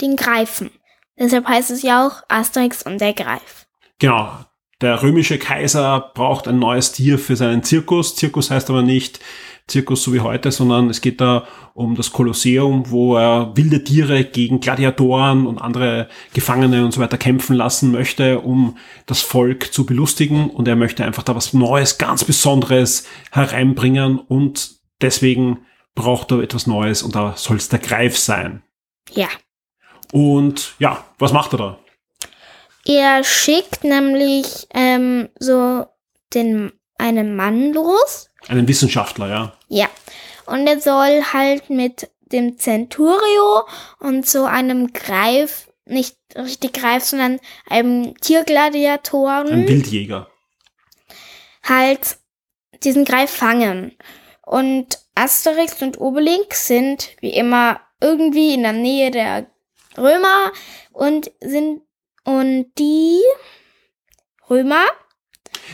Den 0.00 0.16
Greifen. 0.16 0.70
Deshalb 1.18 1.46
heißt 1.46 1.70
es 1.70 1.82
ja 1.82 2.06
auch 2.06 2.22
Asterix 2.28 2.82
und 2.82 3.00
der 3.00 3.12
Greif. 3.12 3.66
Genau. 3.98 4.30
Der 4.80 5.02
römische 5.02 5.38
Kaiser 5.38 6.12
braucht 6.14 6.48
ein 6.48 6.58
neues 6.58 6.92
Tier 6.92 7.18
für 7.18 7.36
seinen 7.36 7.62
Zirkus. 7.62 8.16
Zirkus 8.16 8.50
heißt 8.50 8.68
aber 8.70 8.82
nicht 8.82 9.20
Zirkus 9.66 10.02
so 10.02 10.12
wie 10.12 10.20
heute, 10.20 10.52
sondern 10.52 10.90
es 10.90 11.00
geht 11.00 11.20
da 11.20 11.46
um 11.72 11.94
das 11.94 12.12
Kolosseum, 12.12 12.90
wo 12.90 13.16
er 13.16 13.56
wilde 13.56 13.82
Tiere 13.82 14.24
gegen 14.24 14.60
Gladiatoren 14.60 15.46
und 15.46 15.58
andere 15.58 16.08
Gefangene 16.34 16.84
und 16.84 16.92
so 16.92 17.00
weiter 17.00 17.16
kämpfen 17.16 17.56
lassen 17.56 17.92
möchte, 17.92 18.40
um 18.40 18.76
das 19.06 19.22
Volk 19.22 19.72
zu 19.72 19.86
belustigen. 19.86 20.50
Und 20.50 20.68
er 20.68 20.76
möchte 20.76 21.04
einfach 21.04 21.22
da 21.22 21.34
was 21.34 21.54
Neues, 21.54 21.96
ganz 21.96 22.24
Besonderes 22.24 23.06
hereinbringen 23.30 24.18
und 24.18 24.72
deswegen 25.00 25.60
braucht 25.94 26.30
er 26.32 26.40
etwas 26.40 26.66
Neues 26.66 27.02
und 27.02 27.14
da 27.14 27.34
soll 27.36 27.56
es 27.56 27.68
der 27.68 27.78
Greif 27.78 28.18
sein. 28.18 28.62
Ja. 29.12 29.28
Und 30.14 30.76
ja, 30.78 31.02
was 31.18 31.32
macht 31.32 31.54
er 31.54 31.58
da? 31.58 31.78
Er 32.84 33.24
schickt 33.24 33.82
nämlich 33.82 34.68
ähm, 34.72 35.28
so 35.40 35.86
den 36.34 36.70
einen 36.98 37.34
Mann 37.34 37.72
los. 37.72 38.30
Einen 38.46 38.68
Wissenschaftler, 38.68 39.28
ja. 39.28 39.52
Ja. 39.66 39.88
Und 40.46 40.68
er 40.68 40.80
soll 40.80 41.20
halt 41.32 41.68
mit 41.68 42.12
dem 42.30 42.58
Centurio 42.58 43.64
und 43.98 44.24
so 44.24 44.44
einem 44.44 44.92
Greif, 44.92 45.68
nicht 45.84 46.16
richtig 46.36 46.74
Greif, 46.74 47.02
sondern 47.02 47.40
einem 47.68 48.16
Tiergladiatoren. 48.20 49.48
Ein 49.48 49.68
Wildjäger. 49.68 50.28
halt 51.64 52.18
diesen 52.84 53.04
Greif 53.04 53.30
fangen. 53.30 53.98
Und 54.46 54.96
Asterix 55.16 55.82
und 55.82 56.00
Obelix 56.00 56.68
sind 56.68 57.16
wie 57.18 57.34
immer 57.34 57.80
irgendwie 58.00 58.54
in 58.54 58.62
der 58.62 58.74
Nähe 58.74 59.10
der 59.10 59.46
Römer 59.96 60.52
und 60.92 61.30
sind 61.40 61.82
und 62.24 62.66
die 62.78 63.20
Römer 64.48 64.84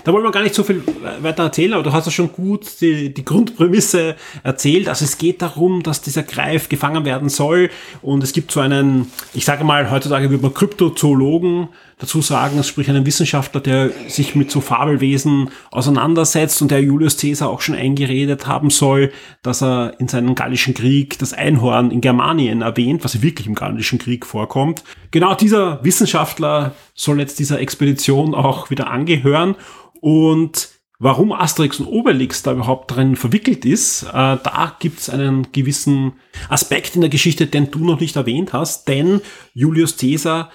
Da 0.04 0.12
wollen 0.12 0.24
wir 0.24 0.30
gar 0.30 0.42
nicht 0.42 0.54
so 0.54 0.62
viel 0.64 0.82
weiter 1.20 1.44
erzählen, 1.44 1.74
aber 1.74 1.82
du 1.82 1.92
hast 1.92 2.06
ja 2.06 2.12
schon 2.12 2.32
gut 2.32 2.80
die, 2.80 3.12
die 3.12 3.24
Grundprämisse 3.24 4.16
erzählt. 4.42 4.88
Also 4.88 5.04
es 5.04 5.18
geht 5.18 5.42
darum, 5.42 5.82
dass 5.82 6.02
dieser 6.02 6.22
Greif 6.22 6.68
gefangen 6.68 7.04
werden 7.04 7.28
soll 7.28 7.70
und 8.02 8.22
es 8.22 8.32
gibt 8.32 8.50
so 8.50 8.60
einen, 8.60 9.10
ich 9.34 9.44
sage 9.44 9.64
mal, 9.64 9.90
heutzutage 9.90 10.30
würde 10.30 10.42
man 10.42 10.54
Kryptozoologen 10.54 11.68
dazu 12.00 12.22
sagen, 12.22 12.62
sprich 12.64 12.88
einen 12.88 13.06
Wissenschaftler, 13.06 13.60
der 13.60 13.90
sich 14.08 14.34
mit 14.34 14.50
so 14.50 14.60
Fabelwesen 14.60 15.50
auseinandersetzt 15.70 16.60
und 16.62 16.70
der 16.70 16.82
Julius 16.82 17.18
Caesar 17.18 17.50
auch 17.50 17.60
schon 17.60 17.74
eingeredet 17.74 18.46
haben 18.46 18.70
soll, 18.70 19.12
dass 19.42 19.62
er 19.62 20.00
in 20.00 20.08
seinem 20.08 20.34
Gallischen 20.34 20.74
Krieg 20.74 21.18
das 21.18 21.34
Einhorn 21.34 21.90
in 21.90 22.00
Germanien 22.00 22.62
erwähnt, 22.62 23.04
was 23.04 23.22
wirklich 23.22 23.46
im 23.46 23.54
Gallischen 23.54 23.98
Krieg 23.98 24.24
vorkommt. 24.26 24.82
Genau 25.10 25.34
dieser 25.34 25.84
Wissenschaftler 25.84 26.74
soll 26.94 27.20
jetzt 27.20 27.38
dieser 27.38 27.60
Expedition 27.60 28.34
auch 28.34 28.70
wieder 28.70 28.90
angehören 28.90 29.54
und 30.00 30.70
warum 30.98 31.32
Asterix 31.32 31.80
und 31.80 31.86
Obelix 31.86 32.42
da 32.42 32.52
überhaupt 32.52 32.94
drin 32.94 33.16
verwickelt 33.16 33.66
ist, 33.66 34.04
äh, 34.04 34.08
da 34.12 34.76
gibt 34.78 35.00
es 35.00 35.10
einen 35.10 35.52
gewissen 35.52 36.12
Aspekt 36.48 36.94
in 36.94 37.02
der 37.02 37.10
Geschichte, 37.10 37.46
den 37.46 37.70
du 37.70 37.80
noch 37.80 38.00
nicht 38.00 38.16
erwähnt 38.16 38.54
hast, 38.54 38.88
denn 38.88 39.20
Julius 39.52 39.98
Caesar 39.98 40.50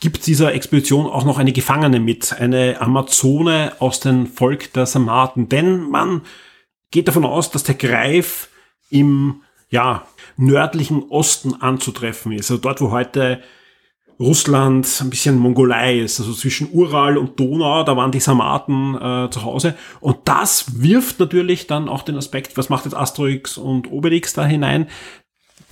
gibt 0.00 0.26
dieser 0.26 0.54
Expedition 0.54 1.06
auch 1.06 1.24
noch 1.24 1.38
eine 1.38 1.52
Gefangene 1.52 2.00
mit, 2.00 2.32
eine 2.32 2.80
Amazone 2.80 3.72
aus 3.78 4.00
dem 4.00 4.26
Volk 4.26 4.72
der 4.72 4.86
Sarmaten, 4.86 5.48
denn 5.48 5.90
man 5.90 6.22
geht 6.90 7.08
davon 7.08 7.24
aus, 7.24 7.50
dass 7.50 7.64
der 7.64 7.74
Greif 7.74 8.48
im 8.90 9.42
ja, 9.70 10.06
nördlichen 10.36 11.02
Osten 11.10 11.54
anzutreffen 11.54 12.32
ist. 12.32 12.50
Also 12.50 12.62
dort, 12.62 12.80
wo 12.80 12.90
heute 12.90 13.42
Russland 14.20 14.86
ein 15.00 15.10
bisschen 15.10 15.38
Mongolei 15.38 15.98
ist, 15.98 16.20
also 16.20 16.32
zwischen 16.32 16.68
Ural 16.72 17.18
und 17.18 17.38
Donau, 17.40 17.82
da 17.82 17.96
waren 17.96 18.12
die 18.12 18.20
Sarmaten 18.20 18.94
äh, 18.94 19.30
zu 19.30 19.42
Hause. 19.42 19.74
Und 20.00 20.18
das 20.24 20.80
wirft 20.80 21.18
natürlich 21.18 21.66
dann 21.66 21.88
auch 21.88 22.02
den 22.02 22.16
Aspekt, 22.16 22.56
was 22.56 22.68
macht 22.68 22.84
jetzt 22.84 22.94
Asterix 22.94 23.58
und 23.58 23.90
Obelix 23.90 24.32
da 24.32 24.46
hinein? 24.46 24.86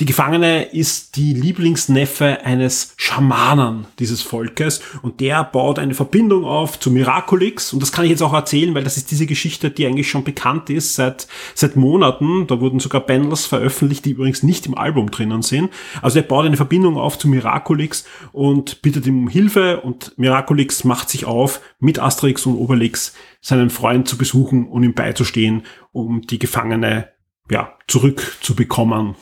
Die 0.01 0.07
Gefangene 0.07 0.65
ist 0.65 1.17
die 1.17 1.35
Lieblingsneffe 1.35 2.45
eines 2.45 2.95
Schamanen 2.97 3.87
dieses 3.99 4.23
Volkes 4.23 4.81
und 5.03 5.21
der 5.21 5.45
baut 5.45 5.79
eine 5.79 5.95
Verbindung 5.95 6.45
auf 6.45 6.81
zu 6.81 6.91
Miraculix 6.91 7.73
und 7.73 7.83
das 7.83 7.93
kann 7.93 8.05
ich 8.05 8.11
jetzt 8.11 8.23
auch 8.23 8.33
erzählen, 8.33 8.75
weil 8.75 8.85
das 8.85 8.97
ist 8.97 9.11
diese 9.11 9.27
Geschichte, 9.27 9.71
die 9.71 9.87
eigentlich 9.87 10.09
schon 10.09 10.25
bekannt 10.25 10.71
ist 10.71 10.95
seit, 10.95 11.29
seit 11.55 11.77
Monaten. 11.77 12.47
Da 12.47 12.61
wurden 12.61 12.81
sogar 12.81 13.03
Bundles 13.03 13.45
veröffentlicht, 13.45 14.07
die 14.07 14.13
übrigens 14.13 14.43
nicht 14.43 14.67
im 14.67 14.77
Album 14.77 15.11
drinnen 15.11 15.43
sind. 15.43 15.71
Also 16.01 16.19
er 16.19 16.25
baut 16.25 16.47
eine 16.47 16.57
Verbindung 16.57 16.97
auf 16.97 17.19
zu 17.19 17.29
Miraculix 17.29 18.05
und 18.33 18.81
bittet 18.81 19.07
ihm 19.07 19.19
um 19.19 19.29
Hilfe 19.29 19.83
und 19.83 20.17
Miraculix 20.17 20.85
macht 20.85 21.11
sich 21.11 21.27
auf, 21.27 21.61
mit 21.81 21.99
Asterix 21.99 22.47
und 22.47 22.57
Obelix 22.57 23.15
seinen 23.43 23.71
Freund 23.71 24.09
zu 24.09 24.17
besuchen 24.17 24.67
und 24.69 24.85
ihm 24.85 24.95
beizustehen, 24.95 25.65
um 25.93 26.23
die 26.23 26.39
Gefangene 26.39 27.09
ja, 27.51 27.77
zurückzubekommen. 27.89 29.17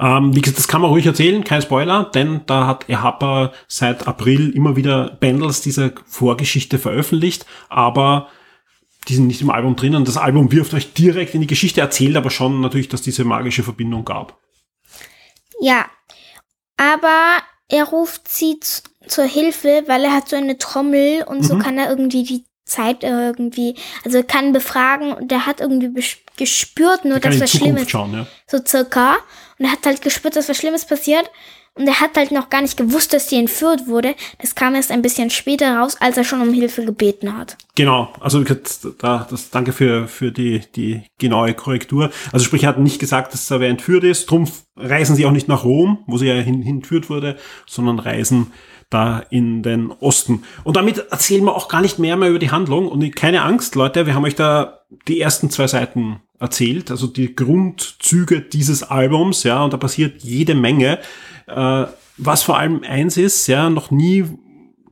Ähm, 0.00 0.34
wie 0.34 0.40
gesagt, 0.40 0.58
das 0.58 0.68
kann 0.68 0.80
man 0.80 0.90
ruhig 0.90 1.06
erzählen, 1.06 1.44
kein 1.44 1.62
Spoiler, 1.62 2.04
denn 2.04 2.40
da 2.46 2.66
hat 2.66 2.88
Ehapa 2.88 3.52
seit 3.68 4.08
April 4.08 4.50
immer 4.50 4.74
wieder 4.76 5.16
Bundles 5.20 5.60
dieser 5.60 5.92
Vorgeschichte 6.06 6.78
veröffentlicht, 6.78 7.46
aber 7.68 8.28
die 9.08 9.14
sind 9.14 9.28
nicht 9.28 9.40
im 9.42 9.50
Album 9.50 9.76
drinnen. 9.76 10.04
Das 10.04 10.16
Album 10.16 10.50
wirft 10.52 10.74
euch 10.74 10.92
direkt 10.92 11.34
in 11.34 11.40
die 11.40 11.46
Geschichte, 11.46 11.80
erzählt 11.80 12.16
aber 12.16 12.30
schon 12.30 12.60
natürlich, 12.60 12.88
dass 12.88 13.02
diese 13.02 13.24
magische 13.24 13.62
Verbindung 13.62 14.04
gab. 14.04 14.38
Ja, 15.60 15.86
aber 16.76 17.42
er 17.68 17.84
ruft 17.84 18.28
sie 18.28 18.58
zur 19.06 19.24
Hilfe, 19.24 19.84
weil 19.86 20.04
er 20.04 20.12
hat 20.12 20.28
so 20.28 20.36
eine 20.36 20.58
Trommel 20.58 21.22
und 21.22 21.44
so 21.44 21.54
Mhm. 21.54 21.58
kann 21.60 21.78
er 21.78 21.90
irgendwie 21.90 22.24
die 22.24 22.44
Zeit 22.64 23.02
irgendwie, 23.02 23.74
also 24.04 24.18
er 24.18 24.24
kann 24.24 24.52
befragen 24.52 25.12
und 25.12 25.30
er 25.32 25.46
hat 25.46 25.60
irgendwie 25.60 25.90
gespürt, 26.36 27.04
nur 27.04 27.18
dass 27.18 27.40
was 27.40 27.50
Schlimmes, 27.50 27.90
schauen, 27.90 28.12
ja. 28.14 28.26
so 28.46 28.58
circa. 28.64 29.18
Und 29.60 29.66
er 29.66 29.72
hat 29.72 29.84
halt 29.84 30.00
gespürt, 30.00 30.36
dass 30.36 30.48
was 30.48 30.56
Schlimmes 30.56 30.86
passiert. 30.86 31.30
Und 31.74 31.86
er 31.86 32.00
hat 32.00 32.16
halt 32.16 32.32
noch 32.32 32.48
gar 32.48 32.62
nicht 32.62 32.76
gewusst, 32.76 33.12
dass 33.12 33.28
sie 33.28 33.36
entführt 33.36 33.86
wurde. 33.86 34.14
Das 34.38 34.54
kam 34.54 34.74
erst 34.74 34.90
ein 34.90 35.02
bisschen 35.02 35.30
später 35.30 35.76
raus, 35.76 35.96
als 36.00 36.16
er 36.16 36.24
schon 36.24 36.40
um 36.40 36.52
Hilfe 36.52 36.84
gebeten 36.84 37.36
hat. 37.36 37.56
Genau, 37.76 38.12
also 38.20 38.42
da, 38.42 39.26
das, 39.30 39.50
danke 39.50 39.72
für, 39.72 40.08
für 40.08 40.32
die, 40.32 40.62
die 40.74 41.02
genaue 41.18 41.54
Korrektur. 41.54 42.10
Also 42.32 42.44
sprich, 42.44 42.64
er 42.64 42.70
hat 42.70 42.78
nicht 42.78 42.98
gesagt, 42.98 43.34
dass 43.34 43.46
da 43.46 43.60
wer 43.60 43.68
entführt 43.68 44.02
ist, 44.02 44.30
drum 44.30 44.50
reisen 44.76 45.14
sie 45.14 45.26
auch 45.26 45.30
nicht 45.30 45.46
nach 45.46 45.62
Rom, 45.64 45.98
wo 46.06 46.16
sie 46.16 46.26
ja 46.26 46.34
hin, 46.34 46.66
entführt 46.66 47.10
wurde, 47.10 47.36
sondern 47.66 47.98
reisen 47.98 48.52
da 48.90 49.20
in 49.30 49.62
den 49.62 49.92
Osten. 49.92 50.42
Und 50.64 50.76
damit 50.76 50.98
erzählen 51.10 51.44
wir 51.44 51.56
auch 51.56 51.68
gar 51.68 51.80
nicht 51.80 51.98
mehr, 51.98 52.16
mehr 52.16 52.30
über 52.30 52.38
die 52.38 52.50
Handlung. 52.50 52.88
Und 52.88 53.14
keine 53.16 53.42
Angst, 53.42 53.76
Leute, 53.76 54.06
wir 54.06 54.14
haben 54.14 54.24
euch 54.24 54.34
da 54.34 54.80
die 55.08 55.20
ersten 55.20 55.48
zwei 55.50 55.68
Seiten 55.68 56.20
erzählt, 56.40 56.90
also 56.90 57.06
die 57.06 57.36
Grundzüge 57.36 58.40
dieses 58.40 58.82
Albums, 58.82 59.44
ja, 59.44 59.62
und 59.62 59.72
da 59.72 59.76
passiert 59.76 60.22
jede 60.22 60.54
Menge. 60.54 60.98
Äh, 61.46 61.84
was 62.16 62.42
vor 62.42 62.58
allem 62.58 62.82
eins 62.82 63.16
ist, 63.16 63.46
ja, 63.46 63.70
noch 63.70 63.90
nie 63.90 64.24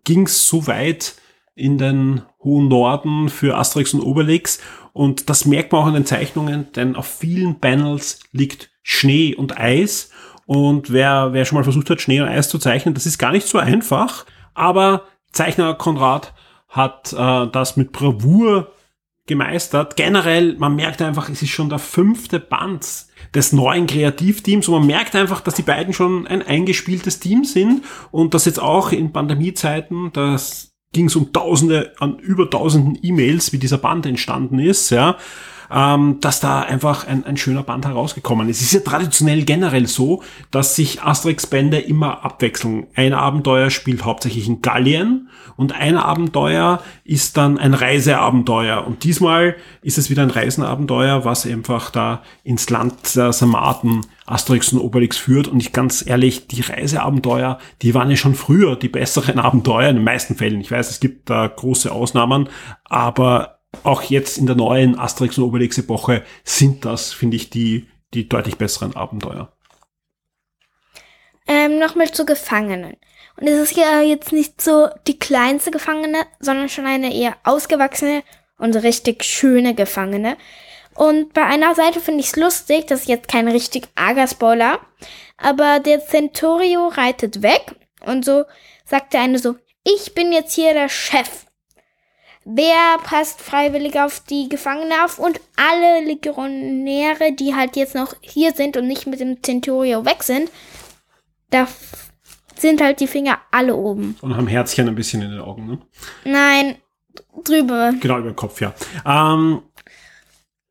ging 0.04 0.26
es 0.26 0.46
so 0.46 0.66
weit 0.66 1.16
in 1.54 1.76
den 1.76 2.22
hohen 2.42 2.68
Norden 2.68 3.28
für 3.28 3.56
Asterix 3.56 3.92
und 3.92 4.02
Obelix. 4.02 4.60
Und 4.92 5.28
das 5.28 5.44
merkt 5.44 5.72
man 5.72 5.82
auch 5.82 5.86
an 5.86 5.94
den 5.94 6.06
Zeichnungen, 6.06 6.72
denn 6.72 6.96
auf 6.96 7.06
vielen 7.06 7.60
Panels 7.60 8.20
liegt 8.32 8.70
Schnee 8.82 9.34
und 9.34 9.58
Eis. 9.58 10.10
Und 10.48 10.90
wer, 10.90 11.34
wer 11.34 11.44
schon 11.44 11.58
mal 11.58 11.62
versucht 11.62 11.90
hat, 11.90 12.00
Schnee 12.00 12.22
und 12.22 12.28
Eis 12.28 12.48
zu 12.48 12.58
zeichnen, 12.58 12.94
das 12.94 13.04
ist 13.04 13.18
gar 13.18 13.32
nicht 13.32 13.46
so 13.46 13.58
einfach. 13.58 14.24
Aber 14.54 15.02
Zeichner 15.30 15.74
Konrad 15.74 16.32
hat 16.70 17.12
äh, 17.12 17.46
das 17.52 17.76
mit 17.76 17.92
Bravour 17.92 18.72
gemeistert. 19.26 19.96
Generell, 19.96 20.56
man 20.56 20.74
merkt 20.74 21.02
einfach, 21.02 21.28
es 21.28 21.42
ist 21.42 21.50
schon 21.50 21.68
der 21.68 21.78
fünfte 21.78 22.40
Band 22.40 23.04
des 23.34 23.52
neuen 23.52 23.86
Kreativteams 23.86 24.68
und 24.68 24.78
man 24.78 24.86
merkt 24.86 25.14
einfach, 25.14 25.42
dass 25.42 25.52
die 25.52 25.62
beiden 25.62 25.92
schon 25.92 26.26
ein 26.26 26.40
eingespieltes 26.40 27.20
Team 27.20 27.44
sind 27.44 27.84
und 28.10 28.32
das 28.32 28.46
jetzt 28.46 28.58
auch 28.58 28.90
in 28.90 29.12
Pandemiezeiten, 29.12 30.14
das 30.14 30.72
ging 30.94 31.08
es 31.08 31.16
um 31.16 31.30
Tausende, 31.34 31.92
an 31.98 32.18
über 32.20 32.48
Tausenden 32.48 32.98
E-Mails, 33.02 33.52
wie 33.52 33.58
dieser 33.58 33.76
Band 33.76 34.06
entstanden 34.06 34.58
ist, 34.60 34.88
ja, 34.88 35.18
ähm, 35.70 36.18
dass 36.20 36.40
da 36.40 36.60
einfach 36.60 37.06
ein, 37.06 37.24
ein 37.24 37.36
schöner 37.36 37.62
Band 37.62 37.86
herausgekommen 37.86 38.48
ist. 38.48 38.60
Es 38.60 38.68
ist 38.68 38.72
ja 38.72 38.80
traditionell 38.80 39.44
generell 39.44 39.86
so, 39.86 40.22
dass 40.50 40.76
sich 40.76 41.02
Asterix-Bände 41.02 41.78
immer 41.78 42.24
abwechseln. 42.24 42.86
Ein 42.94 43.12
Abenteuer 43.12 43.70
spielt 43.70 44.04
hauptsächlich 44.04 44.46
in 44.48 44.62
Gallien 44.62 45.28
und 45.56 45.72
ein 45.72 45.96
Abenteuer 45.96 46.80
ist 47.04 47.36
dann 47.36 47.58
ein 47.58 47.74
Reiseabenteuer. 47.74 48.86
Und 48.86 49.04
diesmal 49.04 49.56
ist 49.82 49.98
es 49.98 50.10
wieder 50.10 50.22
ein 50.22 50.30
Reisenabenteuer, 50.30 51.24
was 51.24 51.46
einfach 51.46 51.90
da 51.90 52.22
ins 52.44 52.70
Land 52.70 53.16
der 53.16 53.32
Sarmaten 53.32 54.06
Asterix 54.28 54.72
und 54.72 54.80
Obelix 54.80 55.16
führt. 55.16 55.48
Und 55.48 55.60
ich 55.60 55.72
ganz 55.72 56.06
ehrlich, 56.06 56.46
die 56.48 56.60
Reiseabenteuer, 56.60 57.58
die 57.82 57.94
waren 57.94 58.10
ja 58.10 58.16
schon 58.16 58.34
früher 58.34 58.76
die 58.76 58.88
besseren 58.88 59.38
Abenteuer 59.38 59.88
in 59.88 59.96
den 59.96 60.04
meisten 60.04 60.36
Fällen. 60.36 60.60
Ich 60.60 60.70
weiß, 60.70 60.90
es 60.90 61.00
gibt 61.00 61.28
da 61.30 61.46
große 61.46 61.90
Ausnahmen, 61.90 62.48
aber 62.84 63.57
auch 63.82 64.02
jetzt 64.02 64.38
in 64.38 64.46
der 64.46 64.56
neuen 64.56 64.98
Asterix 64.98 65.38
und 65.38 65.44
Obelix 65.44 65.78
Epoche 65.78 66.24
sind 66.44 66.84
das, 66.84 67.12
finde 67.12 67.36
ich, 67.36 67.50
die, 67.50 67.88
die 68.14 68.28
deutlich 68.28 68.56
besseren 68.56 68.96
Abenteuer. 68.96 69.52
Ähm, 71.46 71.78
Nochmal 71.78 72.10
zu 72.10 72.26
Gefangenen. 72.26 72.96
Und 73.40 73.46
es 73.46 73.70
ist 73.70 73.76
ja 73.76 74.00
jetzt 74.00 74.32
nicht 74.32 74.60
so 74.60 74.88
die 75.06 75.18
kleinste 75.18 75.70
Gefangene, 75.70 76.26
sondern 76.40 76.68
schon 76.68 76.86
eine 76.86 77.14
eher 77.14 77.36
ausgewachsene 77.44 78.22
und 78.58 78.74
richtig 78.76 79.24
schöne 79.24 79.74
Gefangene. 79.74 80.36
Und 80.94 81.32
bei 81.32 81.44
einer 81.44 81.74
Seite 81.76 82.00
finde 82.00 82.20
ich 82.20 82.26
es 82.26 82.36
lustig, 82.36 82.86
das 82.86 83.02
ist 83.02 83.08
jetzt 83.08 83.28
kein 83.28 83.46
richtig 83.46 83.86
arger 83.94 84.26
Spoiler, 84.26 84.80
aber 85.36 85.78
der 85.78 86.04
Centurio 86.04 86.88
reitet 86.88 87.42
weg 87.42 87.76
und 88.04 88.24
so 88.24 88.44
sagt 88.84 89.12
der 89.12 89.20
eine 89.20 89.38
so, 89.38 89.54
ich 89.84 90.14
bin 90.14 90.32
jetzt 90.32 90.54
hier 90.54 90.74
der 90.74 90.88
Chef. 90.88 91.46
Wer 92.50 92.96
passt 93.04 93.42
freiwillig 93.42 94.00
auf 94.00 94.20
die 94.20 94.48
Gefangene 94.48 95.04
auf 95.04 95.18
und 95.18 95.38
alle 95.56 96.02
Legionäre, 96.06 97.34
die 97.34 97.54
halt 97.54 97.76
jetzt 97.76 97.94
noch 97.94 98.14
hier 98.22 98.52
sind 98.54 98.78
und 98.78 98.86
nicht 98.86 99.06
mit 99.06 99.20
dem 99.20 99.42
Centurio 99.42 100.06
weg 100.06 100.22
sind, 100.22 100.50
da 101.50 101.68
sind 102.56 102.80
halt 102.80 103.00
die 103.00 103.06
Finger 103.06 103.36
alle 103.50 103.76
oben. 103.76 104.16
Und 104.22 104.34
haben 104.34 104.46
Herzchen 104.46 104.88
ein 104.88 104.94
bisschen 104.94 105.20
in 105.20 105.32
den 105.32 105.40
Augen, 105.40 105.66
ne? 105.66 105.78
Nein, 106.24 106.76
drüber. 107.44 107.92
Genau, 108.00 108.18
über 108.18 108.30
den 108.30 108.36
Kopf, 108.36 108.62
ja. 108.62 108.72
Ähm, 109.04 109.60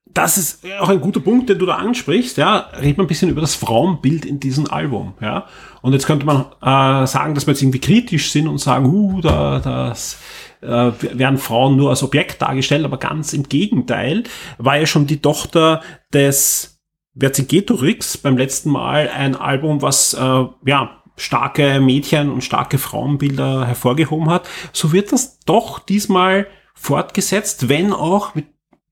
das 0.08 0.40
ist 0.40 0.66
auch 0.80 0.90
ein 0.90 1.00
guter 1.00 1.20
Punkt, 1.20 1.48
den 1.48 1.60
du 1.60 1.68
da 1.68 1.76
ansprichst, 1.76 2.38
ja. 2.38 2.72
Red 2.82 2.98
mal 2.98 3.04
ein 3.04 3.08
bisschen 3.08 3.30
über 3.30 3.42
das 3.42 3.54
Frauenbild 3.54 4.26
in 4.26 4.40
diesem 4.40 4.68
Album, 4.68 5.14
ja. 5.22 5.46
Und 5.84 5.94
jetzt 5.94 6.08
könnte 6.08 6.26
man 6.26 6.46
äh, 6.60 7.06
sagen, 7.06 7.36
dass 7.36 7.46
wir 7.46 7.54
jetzt 7.54 7.62
irgendwie 7.62 7.82
kritisch 7.82 8.32
sind 8.32 8.48
und 8.48 8.58
sagen, 8.58 8.88
uh, 8.88 9.22
da, 9.22 9.60
das 9.60 10.18
äh, 10.62 10.68
werden 10.68 11.38
Frauen 11.38 11.76
nur 11.76 11.90
als 11.90 12.04
Objekt 12.04 12.42
dargestellt, 12.42 12.86
aber 12.86 12.98
ganz 12.98 13.34
im 13.34 13.44
Gegenteil, 13.44 14.24
war 14.58 14.78
ja 14.78 14.86
schon 14.86 15.08
die 15.08 15.22
Tochter 15.22 15.82
des 16.14 16.82
Vercingetorix 17.18 18.18
beim 18.18 18.38
letzten 18.38 18.70
Mal 18.72 19.10
ein 19.10 19.36
Album, 19.36 19.82
was 19.82 20.14
äh, 20.14 20.46
ja 20.66 21.04
starke 21.16 21.80
Mädchen 21.80 22.30
und 22.30 22.44
starke 22.44 22.78
Frauenbilder 22.78 23.66
hervorgehoben 23.66 24.30
hat. 24.30 24.48
So 24.72 24.94
wird 24.94 25.12
das 25.12 25.40
doch 25.40 25.80
diesmal 25.80 26.48
fortgesetzt, 26.76 27.70
wenn 27.70 27.92
auch 27.92 28.36
mit 28.36 28.46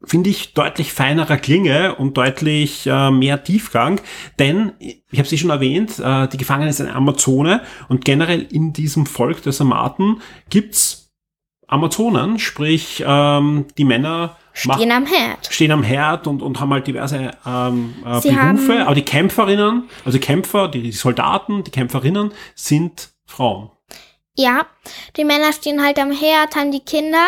finde 0.08 0.30
ich, 0.30 0.54
deutlich 0.54 0.94
feinerer 0.94 1.38
Klinge 1.38 1.96
und 1.96 2.18
deutlich 2.18 2.86
äh, 2.86 3.12
mehr 3.12 3.44
Tiefgang, 3.44 4.02
denn, 4.40 4.74
ich 4.80 5.02
habe 5.14 5.24
es 5.24 5.34
eh 5.34 5.38
schon 5.38 5.50
erwähnt, 5.50 6.00
äh, 6.00 6.28
die 6.28 6.38
Gefangene 6.38 6.70
ist 6.70 6.82
eine 6.82 6.94
Amazone 6.94 7.62
und 7.90 8.06
generell 8.06 8.42
in 8.42 8.74
diesem 8.74 9.06
Volk 9.06 9.42
der 9.44 9.52
Sarmaten 9.52 10.22
gibt's 10.50 11.05
Amazonen, 11.68 12.40
sprich 12.40 13.04
ähm, 13.06 13.66
die 13.78 13.86
Männer 13.86 14.38
Stehen 14.54 14.92
am 14.92 15.06
Herd. 15.06 15.48
stehen 15.52 15.72
am 15.72 15.84
Herd 15.84 16.28
und, 16.28 16.42
und 16.42 16.62
haben 16.62 16.72
halt 16.72 16.88
diverse 16.88 17.32
ähm, 17.46 17.94
äh, 18.06 18.22
Berufe, 18.22 18.86
aber 18.86 18.96
die 18.96 19.04
Kämpferinnen, 19.04 19.90
also 20.06 20.18
die 20.18 20.24
Kämpfer, 20.24 20.70
die, 20.70 20.82
die 20.82 20.94
Soldaten, 20.94 21.66
die 21.66 21.72
Kämpferinnen 21.72 22.32
sind 22.56 23.10
Frauen. 23.26 23.72
Ja, 24.38 24.66
die 25.18 25.26
Männer 25.26 25.52
stehen 25.52 25.84
halt 25.84 26.00
am 26.00 26.12
Herd, 26.12 26.56
haben 26.56 26.72
die 26.72 26.80
Kinder. 26.80 27.28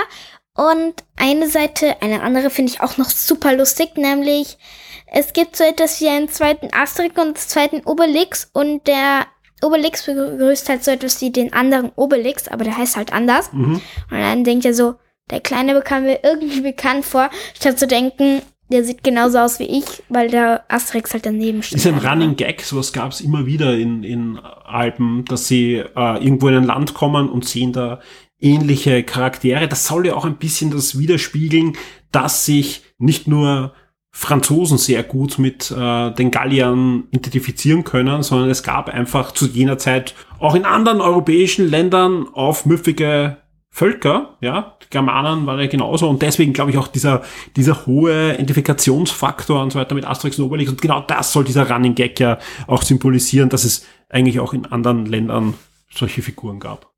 Und 0.54 1.04
eine 1.17 1.50
Seite, 1.50 2.02
eine 2.02 2.21
andere 2.21 2.50
finde 2.50 2.71
ich 2.71 2.82
auch 2.82 2.97
noch 2.97 3.10
super 3.10 3.54
lustig, 3.56 3.97
nämlich 3.97 4.58
es 5.06 5.34
gibt 5.34 5.56
so 5.56 5.63
etwas 5.63 6.02
wie 6.02 6.10
einen 6.10 6.30
zweiten 6.30 6.69
Asterix 6.73 7.15
und 7.17 7.26
einen 7.28 7.36
zweiten 7.36 7.82
Obelix 7.86 8.50
und 8.54 8.88
der 8.88 9.26
Obelix 9.62 10.06
begrüßt 10.06 10.70
halt 10.70 10.84
so 10.84 10.91
etwas 10.91 11.20
wie 11.22 11.32
den 11.32 11.54
anderen 11.54 11.91
Obelix, 11.96 12.48
aber 12.48 12.63
der 12.63 12.78
heißt 12.78 12.96
halt 12.96 13.13
anders. 13.13 13.52
Mhm. 13.54 13.82
Und 14.12 14.20
dann 14.20 14.43
denkt 14.43 14.65
er 14.65 14.74
so, 14.74 14.96
der 15.30 15.41
Kleine 15.41 15.74
bekam 15.74 16.04
mir 16.04 16.20
irgendwie 16.24 16.62
bekannt 16.62 17.06
vor, 17.06 17.30
statt 17.54 17.80
zu 17.80 17.88
denken, 17.88 18.41
der 18.70 18.84
sieht 18.84 19.04
genauso 19.04 19.39
aus 19.39 19.60
wie 19.60 19.65
ich, 19.65 20.04
weil 20.10 20.30
der 20.30 20.65
Asterix 20.67 21.13
halt 21.13 21.26
daneben 21.26 21.63
steht. 21.63 21.78
Ist 21.78 21.88
ein 21.88 22.00
Running 22.00 22.36
Gag, 22.36 22.62
sowas 22.62 22.91
gab 22.91 23.12
es 23.12 23.22
immer 23.22 23.46
wieder 23.46 23.76
in, 23.76 24.04
in 24.04 24.38
Alpen, 24.38 25.24
dass 25.26 25.48
sie 25.48 25.76
äh, 25.76 26.24
irgendwo 26.24 26.50
in 26.50 26.56
ein 26.56 26.63
Land 26.65 26.93
kommen 26.93 27.30
und 27.30 27.46
sehen 27.46 27.72
da 27.72 28.02
ähnliche 28.39 29.04
Charaktere. 29.04 29.67
Das 29.67 29.88
soll 29.88 30.08
ja 30.08 30.15
auch 30.15 30.26
ein 30.26 30.38
bisschen 30.38 30.72
das 30.72 31.00
widerspiegeln, 31.00 31.78
dass 32.12 32.46
sich 32.46 32.84
nicht 32.98 33.28
nur 33.28 33.74
Franzosen 34.20 34.80
sehr 34.80 35.04
gut 35.04 35.38
mit 35.38 35.70
äh, 35.70 36.12
den 36.12 36.32
Galliern 36.32 37.04
identifizieren 37.12 37.84
können, 37.84 38.24
sondern 38.24 38.50
es 38.50 38.64
gab 38.64 38.90
einfach 38.90 39.32
zu 39.32 39.46
jener 39.46 39.78
Zeit 39.78 40.16
auch 40.40 40.56
in 40.56 40.66
anderen 40.66 41.02
europäischen 41.02 41.70
Ländern 41.70 42.28
aufmüffige 42.34 43.38
Völker, 43.70 44.36
ja, 44.42 44.76
die 44.82 44.88
Germanen 44.90 45.46
waren 45.46 45.60
ja 45.60 45.68
genauso 45.68 46.10
und 46.10 46.24
deswegen 46.24 46.52
glaube 46.52 46.72
ich 46.72 46.80
auch 46.80 46.88
dieser, 46.88 47.22
dieser 47.56 47.86
hohe 47.86 48.34
Identifikationsfaktor 48.34 49.62
und 49.62 49.74
so 49.74 49.78
weiter 49.78 49.94
mit 49.94 50.08
Asterix 50.08 50.40
und 50.40 50.46
Obelix 50.46 50.72
und 50.72 50.82
genau 50.82 51.02
das 51.02 51.32
soll 51.32 51.44
dieser 51.44 51.70
Running 51.70 51.94
Gag 51.94 52.20
ja 52.20 52.40
auch 52.66 52.82
symbolisieren, 52.82 53.50
dass 53.50 53.66
es 53.66 53.86
eigentlich 54.10 54.40
auch 54.40 54.54
in 54.54 54.66
anderen 54.66 55.06
Ländern 55.06 55.54
solche 55.92 56.24
Figuren 56.24 56.60
gab. 56.60 56.92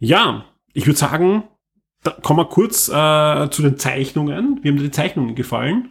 Ja, 0.00 0.44
ich 0.72 0.88
würde 0.88 0.98
sagen, 0.98 1.44
da 2.08 2.16
kommen 2.22 2.40
wir 2.40 2.46
kurz 2.46 2.88
äh, 2.88 3.50
zu 3.50 3.62
den 3.62 3.78
Zeichnungen. 3.78 4.60
Wie 4.62 4.68
haben 4.68 4.76
dir 4.76 4.84
die 4.84 4.90
Zeichnungen 4.90 5.34
gefallen? 5.34 5.90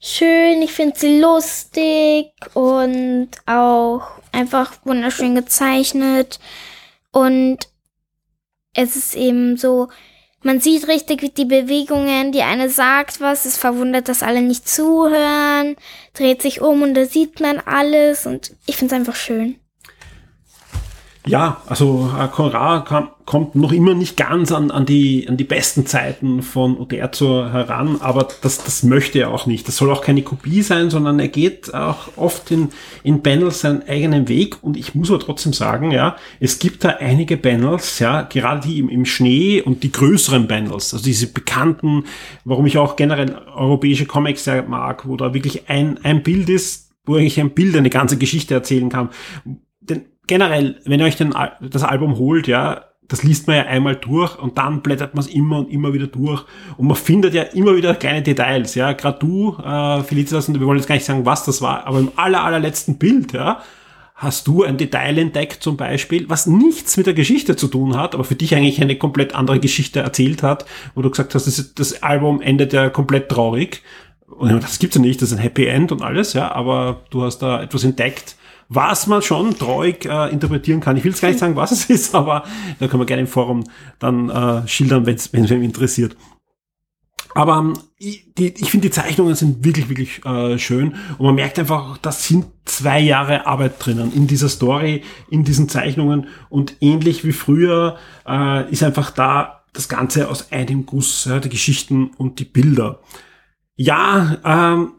Schön, 0.00 0.60
ich 0.62 0.72
finde 0.72 0.98
sie 0.98 1.20
lustig 1.20 2.32
und 2.54 3.28
auch 3.46 4.02
einfach 4.32 4.74
wunderschön 4.84 5.34
gezeichnet. 5.34 6.38
Und 7.12 7.68
es 8.74 8.94
ist 8.94 9.16
eben 9.16 9.56
so, 9.56 9.88
man 10.42 10.60
sieht 10.60 10.86
richtig 10.86 11.34
die 11.34 11.44
Bewegungen, 11.44 12.30
die 12.30 12.42
eine 12.42 12.68
sagt 12.68 13.20
was, 13.20 13.46
es 13.46 13.56
verwundert, 13.56 14.08
dass 14.08 14.22
alle 14.22 14.42
nicht 14.42 14.68
zuhören, 14.68 15.76
dreht 16.12 16.42
sich 16.42 16.60
um 16.60 16.82
und 16.82 16.94
da 16.94 17.06
sieht 17.06 17.40
man 17.40 17.58
alles 17.58 18.26
und 18.26 18.54
ich 18.66 18.76
finde 18.76 18.94
es 18.94 19.00
einfach 19.00 19.16
schön. 19.16 19.58
Ja, 21.28 21.60
also 21.66 22.08
äh, 22.16 22.28
Conrad 22.28 22.86
kommt 23.24 23.56
noch 23.56 23.72
immer 23.72 23.94
nicht 23.94 24.16
ganz 24.16 24.52
an, 24.52 24.70
an, 24.70 24.86
die, 24.86 25.28
an 25.28 25.36
die 25.36 25.44
besten 25.44 25.84
Zeiten 25.84 26.40
von 26.42 26.78
Uderzo 26.78 27.50
heran, 27.50 27.96
aber 28.00 28.28
das, 28.42 28.62
das 28.62 28.84
möchte 28.84 29.18
er 29.18 29.32
auch 29.32 29.46
nicht. 29.46 29.66
Das 29.66 29.76
soll 29.76 29.90
auch 29.90 30.02
keine 30.02 30.22
Kopie 30.22 30.62
sein, 30.62 30.88
sondern 30.88 31.18
er 31.18 31.26
geht 31.26 31.74
auch 31.74 32.16
oft 32.16 32.52
in, 32.52 32.68
in 33.02 33.24
Panels 33.24 33.62
seinen 33.62 33.82
eigenen 33.88 34.28
Weg 34.28 34.62
und 34.62 34.76
ich 34.76 34.94
muss 34.94 35.10
aber 35.10 35.18
trotzdem 35.18 35.52
sagen, 35.52 35.90
ja, 35.90 36.16
es 36.38 36.60
gibt 36.60 36.84
da 36.84 36.90
einige 37.00 37.36
Panels, 37.36 37.98
ja, 37.98 38.22
gerade 38.22 38.68
die 38.68 38.78
im, 38.78 38.88
im 38.88 39.04
Schnee 39.04 39.60
und 39.60 39.82
die 39.82 39.90
größeren 39.90 40.46
Panels, 40.46 40.94
also 40.94 41.04
diese 41.04 41.26
bekannten, 41.26 42.04
warum 42.44 42.66
ich 42.66 42.78
auch 42.78 42.94
generell 42.94 43.36
europäische 43.52 44.06
Comics 44.06 44.44
sehr 44.44 44.62
mag, 44.62 45.08
wo 45.08 45.16
da 45.16 45.34
wirklich 45.34 45.68
ein, 45.68 45.98
ein 46.04 46.22
Bild 46.22 46.48
ist, 46.48 46.92
wo 47.04 47.16
eigentlich 47.16 47.40
ein 47.40 47.50
Bild 47.50 47.76
eine 47.76 47.90
ganze 47.90 48.16
Geschichte 48.16 48.54
erzählen 48.54 48.88
kann. 48.88 49.10
Denn 49.80 50.04
generell, 50.26 50.80
wenn 50.84 51.00
ihr 51.00 51.06
euch 51.06 51.16
den, 51.16 51.34
das 51.60 51.82
Album 51.82 52.16
holt, 52.18 52.46
ja, 52.46 52.84
das 53.08 53.22
liest 53.22 53.46
man 53.46 53.56
ja 53.56 53.62
einmal 53.64 53.96
durch 53.96 54.38
und 54.38 54.58
dann 54.58 54.82
blättert 54.82 55.14
man 55.14 55.24
es 55.24 55.30
immer 55.30 55.58
und 55.58 55.70
immer 55.70 55.92
wieder 55.92 56.08
durch 56.08 56.44
und 56.76 56.86
man 56.88 56.96
findet 56.96 57.34
ja 57.34 57.42
immer 57.42 57.76
wieder 57.76 57.94
kleine 57.94 58.22
Details, 58.22 58.74
ja. 58.74 58.92
Gerade 58.92 59.18
du, 59.20 59.56
äh, 59.62 60.02
Felicitas, 60.02 60.48
und 60.48 60.58
wir 60.58 60.66
wollen 60.66 60.78
jetzt 60.78 60.88
gar 60.88 60.96
nicht 60.96 61.04
sagen, 61.04 61.24
was 61.24 61.44
das 61.44 61.62
war, 61.62 61.86
aber 61.86 62.00
im 62.00 62.10
aller, 62.16 62.42
allerletzten 62.42 62.98
Bild, 62.98 63.32
ja, 63.32 63.62
hast 64.16 64.48
du 64.48 64.64
ein 64.64 64.78
Detail 64.78 65.18
entdeckt 65.18 65.62
zum 65.62 65.76
Beispiel, 65.76 66.28
was 66.28 66.46
nichts 66.46 66.96
mit 66.96 67.06
der 67.06 67.14
Geschichte 67.14 67.54
zu 67.54 67.68
tun 67.68 67.96
hat, 67.96 68.14
aber 68.14 68.24
für 68.24 68.34
dich 68.34 68.54
eigentlich 68.54 68.80
eine 68.80 68.96
komplett 68.96 69.34
andere 69.34 69.60
Geschichte 69.60 70.00
erzählt 70.00 70.42
hat, 70.42 70.64
wo 70.94 71.02
du 71.02 71.10
gesagt 71.10 71.34
hast, 71.34 71.46
das, 71.46 71.74
das 71.74 72.02
Album 72.02 72.40
endet 72.40 72.72
ja 72.72 72.88
komplett 72.88 73.28
traurig. 73.28 73.82
Und 74.26 74.62
das 74.62 74.78
gibt's 74.78 74.96
ja 74.96 75.02
nicht, 75.02 75.22
das 75.22 75.30
ist 75.30 75.36
ein 75.36 75.42
Happy 75.42 75.66
End 75.66 75.92
und 75.92 76.02
alles, 76.02 76.32
ja, 76.32 76.50
aber 76.50 77.02
du 77.10 77.22
hast 77.22 77.38
da 77.38 77.62
etwas 77.62 77.84
entdeckt, 77.84 78.36
was 78.68 79.06
man 79.06 79.22
schon 79.22 79.56
traurig 79.56 80.04
äh, 80.04 80.30
interpretieren 80.30 80.80
kann. 80.80 80.96
Ich 80.96 81.04
will 81.04 81.12
jetzt 81.12 81.20
gar 81.20 81.28
nicht 81.28 81.38
sagen, 81.38 81.56
was 81.56 81.72
es 81.72 81.84
ist, 81.90 82.14
aber 82.14 82.44
da 82.78 82.88
können 82.88 83.02
wir 83.02 83.06
gerne 83.06 83.22
im 83.22 83.28
Forum 83.28 83.64
dann 83.98 84.30
äh, 84.30 84.66
schildern, 84.68 85.06
wenn 85.06 85.16
es 85.16 85.32
wenn 85.32 85.44
interessiert. 85.62 86.16
Aber 87.36 87.58
ähm, 87.58 87.74
ich 87.98 88.70
finde, 88.70 88.88
die 88.88 88.90
Zeichnungen 88.90 89.34
sind 89.34 89.62
wirklich, 89.62 89.90
wirklich 89.90 90.24
äh, 90.24 90.58
schön. 90.58 90.94
Und 91.18 91.26
man 91.26 91.34
merkt 91.34 91.58
einfach, 91.58 91.98
da 91.98 92.10
sind 92.10 92.46
zwei 92.64 92.98
Jahre 92.98 93.46
Arbeit 93.46 93.74
drinnen 93.78 94.10
in 94.14 94.26
dieser 94.26 94.48
Story, 94.48 95.02
in 95.30 95.44
diesen 95.44 95.68
Zeichnungen. 95.68 96.28
Und 96.48 96.76
ähnlich 96.80 97.26
wie 97.26 97.32
früher 97.32 97.98
äh, 98.26 98.70
ist 98.70 98.82
einfach 98.82 99.10
da 99.10 99.64
das 99.74 99.90
Ganze 99.90 100.30
aus 100.30 100.50
einem 100.50 100.86
Guss, 100.86 101.26
ja, 101.26 101.38
die 101.38 101.50
Geschichten 101.50 102.10
und 102.16 102.38
die 102.38 102.46
Bilder. 102.46 103.00
Ja, 103.74 104.38
ähm, 104.42 104.92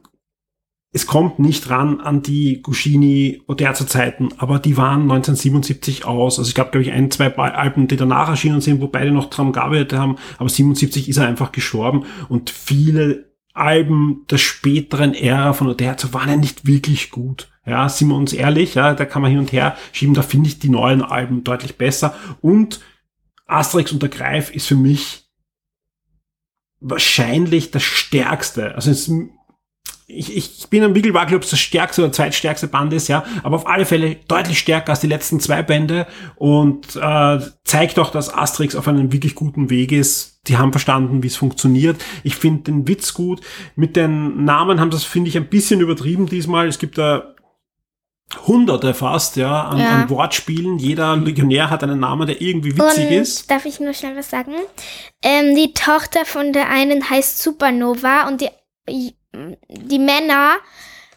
es 0.98 1.06
kommt 1.06 1.38
nicht 1.38 1.70
ran 1.70 2.00
an 2.00 2.24
die 2.24 2.64
Guscini 2.64 3.44
Oderzo 3.46 3.86
Zeiten, 3.86 4.30
aber 4.38 4.58
die 4.58 4.78
waren 4.78 5.04
1977 5.04 6.06
aus. 6.06 6.40
Also 6.40 6.50
ich 6.50 6.56
gab, 6.56 6.72
glaube 6.72 6.86
ich, 6.86 6.92
ein, 6.92 7.12
zwei 7.12 7.32
Alben, 7.36 7.88
die 7.88 7.98
danach 7.98 8.30
erschienen 8.30 8.62
sind, 8.62 8.82
wo 8.82 8.88
beide 8.88 9.12
noch 9.12 9.30
dran 9.30 9.52
gearbeitet 9.52 9.94
haben, 9.94 10.16
aber 10.40 10.50
77 10.50 11.08
ist 11.08 11.18
er 11.18 11.28
einfach 11.28 11.52
gestorben 11.52 12.06
und 12.30 12.50
viele 12.50 13.32
Alben 13.54 14.26
der 14.32 14.40
späteren 14.40 15.14
Ära 15.14 15.54
von 15.54 15.68
Oderzo 15.68 16.14
waren 16.14 16.30
ja 16.30 16.36
nicht 16.36 16.66
wirklich 16.66 17.12
gut. 17.12 17.52
Ja, 17.64 17.90
sind 17.90 18.08
wir 18.08 18.16
uns 18.16 18.34
ehrlich, 18.34 18.74
ja, 18.74 18.96
da 18.96 19.06
kann 19.06 19.22
man 19.22 19.30
hin 19.30 19.40
und 19.40 19.52
her 19.52 19.78
schieben, 19.92 20.16
da 20.16 20.24
finde 20.24 20.50
ich 20.50 20.58
die 20.58 20.70
neuen 20.70 21.04
Alben 21.04 21.44
deutlich 21.44 21.78
besser 21.78 22.16
und 22.42 22.80
Asterix 23.46 23.92
und 23.92 24.02
der 24.02 24.10
Greif 24.10 24.50
ist 24.50 24.66
für 24.66 24.76
mich 24.76 25.30
wahrscheinlich 26.80 27.70
das 27.70 27.84
stärkste. 27.84 28.74
Also 28.74 28.90
es 28.90 29.12
ich, 30.10 30.36
ich 30.36 30.68
bin 30.70 30.84
am 30.84 30.96
Wickelwackel, 30.96 31.36
ob 31.36 31.44
es 31.44 31.50
das 31.50 31.60
stärkste 31.60 32.02
oder 32.02 32.14
zweitstärkste 32.14 32.68
Band 32.68 32.94
ist, 32.94 33.10
ja, 33.10 33.26
aber 33.44 33.58
auf 33.58 33.68
alle 33.68 33.86
Fälle 33.86 34.16
deutlich 34.28 34.58
stärker 34.58 34.92
als 34.92 35.02
die 35.02 35.08
letzten 35.08 35.42
zwei 35.42 35.62
Bände 35.64 36.08
und 36.38 36.96
äh, 36.96 37.40
zeigt 37.66 38.00
auch, 38.00 38.12
dass 38.12 38.34
Asterix 38.34 38.76
auf 38.76 38.88
einem 38.88 39.12
wirklich 39.12 39.36
guten 39.36 39.70
Weg 39.70 39.92
ist. 39.92 40.40
Die 40.48 40.58
haben 40.58 40.72
verstanden, 40.72 41.24
wie 41.24 41.28
es 41.28 41.36
funktioniert. 41.36 42.02
Ich 42.24 42.38
finde 42.38 42.64
den 42.64 42.88
Witz 42.88 43.14
gut. 43.14 43.42
Mit 43.76 43.98
den 43.98 44.46
Namen 44.46 44.80
haben 44.80 44.92
das, 44.92 45.04
finde 45.04 45.28
ich, 45.28 45.36
ein 45.36 45.50
bisschen 45.50 45.82
übertrieben 45.82 46.26
diesmal. 46.28 46.70
Es 46.70 46.80
gibt 46.80 46.98
da 46.98 47.36
Hunderte 48.46 48.94
fast, 48.94 49.36
ja, 49.36 49.66
an, 49.66 49.78
ja. 49.78 49.90
an 49.90 50.10
Wortspielen. 50.10 50.80
Jeder 50.80 51.18
Legionär 51.18 51.70
hat 51.70 51.84
einen 51.84 52.00
Namen, 52.00 52.28
der 52.28 52.42
irgendwie 52.42 52.78
witzig 52.78 53.08
und, 53.08 53.14
ist. 53.14 53.52
Darf 53.52 53.66
ich 53.66 53.82
nur 53.82 53.94
schnell 53.94 54.16
was 54.16 54.30
sagen? 54.30 54.54
Ähm, 55.22 55.54
die 55.54 55.74
Tochter 55.74 56.24
von 56.24 56.54
der 56.54 56.70
einen 56.70 57.10
heißt 57.10 57.44
Supernova 57.44 58.28
und 58.30 58.40
die 58.40 58.50
die 59.70 60.00
Männer 60.00 60.58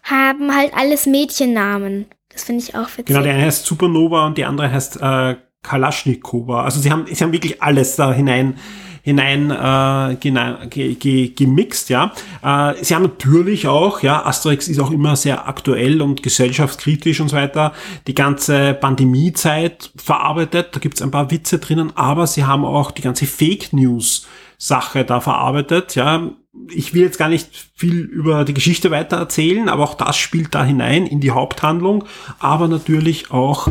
haben 0.02 0.54
halt 0.54 0.72
alles 0.74 1.06
Mädchennamen. 1.06 2.06
Das 2.32 2.44
finde 2.44 2.62
ich 2.62 2.74
auch 2.74 2.88
witzig. 2.88 3.06
Genau, 3.06 3.22
der 3.22 3.34
eine 3.34 3.44
heißt 3.44 3.66
Supernova 3.66 4.26
und 4.26 4.38
die 4.38 4.44
andere 4.44 4.70
heißt 4.70 5.00
äh, 5.00 5.36
Kalaschnikova. 5.62 6.64
Also 6.64 6.80
sie 6.80 6.90
haben, 6.90 7.06
sie 7.06 7.22
haben 7.22 7.32
wirklich 7.32 7.62
alles 7.62 7.96
da 7.96 8.12
hinein 8.12 8.56
hinein 9.02 9.50
äh, 9.50 10.16
ge, 10.16 10.94
ge, 10.94 11.28
gemixt, 11.28 11.88
ja. 11.88 12.12
Äh, 12.42 12.74
sie 12.84 12.94
haben 12.94 13.04
natürlich 13.04 13.66
auch, 13.66 14.02
ja, 14.02 14.26
Asterix 14.26 14.68
ist 14.68 14.78
auch 14.78 14.90
immer 14.90 15.16
sehr 15.16 15.48
aktuell 15.48 16.02
und 16.02 16.22
gesellschaftskritisch 16.22 17.20
und 17.20 17.28
so 17.28 17.36
weiter, 17.36 17.72
die 18.06 18.14
ganze 18.14 18.74
Pandemiezeit 18.74 19.90
verarbeitet, 19.96 20.76
da 20.76 20.80
gibt's 20.80 21.00
ein 21.00 21.10
paar 21.10 21.30
Witze 21.30 21.58
drinnen, 21.58 21.92
aber 21.96 22.26
sie 22.26 22.44
haben 22.44 22.64
auch 22.64 22.90
die 22.90 23.02
ganze 23.02 23.24
Fake 23.24 23.72
News 23.72 24.26
Sache 24.58 25.06
da 25.06 25.20
verarbeitet, 25.20 25.94
ja 25.94 26.30
ich 26.68 26.94
will 26.94 27.02
jetzt 27.02 27.18
gar 27.18 27.28
nicht 27.28 27.70
viel 27.74 28.00
über 28.00 28.44
die 28.44 28.54
Geschichte 28.54 28.90
weiter 28.90 29.16
erzählen, 29.16 29.68
aber 29.68 29.84
auch 29.84 29.94
das 29.94 30.16
spielt 30.16 30.54
da 30.54 30.64
hinein 30.64 31.06
in 31.06 31.20
die 31.20 31.30
Haupthandlung, 31.30 32.04
aber 32.38 32.68
natürlich 32.68 33.30
auch 33.30 33.68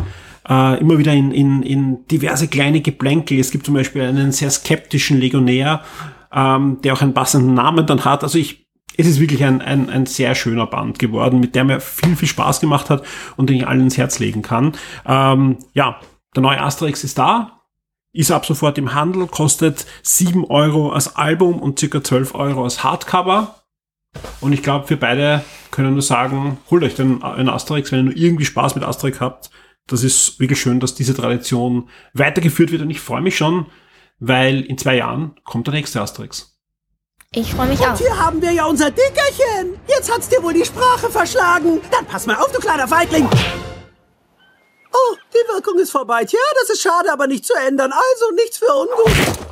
äh, 0.48 0.80
immer 0.80 0.98
wieder 0.98 1.12
in, 1.12 1.30
in, 1.30 1.62
in 1.62 2.06
diverse 2.08 2.48
kleine 2.48 2.80
Geplänkel. 2.80 3.38
Es 3.38 3.50
gibt 3.50 3.66
zum 3.66 3.74
Beispiel 3.74 4.02
einen 4.02 4.32
sehr 4.32 4.50
skeptischen 4.50 5.20
Legionär, 5.20 5.82
ähm, 6.32 6.78
der 6.82 6.94
auch 6.94 7.02
einen 7.02 7.14
passenden 7.14 7.54
Namen 7.54 7.86
dann 7.86 8.04
hat. 8.04 8.22
Also 8.22 8.38
ich, 8.38 8.66
es 8.96 9.06
ist 9.06 9.20
wirklich 9.20 9.44
ein, 9.44 9.60
ein, 9.60 9.90
ein 9.90 10.06
sehr 10.06 10.34
schöner 10.34 10.66
Band 10.66 10.98
geworden, 10.98 11.38
mit 11.38 11.54
dem 11.54 11.66
mir 11.66 11.80
viel, 11.80 12.16
viel 12.16 12.28
Spaß 12.28 12.60
gemacht 12.60 12.88
hat 12.88 13.04
und 13.36 13.50
den 13.50 13.56
ich 13.56 13.66
allen 13.66 13.82
ins 13.82 13.98
Herz 13.98 14.18
legen 14.18 14.42
kann. 14.42 14.72
Ähm, 15.06 15.58
ja, 15.74 16.00
der 16.34 16.42
neue 16.42 16.60
Asterix 16.60 17.04
ist 17.04 17.18
da, 17.18 17.59
ist 18.12 18.30
ab 18.30 18.46
sofort 18.46 18.78
im 18.78 18.94
Handel, 18.94 19.26
kostet 19.26 19.86
7 20.02 20.44
Euro 20.46 20.90
als 20.90 21.16
Album 21.16 21.60
und 21.60 21.78
circa 21.78 22.02
12 22.02 22.34
Euro 22.34 22.64
als 22.64 22.82
Hardcover. 22.82 23.62
Und 24.40 24.52
ich 24.52 24.62
glaube, 24.62 24.90
wir 24.90 24.98
beide 24.98 25.44
können 25.70 25.92
nur 25.92 26.02
sagen, 26.02 26.58
holt 26.70 26.82
euch 26.82 26.96
den 26.96 27.22
einen 27.22 27.48
Asterix, 27.48 27.92
wenn 27.92 28.00
ihr 28.00 28.04
nur 28.04 28.16
irgendwie 28.16 28.44
Spaß 28.44 28.74
mit 28.74 28.84
Asterix 28.84 29.20
habt. 29.20 29.50
Das 29.86 30.02
ist 30.02 30.40
wirklich 30.40 30.60
schön, 30.60 30.80
dass 30.80 30.94
diese 30.94 31.14
Tradition 31.14 31.88
weitergeführt 32.12 32.72
wird 32.72 32.82
und 32.82 32.90
ich 32.90 33.00
freue 33.00 33.20
mich 33.20 33.36
schon, 33.36 33.66
weil 34.18 34.62
in 34.62 34.78
zwei 34.78 34.96
Jahren 34.96 35.36
kommt 35.44 35.66
der 35.66 35.74
nächste 35.74 36.00
Asterix. 36.00 36.58
Ich 37.32 37.54
freue 37.54 37.68
mich 37.68 37.78
und 37.78 37.86
auch. 37.86 37.90
Und 37.92 37.98
hier 37.98 38.18
haben 38.18 38.42
wir 38.42 38.50
ja 38.50 38.64
unser 38.64 38.90
Dickerchen. 38.90 39.78
Jetzt 39.86 40.12
hat's 40.12 40.28
dir 40.28 40.42
wohl 40.42 40.52
die 40.52 40.64
Sprache 40.64 41.08
verschlagen. 41.08 41.80
Dann 41.92 42.04
pass 42.06 42.26
mal 42.26 42.34
auf, 42.36 42.50
du 42.50 42.58
kleiner 42.58 42.88
Feigling. 42.88 43.28
Oh, 44.92 45.16
die 45.32 45.54
Wirkung 45.54 45.78
ist 45.78 45.90
vorbei. 45.90 46.24
Tja, 46.24 46.38
das 46.60 46.70
ist 46.70 46.82
schade, 46.82 47.12
aber 47.12 47.26
nicht 47.26 47.44
zu 47.44 47.54
ändern. 47.54 47.92
Also 47.92 48.34
nichts 48.34 48.58
für 48.58 48.72
ungut. 48.72 49.50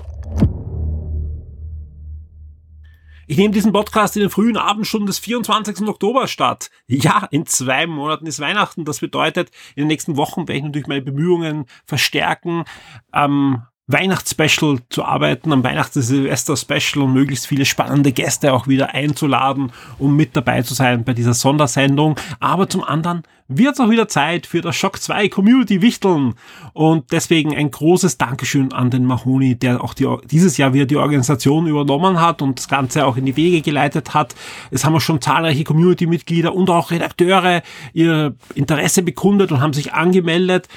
Ich 3.31 3.37
nehme 3.37 3.53
diesen 3.53 3.73
Podcast 3.73 4.17
in 4.17 4.23
den 4.23 4.31
frühen 4.31 4.57
Abendstunden 4.57 5.07
des 5.07 5.19
24. 5.19 5.87
Oktober 5.87 6.29
statt. 6.29 6.71
Ja, 6.87 7.29
in 7.31 7.45
zwei 7.45 7.87
Monaten 7.87 8.27
ist 8.27 8.41
Weihnachten. 8.41 8.87
Das 8.87 9.01
bedeutet, 9.01 9.51
in 9.77 9.83
den 9.83 9.89
nächsten 9.89 10.17
Wochen 10.17 10.49
werde 10.49 10.57
ich 10.59 10.65
natürlich 10.65 10.87
meine 10.87 11.03
Bemühungen 11.03 11.67
verstärken, 11.85 12.65
am 13.11 13.67
Weihnachtsspecial 13.89 14.79
zu 14.91 15.05
arbeiten, 15.05 15.51
am 15.51 15.65
Weihnachts- 15.65 15.97
und 15.97 16.03
Silvester-Special 16.03 17.05
und 17.05 17.15
möglichst 17.15 17.47
viele 17.47 17.65
spannende 17.65 18.13
Gäste 18.13 18.53
auch 18.53 18.69
wieder 18.69 18.95
einzuladen, 18.95 19.73
um 19.99 20.15
mit 20.15 20.37
dabei 20.37 20.63
zu 20.63 20.75
sein 20.75 21.05
bei 21.05 21.15
dieser 21.15 21.33
Sondersendung. 21.35 22.17
Aber 22.39 22.69
zum 22.69 22.85
anderen 22.85 23.23
wird 23.49 23.75
es 23.75 23.81
auch 23.81 23.89
wieder 23.89 24.07
Zeit 24.07 24.47
für 24.47 24.61
das 24.61 24.77
Shock 24.77 25.01
2 25.01 25.31
Community 25.31 25.81
Wichteln. 25.81 26.35
Und 26.75 27.11
deswegen 27.13 27.57
ein 27.57 27.71
großes 27.71 28.19
Dankeschön 28.19 28.75
an 28.75 28.91
den 28.91 29.07
Mahoni, 29.07 29.55
der 29.55 29.83
auch 29.83 29.95
die, 29.95 30.07
dieses 30.31 30.59
Jahr 30.59 30.75
wieder 30.75 30.85
die 30.85 30.99
Organisation 30.99 31.67
übernommen 31.67 32.21
hat 32.21 32.43
und 32.43 32.59
das 32.59 32.69
Ganze 32.69 33.07
auch 33.07 33.17
in 33.17 33.25
die 33.25 33.37
Wege 33.37 33.63
geleitet 33.63 34.13
hat. 34.13 34.35
Es 34.71 34.85
haben 34.85 34.95
auch 34.95 35.01
schon 35.01 35.23
zahlreiche 35.23 35.65
Community-Mitglieder 35.65 36.55
und 36.55 36.69
auch 36.69 36.91
Redakteure 36.91 37.63
ihr 37.95 38.35
Interesse 38.55 39.03
bekundet 39.03 39.51
und 39.51 39.63
haben 39.63 39.73
sich 39.73 39.95
angemeldet. 39.95 40.69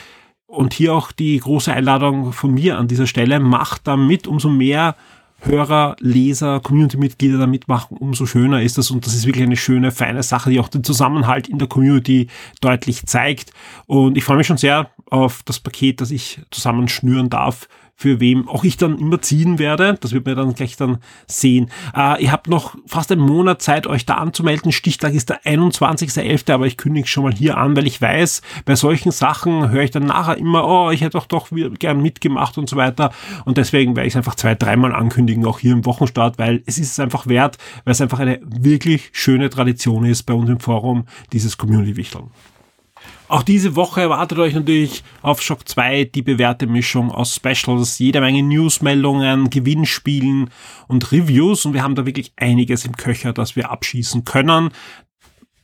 Und 0.52 0.74
hier 0.74 0.94
auch 0.94 1.14
die 1.14 1.38
große 1.38 1.72
Einladung 1.72 2.34
von 2.34 2.54
mir 2.54 2.78
an 2.78 2.90
dieser 2.90 3.08
Stelle. 3.08 3.40
Macht 3.40 3.88
da 3.88 3.96
mit, 3.96 4.28
umso 4.28 4.50
mehr 4.50 4.98
Hörer, 5.40 5.96
Leser, 6.00 6.60
Community-Mitglieder 6.60 7.38
da 7.38 7.48
mitmachen, 7.48 7.96
umso 7.98 8.26
schöner 8.26 8.62
ist 8.62 8.78
das. 8.78 8.92
Und 8.92 9.06
das 9.06 9.16
ist 9.16 9.26
wirklich 9.26 9.46
eine 9.46 9.56
schöne, 9.56 9.92
feine 9.92 10.24
Sache, 10.24 10.50
die 10.50 10.60
auch 10.60 10.68
den 10.68 10.84
Zusammenhalt 10.84 11.48
in 11.48 11.58
der 11.58 11.70
Community 11.70 12.28
deutlich 12.60 13.06
zeigt. 13.06 13.52
Und 13.88 14.18
ich 14.18 14.26
freue 14.26 14.38
mich 14.38 14.48
schon 14.48 14.58
sehr 14.58 14.92
auf 15.10 15.42
das 15.46 15.60
Paket, 15.60 16.02
das 16.02 16.12
ich 16.12 16.42
zusammenschnüren 16.52 17.30
darf 17.30 17.70
für 18.02 18.20
wem 18.20 18.50
auch 18.50 18.64
ich 18.64 18.78
dann 18.78 18.98
immer 18.98 19.22
ziehen 19.22 19.60
werde. 19.60 19.96
Das 20.02 20.12
wird 20.12 20.26
man 20.26 20.36
dann 20.36 20.56
gleich 20.56 20.76
dann 20.76 20.98
sehen. 21.28 21.70
Äh, 21.96 22.24
ihr 22.24 22.32
habt 22.32 22.48
noch 22.48 22.76
fast 22.88 23.12
einen 23.12 23.22
Monat 23.22 23.62
Zeit, 23.62 23.86
euch 23.86 24.08
da 24.08 24.16
anzumelden. 24.16 24.72
Stichtag 24.72 25.14
ist 25.14 25.30
der 25.30 25.44
21.11., 25.44 26.52
aber 26.52 26.66
ich 26.66 26.78
kündige 26.78 27.08
schon 27.08 27.24
mal 27.24 27.34
hier 27.34 27.58
an, 27.58 27.76
weil 27.78 27.86
ich 27.86 28.02
weiß, 28.02 28.42
bei 28.66 28.76
solchen 28.76 29.12
Sachen 29.12 29.70
höre 29.70 29.84
ich 29.84 29.92
dann 29.92 30.08
nachher 30.08 30.36
immer, 30.38 30.68
oh, 30.68 30.90
ich 30.90 31.02
hätte 31.02 31.12
doch 31.20 31.28
doch 31.28 31.50
gern 31.78 32.02
mitgemacht 32.02 32.58
und 32.58 32.68
so 32.68 32.76
weiter. 32.76 33.12
Und 33.46 33.58
deswegen 33.58 33.96
werde 33.96 34.08
ich 34.08 34.14
es 34.14 34.18
einfach 34.18 34.36
zwei, 34.36 34.56
dreimal 34.56 34.96
ankündigen, 34.96 35.46
auch 35.46 35.60
hier 35.60 35.74
im 35.74 35.86
Wochenstart, 35.86 36.40
weil 36.40 36.64
es 36.66 36.80
ist 36.80 36.94
es 36.94 37.00
einfach 37.00 37.28
wert, 37.28 37.60
weil 37.86 37.92
es 37.92 38.02
einfach 38.02 38.20
eine 38.20 38.40
wirklich 38.44 39.12
schöne 39.14 39.52
Tradition 39.52 40.06
ist 40.06 40.24
bei 40.24 40.34
uns 40.34 40.50
im 40.50 40.60
Forum, 40.60 41.06
dieses 41.34 41.56
Community-Wichteln. 41.56 42.32
Auch 43.32 43.44
diese 43.44 43.78
Woche 43.78 44.02
erwartet 44.02 44.40
euch 44.40 44.54
natürlich 44.54 45.06
auf 45.22 45.42
Shock 45.42 45.66
2 45.66 46.04
die 46.04 46.22
bewährte 46.22 46.68
Mischung 46.68 47.12
aus 47.12 47.34
Specials, 47.34 47.98
jede 47.98 48.20
Menge 48.20 48.44
Newsmeldungen, 48.44 49.50
Gewinnspielen 49.50 50.50
und 50.90 51.14
Reviews 51.14 51.64
und 51.64 51.74
wir 51.74 51.82
haben 51.82 51.96
da 51.96 52.06
wirklich 52.06 52.34
einiges 52.36 52.84
im 52.84 52.98
Köcher, 52.98 53.32
das 53.32 53.56
wir 53.56 53.72
abschießen 53.72 54.26
können. 54.26 54.72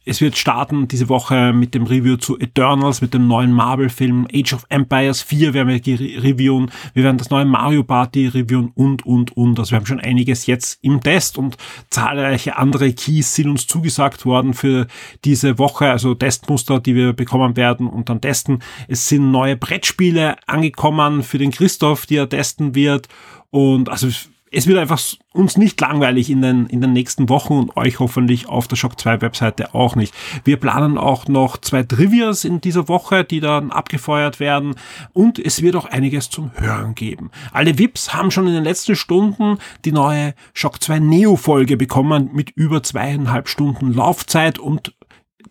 Es 0.07 0.21
wird 0.21 0.37
starten 0.37 0.87
diese 0.87 1.09
Woche 1.09 1.51
mit 1.51 1.75
dem 1.75 1.83
Review 1.83 2.15
zu 2.15 2.39
Eternals, 2.39 3.01
mit 3.01 3.13
dem 3.13 3.27
neuen 3.27 3.51
Marvel-Film 3.51 4.25
Age 4.33 4.53
of 4.53 4.65
Empires 4.69 5.21
4 5.21 5.53
werden 5.53 5.67
wir 5.67 6.23
reviewen. 6.23 6.71
Wir 6.93 7.03
werden 7.03 7.17
das 7.17 7.29
neue 7.29 7.43
Mario 7.43 7.83
Party 7.83 8.27
reviewen 8.27 8.71
und, 8.73 9.05
und, 9.05 9.35
und. 9.35 9.59
Also 9.59 9.71
wir 9.71 9.79
haben 9.79 9.85
schon 9.85 9.99
einiges 9.99 10.45
jetzt 10.45 10.79
im 10.81 11.01
Test 11.01 11.37
und 11.37 11.57
zahlreiche 11.89 12.55
andere 12.55 12.93
Keys 12.93 13.35
sind 13.35 13.49
uns 13.49 13.67
zugesagt 13.67 14.25
worden 14.25 14.53
für 14.53 14.87
diese 15.25 15.57
Woche, 15.57 15.91
also 15.91 16.15
Testmuster, 16.15 16.79
die 16.79 16.95
wir 16.95 17.11
bekommen 17.11 17.57
werden 17.57 17.85
und 17.85 18.07
dann 18.07 18.21
testen. 18.21 18.59
Es 18.87 19.09
sind 19.09 19.29
neue 19.31 19.57
Brettspiele 19.57 20.37
angekommen 20.47 21.21
für 21.21 21.37
den 21.37 21.51
Christoph, 21.51 22.05
die 22.05 22.15
er 22.15 22.29
testen 22.29 22.75
wird 22.75 23.09
und 23.49 23.89
also 23.89 24.07
es 24.51 24.67
wird 24.67 24.77
einfach 24.77 25.01
uns 25.33 25.57
nicht 25.57 25.79
langweilig 25.79 26.29
in 26.29 26.41
den, 26.41 26.65
in 26.67 26.81
den 26.81 26.93
nächsten 26.93 27.29
Wochen 27.29 27.53
und 27.53 27.77
euch 27.77 27.99
hoffentlich 27.99 28.47
auf 28.47 28.67
der 28.67 28.75
Shock 28.75 28.99
2 28.99 29.21
Webseite 29.21 29.73
auch 29.75 29.95
nicht. 29.95 30.13
Wir 30.43 30.57
planen 30.57 30.97
auch 30.97 31.27
noch 31.27 31.57
zwei 31.57 31.83
Trivias 31.83 32.43
in 32.43 32.61
dieser 32.61 32.87
Woche, 32.87 33.23
die 33.23 33.39
dann 33.39 33.71
abgefeuert 33.71 34.39
werden 34.39 34.75
und 35.13 35.39
es 35.39 35.61
wird 35.61 35.75
auch 35.75 35.85
einiges 35.85 36.29
zum 36.29 36.51
Hören 36.55 36.95
geben. 36.95 37.31
Alle 37.51 37.77
VIPs 37.77 38.13
haben 38.13 38.31
schon 38.31 38.47
in 38.47 38.53
den 38.53 38.63
letzten 38.63 38.95
Stunden 38.95 39.57
die 39.85 39.91
neue 39.91 40.33
Shock 40.53 40.81
2 40.81 40.99
Neo 40.99 41.35
Folge 41.35 41.77
bekommen 41.77 42.29
mit 42.33 42.51
über 42.51 42.81
zweieinhalb 42.81 43.47
Stunden 43.49 43.93
Laufzeit 43.93 44.59
und 44.59 44.93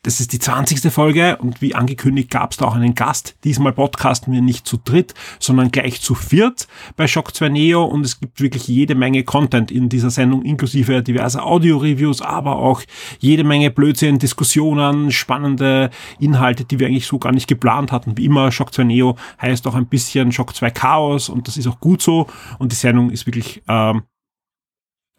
das 0.06 0.20
ist 0.20 0.32
die 0.32 0.38
20. 0.38 0.92
Folge 0.92 1.36
und 1.38 1.60
wie 1.60 1.74
angekündigt 1.74 2.30
gab 2.30 2.52
es 2.52 2.58
da 2.58 2.66
auch 2.66 2.76
einen 2.76 2.94
Gast. 2.94 3.34
Diesmal 3.42 3.72
podcasten 3.72 4.32
wir 4.32 4.40
nicht 4.40 4.64
zu 4.64 4.78
dritt, 4.82 5.14
sondern 5.40 5.72
gleich 5.72 6.00
zu 6.00 6.14
viert 6.14 6.68
bei 6.94 7.08
Shock 7.08 7.34
2 7.34 7.48
Neo 7.48 7.84
und 7.84 8.06
es 8.06 8.20
gibt 8.20 8.40
wirklich 8.40 8.68
jede 8.68 8.94
Menge 8.94 9.24
Content 9.24 9.72
in 9.72 9.88
dieser 9.88 10.10
Sendung, 10.10 10.42
inklusive 10.42 11.02
diverse 11.02 11.42
Audio-Reviews, 11.42 12.22
aber 12.22 12.54
auch 12.54 12.82
jede 13.18 13.42
Menge 13.42 13.72
Blödsinn, 13.72 14.20
Diskussionen, 14.20 15.10
spannende 15.10 15.90
Inhalte, 16.20 16.64
die 16.64 16.78
wir 16.78 16.86
eigentlich 16.86 17.08
so 17.08 17.18
gar 17.18 17.32
nicht 17.32 17.48
geplant 17.48 17.90
hatten. 17.90 18.16
Wie 18.16 18.26
immer, 18.26 18.52
Shock 18.52 18.72
2 18.72 18.84
Neo 18.84 19.16
heißt 19.42 19.66
auch 19.66 19.74
ein 19.74 19.86
bisschen 19.86 20.30
Shock 20.30 20.54
2 20.54 20.70
Chaos 20.70 21.28
und 21.28 21.48
das 21.48 21.56
ist 21.56 21.66
auch 21.66 21.80
gut 21.80 22.00
so 22.00 22.28
und 22.60 22.70
die 22.70 22.76
Sendung 22.76 23.10
ist 23.10 23.26
wirklich 23.26 23.60
ähm, 23.66 24.02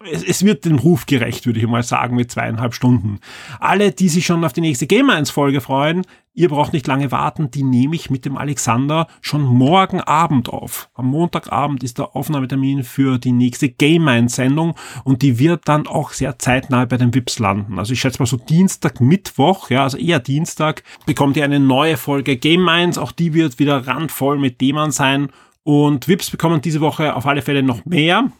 es, 0.04 0.22
es 0.22 0.44
wird 0.44 0.64
dem 0.64 0.78
Ruf 0.78 1.06
gerecht, 1.06 1.46
würde 1.46 1.58
ich 1.58 1.66
mal 1.66 1.82
sagen, 1.82 2.14
mit 2.14 2.30
zweieinhalb 2.30 2.74
Stunden. 2.74 3.18
Alle, 3.58 3.90
die 3.90 4.08
sich 4.08 4.26
schon 4.26 4.44
auf 4.44 4.52
die 4.52 4.60
nächste 4.60 4.86
Game 4.86 5.10
1 5.10 5.30
Folge 5.30 5.60
freuen, 5.60 6.02
ihr 6.34 6.48
braucht 6.48 6.72
nicht 6.72 6.86
lange 6.86 7.10
warten, 7.10 7.50
die 7.50 7.64
nehme 7.64 7.96
ich 7.96 8.08
mit 8.08 8.24
dem 8.24 8.36
Alexander 8.36 9.08
schon 9.20 9.42
morgen 9.42 10.00
Abend 10.00 10.50
auf. 10.50 10.88
Am 10.94 11.06
Montagabend 11.06 11.82
ist 11.82 11.98
der 11.98 12.14
Aufnahmetermin 12.14 12.84
für 12.84 13.18
die 13.18 13.32
nächste 13.32 13.68
Game 13.70 14.06
1 14.06 14.36
Sendung 14.36 14.76
und 15.02 15.22
die 15.22 15.40
wird 15.40 15.62
dann 15.66 15.88
auch 15.88 16.12
sehr 16.12 16.38
zeitnah 16.38 16.84
bei 16.84 16.96
den 16.96 17.12
Vips 17.12 17.40
landen. 17.40 17.80
Also 17.80 17.92
ich 17.92 18.00
schätze 18.00 18.20
mal 18.20 18.26
so 18.26 18.36
Dienstag, 18.36 19.00
Mittwoch, 19.00 19.68
ja, 19.68 19.82
also 19.82 19.98
eher 19.98 20.20
Dienstag, 20.20 20.84
bekommt 21.06 21.36
ihr 21.36 21.44
eine 21.44 21.58
neue 21.58 21.96
Folge 21.96 22.36
Game 22.36 22.68
1. 22.68 22.98
Auch 22.98 23.10
die 23.10 23.34
wird 23.34 23.58
wieder 23.58 23.86
randvoll 23.88 24.38
mit 24.38 24.60
Themen 24.60 24.92
sein. 24.92 25.30
Und 25.64 26.06
Vips 26.06 26.30
bekommen 26.30 26.62
diese 26.62 26.80
Woche 26.80 27.16
auf 27.16 27.26
alle 27.26 27.42
Fälle 27.42 27.62
noch 27.62 27.84
mehr. 27.84 28.30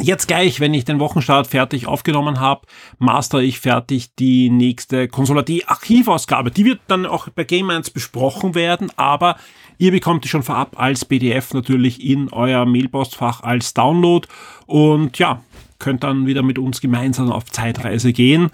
Jetzt 0.00 0.26
gleich, 0.26 0.58
wenn 0.58 0.72
ich 0.72 0.86
den 0.86 1.00
Wochenstart 1.00 1.46
fertig 1.46 1.86
aufgenommen 1.86 2.40
habe, 2.40 2.62
master 2.98 3.40
ich 3.40 3.60
fertig 3.60 4.14
die 4.14 4.48
nächste 4.48 5.06
Consola 5.06 5.42
D 5.42 5.64
Archivausgabe. 5.66 6.50
Die 6.50 6.64
wird 6.64 6.80
dann 6.88 7.04
auch 7.04 7.28
bei 7.28 7.44
Game 7.44 7.68
1 7.68 7.90
besprochen 7.90 8.54
werden, 8.54 8.90
aber 8.96 9.36
ihr 9.76 9.90
bekommt 9.90 10.24
die 10.24 10.28
schon 10.28 10.42
vorab 10.42 10.80
als 10.80 11.04
PDF 11.04 11.52
natürlich 11.52 12.02
in 12.02 12.32
euer 12.32 12.64
Mailpostfach 12.64 13.42
als 13.42 13.74
Download 13.74 14.26
und 14.66 15.18
ja, 15.18 15.42
könnt 15.78 16.04
dann 16.04 16.26
wieder 16.26 16.42
mit 16.42 16.58
uns 16.58 16.80
gemeinsam 16.80 17.30
auf 17.30 17.44
Zeitreise 17.44 18.14
gehen. 18.14 18.50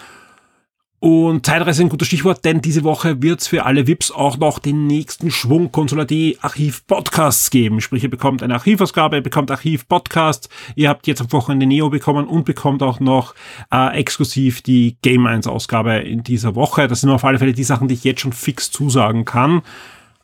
Und 1.01 1.47
Zeitreise 1.47 1.83
ist 1.83 1.87
ein 1.87 1.91
gutes 1.91 2.09
Stichwort, 2.09 2.45
denn 2.45 2.61
diese 2.61 2.83
Woche 2.83 3.23
wird 3.23 3.41
es 3.41 3.47
für 3.47 3.65
alle 3.65 3.87
VIPs 3.87 4.11
auch 4.11 4.37
noch 4.37 4.59
den 4.59 4.89
nächsten 4.89 5.31
Schwung 5.31 5.71
Consular 5.71 6.05
D 6.05 6.37
Archiv 6.41 6.85
Podcasts 6.89 7.51
geben. 7.51 7.81
Sprich, 7.81 8.03
ihr 8.03 8.11
bekommt 8.11 8.43
eine 8.43 8.55
Archivausgabe, 8.55 9.17
ihr 9.17 9.23
bekommt 9.23 9.53
Archiv 9.53 9.87
Podcasts, 9.87 10.49
ihr 10.75 10.89
habt 10.89 11.07
jetzt 11.07 11.21
am 11.21 11.31
Wochenende 11.31 11.67
Neo 11.67 11.89
bekommen 11.89 12.27
und 12.27 12.45
bekommt 12.45 12.83
auch 12.83 12.99
noch 12.99 13.37
äh, 13.73 13.97
exklusiv 13.97 14.61
die 14.63 14.97
Game 15.01 15.25
1 15.27 15.47
Ausgabe 15.47 15.99
in 15.99 16.25
dieser 16.25 16.57
Woche. 16.57 16.89
Das 16.89 17.03
sind 17.03 17.11
auf 17.11 17.25
alle 17.25 17.39
Fälle 17.39 17.53
die 17.53 17.63
Sachen, 17.63 17.87
die 17.87 17.95
ich 17.95 18.03
jetzt 18.03 18.21
schon 18.21 18.33
fix 18.33 18.73
zusagen 18.73 19.25
kann. 19.25 19.63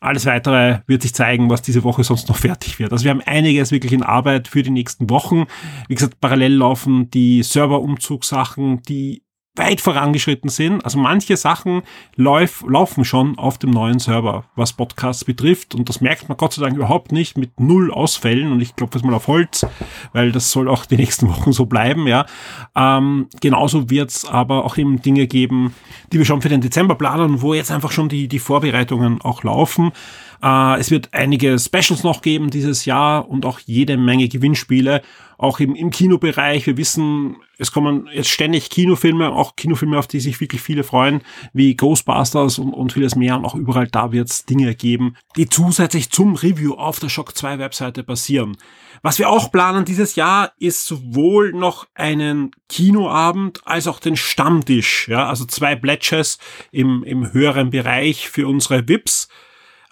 Alles 0.00 0.26
weitere 0.26 0.80
wird 0.88 1.02
sich 1.02 1.14
zeigen, 1.14 1.48
was 1.50 1.62
diese 1.62 1.84
Woche 1.84 2.02
sonst 2.02 2.28
noch 2.28 2.36
fertig 2.36 2.80
wird. 2.80 2.92
Also 2.92 3.04
wir 3.04 3.12
haben 3.12 3.22
einiges 3.22 3.70
wirklich 3.70 3.92
in 3.92 4.02
Arbeit 4.02 4.48
für 4.48 4.64
die 4.64 4.70
nächsten 4.70 5.08
Wochen. 5.08 5.44
Wie 5.86 5.94
gesagt, 5.94 6.20
parallel 6.20 6.54
laufen 6.54 7.10
die 7.12 7.44
Serverumzugssachen, 7.44 8.82
die 8.82 9.22
weit 9.56 9.80
vorangeschritten 9.80 10.50
sind. 10.50 10.84
Also 10.84 10.98
manche 10.98 11.36
Sachen 11.36 11.82
lauf, 12.16 12.64
laufen 12.68 13.04
schon 13.04 13.38
auf 13.38 13.58
dem 13.58 13.70
neuen 13.70 13.98
Server, 13.98 14.44
was 14.56 14.72
Podcasts 14.72 15.24
betrifft. 15.24 15.74
Und 15.74 15.88
das 15.88 16.00
merkt 16.00 16.28
man 16.28 16.36
Gott 16.36 16.54
sei 16.54 16.62
Dank 16.62 16.76
überhaupt 16.76 17.12
nicht 17.12 17.38
mit 17.38 17.60
null 17.60 17.92
Ausfällen. 17.92 18.50
Und 18.52 18.60
ich 18.60 18.74
klopfe 18.74 18.98
jetzt 18.98 19.04
mal 19.04 19.14
auf 19.14 19.28
Holz, 19.28 19.66
weil 20.12 20.32
das 20.32 20.50
soll 20.50 20.68
auch 20.68 20.86
die 20.86 20.96
nächsten 21.04 21.28
Wochen 21.28 21.52
so 21.52 21.66
bleiben. 21.66 22.06
Ja, 22.06 22.26
ähm, 22.74 23.28
Genauso 23.40 23.90
wird 23.90 24.10
es 24.10 24.24
aber 24.24 24.64
auch 24.64 24.76
eben 24.76 25.02
Dinge 25.02 25.26
geben, 25.26 25.74
die 26.12 26.18
wir 26.18 26.24
schon 26.24 26.42
für 26.42 26.48
den 26.48 26.60
Dezember 26.60 26.94
planen, 26.94 27.42
wo 27.42 27.54
jetzt 27.54 27.70
einfach 27.70 27.92
schon 27.92 28.08
die, 28.08 28.28
die 28.28 28.38
Vorbereitungen 28.38 29.20
auch 29.20 29.42
laufen. 29.42 29.92
Äh, 30.42 30.78
es 30.80 30.90
wird 30.90 31.08
einige 31.12 31.58
Specials 31.58 32.02
noch 32.02 32.22
geben 32.22 32.50
dieses 32.50 32.84
Jahr 32.84 33.28
und 33.28 33.46
auch 33.46 33.60
jede 33.60 33.96
Menge 33.96 34.28
Gewinnspiele 34.28 35.02
auch 35.38 35.60
im, 35.60 35.74
im 35.74 35.90
Kinobereich. 35.90 36.66
Wir 36.66 36.76
wissen, 36.76 37.36
es 37.58 37.72
kommen 37.72 38.08
jetzt 38.12 38.30
ständig 38.30 38.70
Kinofilme, 38.70 39.30
auch 39.30 39.56
Kinofilme, 39.56 39.98
auf 39.98 40.06
die 40.06 40.20
sich 40.20 40.40
wirklich 40.40 40.60
viele 40.60 40.84
freuen, 40.84 41.22
wie 41.52 41.76
Ghostbusters 41.76 42.58
und, 42.58 42.72
und 42.72 42.92
vieles 42.92 43.16
mehr. 43.16 43.36
Und 43.36 43.44
auch 43.44 43.54
überall 43.54 43.86
da 43.86 44.12
wird 44.12 44.30
es 44.30 44.44
Dinge 44.46 44.74
geben, 44.74 45.16
die 45.36 45.48
zusätzlich 45.48 46.10
zum 46.10 46.34
Review 46.34 46.74
auf 46.74 46.98
der 46.98 47.08
Shock 47.08 47.36
2 47.36 47.58
Webseite 47.58 48.02
passieren. 48.04 48.56
Was 49.02 49.18
wir 49.18 49.28
auch 49.28 49.52
planen 49.52 49.84
dieses 49.84 50.16
Jahr 50.16 50.52
ist 50.58 50.86
sowohl 50.86 51.52
noch 51.52 51.86
einen 51.94 52.52
Kinoabend 52.68 53.60
als 53.64 53.86
auch 53.86 54.00
den 54.00 54.16
Stammtisch. 54.16 55.08
Ja, 55.08 55.28
also 55.28 55.44
zwei 55.44 55.76
Pledges 55.76 56.38
im, 56.70 57.02
im 57.04 57.32
höheren 57.32 57.70
Bereich 57.70 58.30
für 58.30 58.48
unsere 58.48 58.88
VIPs. 58.88 59.28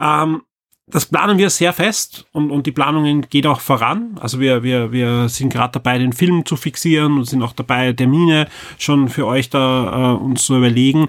Ähm, 0.02 0.42
das 0.88 1.06
planen 1.06 1.38
wir 1.38 1.48
sehr 1.48 1.72
fest 1.72 2.26
und, 2.32 2.50
und 2.50 2.66
die 2.66 2.72
Planungen 2.72 3.22
geht 3.30 3.46
auch 3.46 3.60
voran. 3.60 4.18
Also 4.20 4.40
wir, 4.40 4.62
wir, 4.62 4.92
wir 4.92 5.28
sind 5.28 5.52
gerade 5.52 5.72
dabei, 5.72 5.98
den 5.98 6.12
Film 6.12 6.44
zu 6.44 6.56
fixieren 6.56 7.18
und 7.18 7.24
sind 7.24 7.42
auch 7.42 7.52
dabei, 7.52 7.92
Termine 7.92 8.48
schon 8.78 9.08
für 9.08 9.26
euch 9.26 9.48
da 9.48 10.14
äh, 10.14 10.22
uns 10.22 10.44
zu 10.44 10.56
überlegen. 10.56 11.06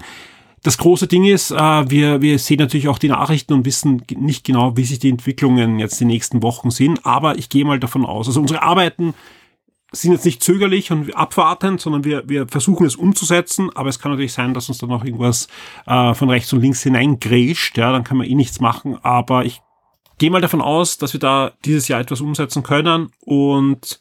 Das 0.62 0.78
große 0.78 1.08
Ding 1.08 1.24
ist, 1.24 1.50
äh, 1.50 1.90
wir, 1.90 2.22
wir 2.22 2.38
sehen 2.38 2.58
natürlich 2.58 2.88
auch 2.88 2.98
die 2.98 3.08
Nachrichten 3.08 3.52
und 3.52 3.66
wissen 3.66 4.02
nicht 4.16 4.44
genau, 4.44 4.76
wie 4.76 4.84
sich 4.84 5.00
die 5.00 5.10
Entwicklungen 5.10 5.78
jetzt 5.78 6.00
die 6.00 6.06
nächsten 6.06 6.42
Wochen 6.42 6.70
sind, 6.70 7.04
aber 7.04 7.36
ich 7.36 7.50
gehe 7.50 7.66
mal 7.66 7.80
davon 7.80 8.06
aus. 8.06 8.28
Also 8.28 8.40
unsere 8.40 8.62
Arbeiten 8.62 9.12
sind 10.00 10.12
jetzt 10.12 10.24
nicht 10.24 10.42
zögerlich 10.42 10.90
und 10.90 11.14
abwartend, 11.16 11.80
sondern 11.80 12.04
wir, 12.04 12.28
wir 12.28 12.46
versuchen 12.48 12.86
es 12.86 12.96
umzusetzen, 12.96 13.70
aber 13.74 13.88
es 13.88 13.98
kann 13.98 14.12
natürlich 14.12 14.32
sein, 14.32 14.54
dass 14.54 14.68
uns 14.68 14.78
dann 14.78 14.90
noch 14.90 15.04
irgendwas 15.04 15.48
äh, 15.86 16.14
von 16.14 16.30
rechts 16.30 16.52
und 16.52 16.60
links 16.60 16.82
hineingrätscht, 16.82 17.78
ja, 17.78 17.92
dann 17.92 18.04
kann 18.04 18.16
man 18.16 18.26
eh 18.26 18.34
nichts 18.34 18.60
machen, 18.60 18.98
aber 19.02 19.44
ich 19.44 19.60
gehe 20.18 20.30
mal 20.30 20.40
davon 20.40 20.60
aus, 20.60 20.98
dass 20.98 21.12
wir 21.12 21.20
da 21.20 21.52
dieses 21.64 21.88
Jahr 21.88 22.00
etwas 22.00 22.20
umsetzen 22.20 22.62
können 22.62 23.10
und 23.20 24.00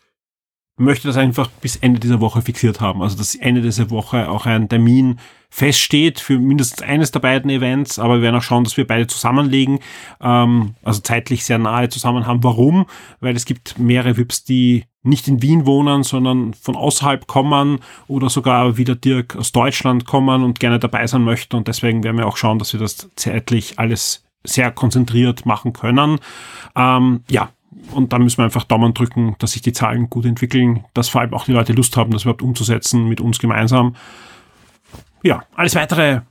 möchte 0.78 1.08
das 1.08 1.18
einfach 1.18 1.50
bis 1.62 1.76
Ende 1.76 2.00
dieser 2.00 2.20
Woche 2.20 2.42
fixiert 2.42 2.82
haben. 2.82 3.02
Also 3.02 3.18
dass 3.18 3.36
Ende 3.36 3.62
dieser 3.62 3.90
Woche 3.92 4.30
auch 4.30 4.46
ein 4.46 4.70
Termin 4.70 5.20
feststeht 5.50 6.20
für 6.20 6.40
mindestens 6.40 6.82
eines 6.82 7.12
der 7.12 7.20
beiden 7.20 7.52
Events, 7.52 8.00
aber 8.00 8.16
wir 8.16 8.22
werden 8.24 8.38
auch 8.38 8.44
schauen, 8.44 8.64
dass 8.64 8.76
wir 8.76 8.88
beide 8.88 9.06
zusammenlegen, 9.06 9.80
ähm, 10.20 10.74
also 10.82 11.02
zeitlich 11.02 11.46
sehr 11.46 11.60
nahe 11.60 11.90
zusammen 11.90 12.26
haben. 12.26 12.44
Warum? 12.44 12.88
Weil 13.20 13.36
es 13.36 13.46
gibt 13.46 13.78
mehrere 13.78 14.18
VIPs, 14.18 14.46
die 14.46 14.86
nicht 15.04 15.28
in 15.28 15.44
Wien 15.44 15.68
wohnen, 15.68 16.02
sondern 16.02 16.56
von 16.56 16.76
außerhalb 16.76 17.28
kommen 17.28 17.80
oder 18.08 18.30
sogar 18.30 18.78
wieder 18.78 18.96
direkt 18.96 19.36
aus 19.36 19.52
Deutschland 19.52 20.06
kommen 20.06 20.44
und 20.44 20.60
gerne 20.60 20.80
dabei 20.80 21.06
sein 21.06 21.24
möchten. 21.24 21.56
Und 21.56 21.68
deswegen 21.68 22.04
werden 22.04 22.18
wir 22.18 22.26
auch 22.26 22.38
schauen, 22.38 22.58
dass 22.58 22.74
wir 22.74 22.80
das 22.80 23.10
zeitlich 23.16 23.78
alles 23.78 24.24
sehr 24.44 24.72
konzentriert 24.72 25.46
machen 25.46 25.74
können. 25.74 26.20
Ähm, 26.76 27.24
ja, 27.30 27.50
und 27.92 28.14
da 28.14 28.20
müssen 28.20 28.38
wir 28.38 28.46
einfach 28.46 28.64
Daumen 28.64 28.94
drücken, 28.94 29.36
dass 29.40 29.54
sich 29.54 29.62
die 29.62 29.74
Zahlen 29.74 30.10
gut 30.10 30.26
entwickeln, 30.26 30.86
dass 30.94 31.10
vor 31.10 31.22
allem 31.22 31.34
auch 31.34 31.46
die 31.46 31.54
Leute 31.54 31.74
Lust 31.74 31.98
haben, 31.98 32.12
das 32.12 32.24
überhaupt 32.24 32.42
umzusetzen 32.42 33.08
mit 33.08 33.22
uns 33.22 33.40
gemeinsam. 33.40 33.96
Ja, 35.24 35.44
alles 35.56 35.76
weitere 35.76 36.22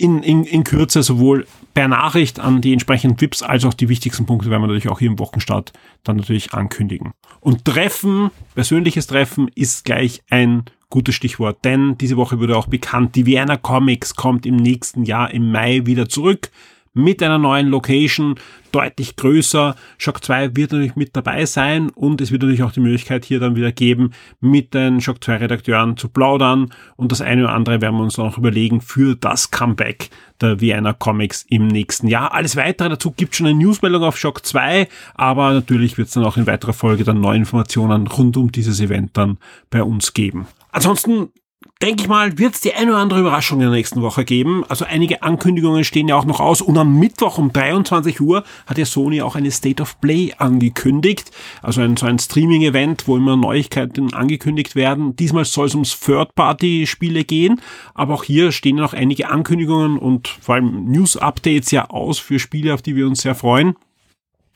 in, 0.00 0.22
in, 0.22 0.44
in 0.44 0.64
Kürze 0.64 1.02
sowohl 1.02 1.46
per 1.74 1.86
Nachricht 1.86 2.40
an 2.40 2.60
die 2.62 2.72
entsprechenden 2.72 3.20
VIPs 3.20 3.42
als 3.42 3.64
auch 3.64 3.74
die 3.74 3.88
wichtigsten 3.88 4.24
Punkte 4.24 4.50
werden 4.50 4.62
wir 4.62 4.68
natürlich 4.68 4.88
auch 4.88 4.98
hier 4.98 5.10
im 5.10 5.18
Wochenstart 5.18 5.72
dann 6.04 6.16
natürlich 6.16 6.54
ankündigen. 6.54 7.12
Und 7.40 7.64
Treffen, 7.66 8.30
persönliches 8.54 9.06
Treffen 9.06 9.48
ist 9.54 9.84
gleich 9.84 10.22
ein 10.30 10.64
gutes 10.88 11.14
Stichwort, 11.14 11.64
denn 11.64 11.98
diese 11.98 12.16
Woche 12.16 12.40
wurde 12.40 12.56
auch 12.56 12.66
bekannt, 12.66 13.14
die 13.14 13.26
Vienna 13.26 13.56
Comics 13.56 14.14
kommt 14.16 14.46
im 14.46 14.56
nächsten 14.56 15.04
Jahr 15.04 15.30
im 15.32 15.52
Mai 15.52 15.82
wieder 15.84 16.08
zurück 16.08 16.50
mit 16.92 17.22
einer 17.22 17.38
neuen 17.38 17.68
Location, 17.68 18.34
deutlich 18.72 19.16
größer. 19.16 19.76
Shock 19.98 20.24
2 20.24 20.56
wird 20.56 20.72
natürlich 20.72 20.96
mit 20.96 21.14
dabei 21.14 21.46
sein 21.46 21.90
und 21.90 22.20
es 22.20 22.30
wird 22.32 22.42
natürlich 22.42 22.62
auch 22.62 22.72
die 22.72 22.80
Möglichkeit 22.80 23.24
hier 23.24 23.40
dann 23.40 23.56
wieder 23.56 23.72
geben, 23.72 24.12
mit 24.40 24.74
den 24.74 25.00
Shock 25.00 25.22
2 25.22 25.36
Redakteuren 25.36 25.96
zu 25.96 26.08
plaudern 26.08 26.72
und 26.96 27.12
das 27.12 27.20
eine 27.20 27.44
oder 27.44 27.52
andere 27.52 27.80
werden 27.80 27.96
wir 27.96 28.02
uns 28.02 28.18
auch 28.18 28.38
überlegen 28.38 28.80
für 28.80 29.16
das 29.16 29.50
Comeback 29.50 30.10
der 30.40 30.60
Vienna 30.60 30.92
Comics 30.92 31.44
im 31.48 31.68
nächsten 31.68 32.08
Jahr. 32.08 32.32
Alles 32.32 32.56
weitere 32.56 32.88
dazu 32.88 33.12
gibt 33.12 33.36
schon 33.36 33.46
eine 33.46 33.58
Newsmeldung 33.58 34.02
auf 34.02 34.16
Shock 34.16 34.44
2, 34.44 34.88
aber 35.14 35.52
natürlich 35.52 35.98
wird 35.98 36.08
es 36.08 36.14
dann 36.14 36.24
auch 36.24 36.36
in 36.36 36.46
weiterer 36.46 36.72
Folge 36.72 37.04
dann 37.04 37.20
neue 37.20 37.36
Informationen 37.36 38.06
rund 38.06 38.36
um 38.36 38.50
dieses 38.50 38.80
Event 38.80 39.16
dann 39.16 39.38
bei 39.70 39.82
uns 39.82 40.14
geben. 40.14 40.46
Ansonsten 40.72 41.30
denke 41.82 42.02
ich 42.02 42.08
mal, 42.08 42.38
wird 42.38 42.54
es 42.54 42.60
die 42.60 42.74
eine 42.74 42.92
oder 42.92 43.00
andere 43.00 43.20
Überraschung 43.20 43.58
in 43.58 43.66
der 43.66 43.70
nächsten 43.70 44.02
Woche 44.02 44.24
geben. 44.24 44.64
Also 44.68 44.84
einige 44.84 45.22
Ankündigungen 45.22 45.84
stehen 45.84 46.08
ja 46.08 46.16
auch 46.16 46.24
noch 46.24 46.40
aus. 46.40 46.60
Und 46.62 46.76
am 46.78 46.98
Mittwoch 46.98 47.38
um 47.38 47.52
23 47.52 48.20
Uhr 48.20 48.44
hat 48.66 48.78
ja 48.78 48.84
Sony 48.84 49.20
auch 49.22 49.34
eine 49.34 49.50
State 49.50 49.82
of 49.82 50.00
Play 50.00 50.32
angekündigt. 50.38 51.30
Also 51.62 51.82
ein, 51.82 51.96
so 51.96 52.06
ein 52.06 52.18
Streaming-Event, 52.18 53.06
wo 53.06 53.16
immer 53.16 53.36
Neuigkeiten 53.36 54.14
angekündigt 54.14 54.74
werden. 54.74 55.16
Diesmal 55.16 55.44
soll 55.44 55.66
es 55.66 55.74
ums 55.74 55.98
Third-Party-Spiele 56.00 57.24
gehen. 57.24 57.60
Aber 57.94 58.14
auch 58.14 58.24
hier 58.24 58.52
stehen 58.52 58.76
noch 58.76 58.94
einige 58.94 59.28
Ankündigungen 59.28 59.98
und 59.98 60.28
vor 60.28 60.54
allem 60.54 60.84
News-Updates 60.86 61.70
ja 61.70 61.90
aus 61.90 62.18
für 62.18 62.38
Spiele, 62.38 62.72
auf 62.72 62.82
die 62.82 62.96
wir 62.96 63.06
uns 63.06 63.22
sehr 63.22 63.34
freuen. 63.34 63.74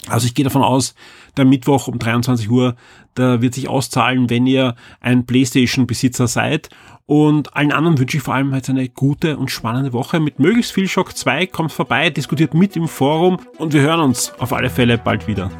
Also 0.08 0.26
ich 0.26 0.34
gehe 0.34 0.44
davon 0.44 0.62
aus, 0.62 0.94
der 1.36 1.44
Mittwoch 1.46 1.88
um 1.88 1.98
23 1.98 2.50
Uhr, 2.50 2.76
da 3.14 3.40
wird 3.40 3.54
sich 3.54 3.68
auszahlen, 3.68 4.28
wenn 4.28 4.46
ihr 4.46 4.74
ein 5.00 5.24
PlayStation-Besitzer 5.24 6.26
seid. 6.26 6.68
Und 7.06 7.54
allen 7.54 7.72
anderen 7.72 7.98
wünsche 7.98 8.16
ich 8.16 8.22
vor 8.22 8.34
allem 8.34 8.54
jetzt 8.54 8.70
eine 8.70 8.88
gute 8.88 9.36
und 9.36 9.50
spannende 9.50 9.92
Woche 9.92 10.20
mit 10.20 10.38
möglichst 10.38 10.72
viel 10.72 10.88
Shock 10.88 11.14
2. 11.14 11.48
Kommt 11.48 11.70
vorbei, 11.70 12.08
diskutiert 12.08 12.54
mit 12.54 12.76
im 12.76 12.88
Forum 12.88 13.38
und 13.58 13.74
wir 13.74 13.82
hören 13.82 14.00
uns 14.00 14.32
auf 14.38 14.54
alle 14.54 14.70
Fälle 14.70 14.96
bald 14.96 15.26
wieder. 15.26 15.50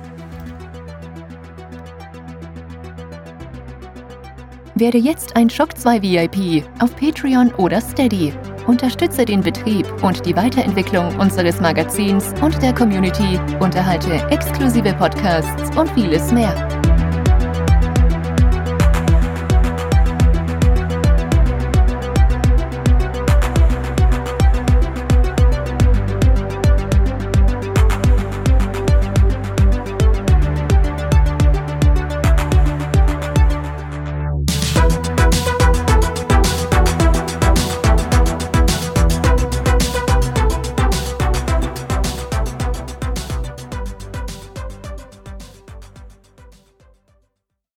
Werde 4.77 4.99
jetzt 4.99 5.37
ein 5.37 5.51
Shock 5.51 5.77
2 5.77 6.03
VIP 6.03 6.65
auf 6.81 6.97
Patreon 6.97 7.53
oder 7.55 7.81
Steady. 7.81 8.33
Unterstütze 8.67 9.27
den 9.27 9.43
Betrieb 9.43 9.87
und 10.03 10.25
die 10.25 10.35
Weiterentwicklung 10.35 11.15
unseres 11.19 11.61
Magazins 11.61 12.33
und 12.41 12.61
der 12.63 12.75
Community, 12.75 13.39
unterhalte 13.61 14.15
exklusive 14.31 14.95
Podcasts 14.95 15.77
und 15.77 15.91
vieles 15.91 16.33
mehr. 16.33 16.57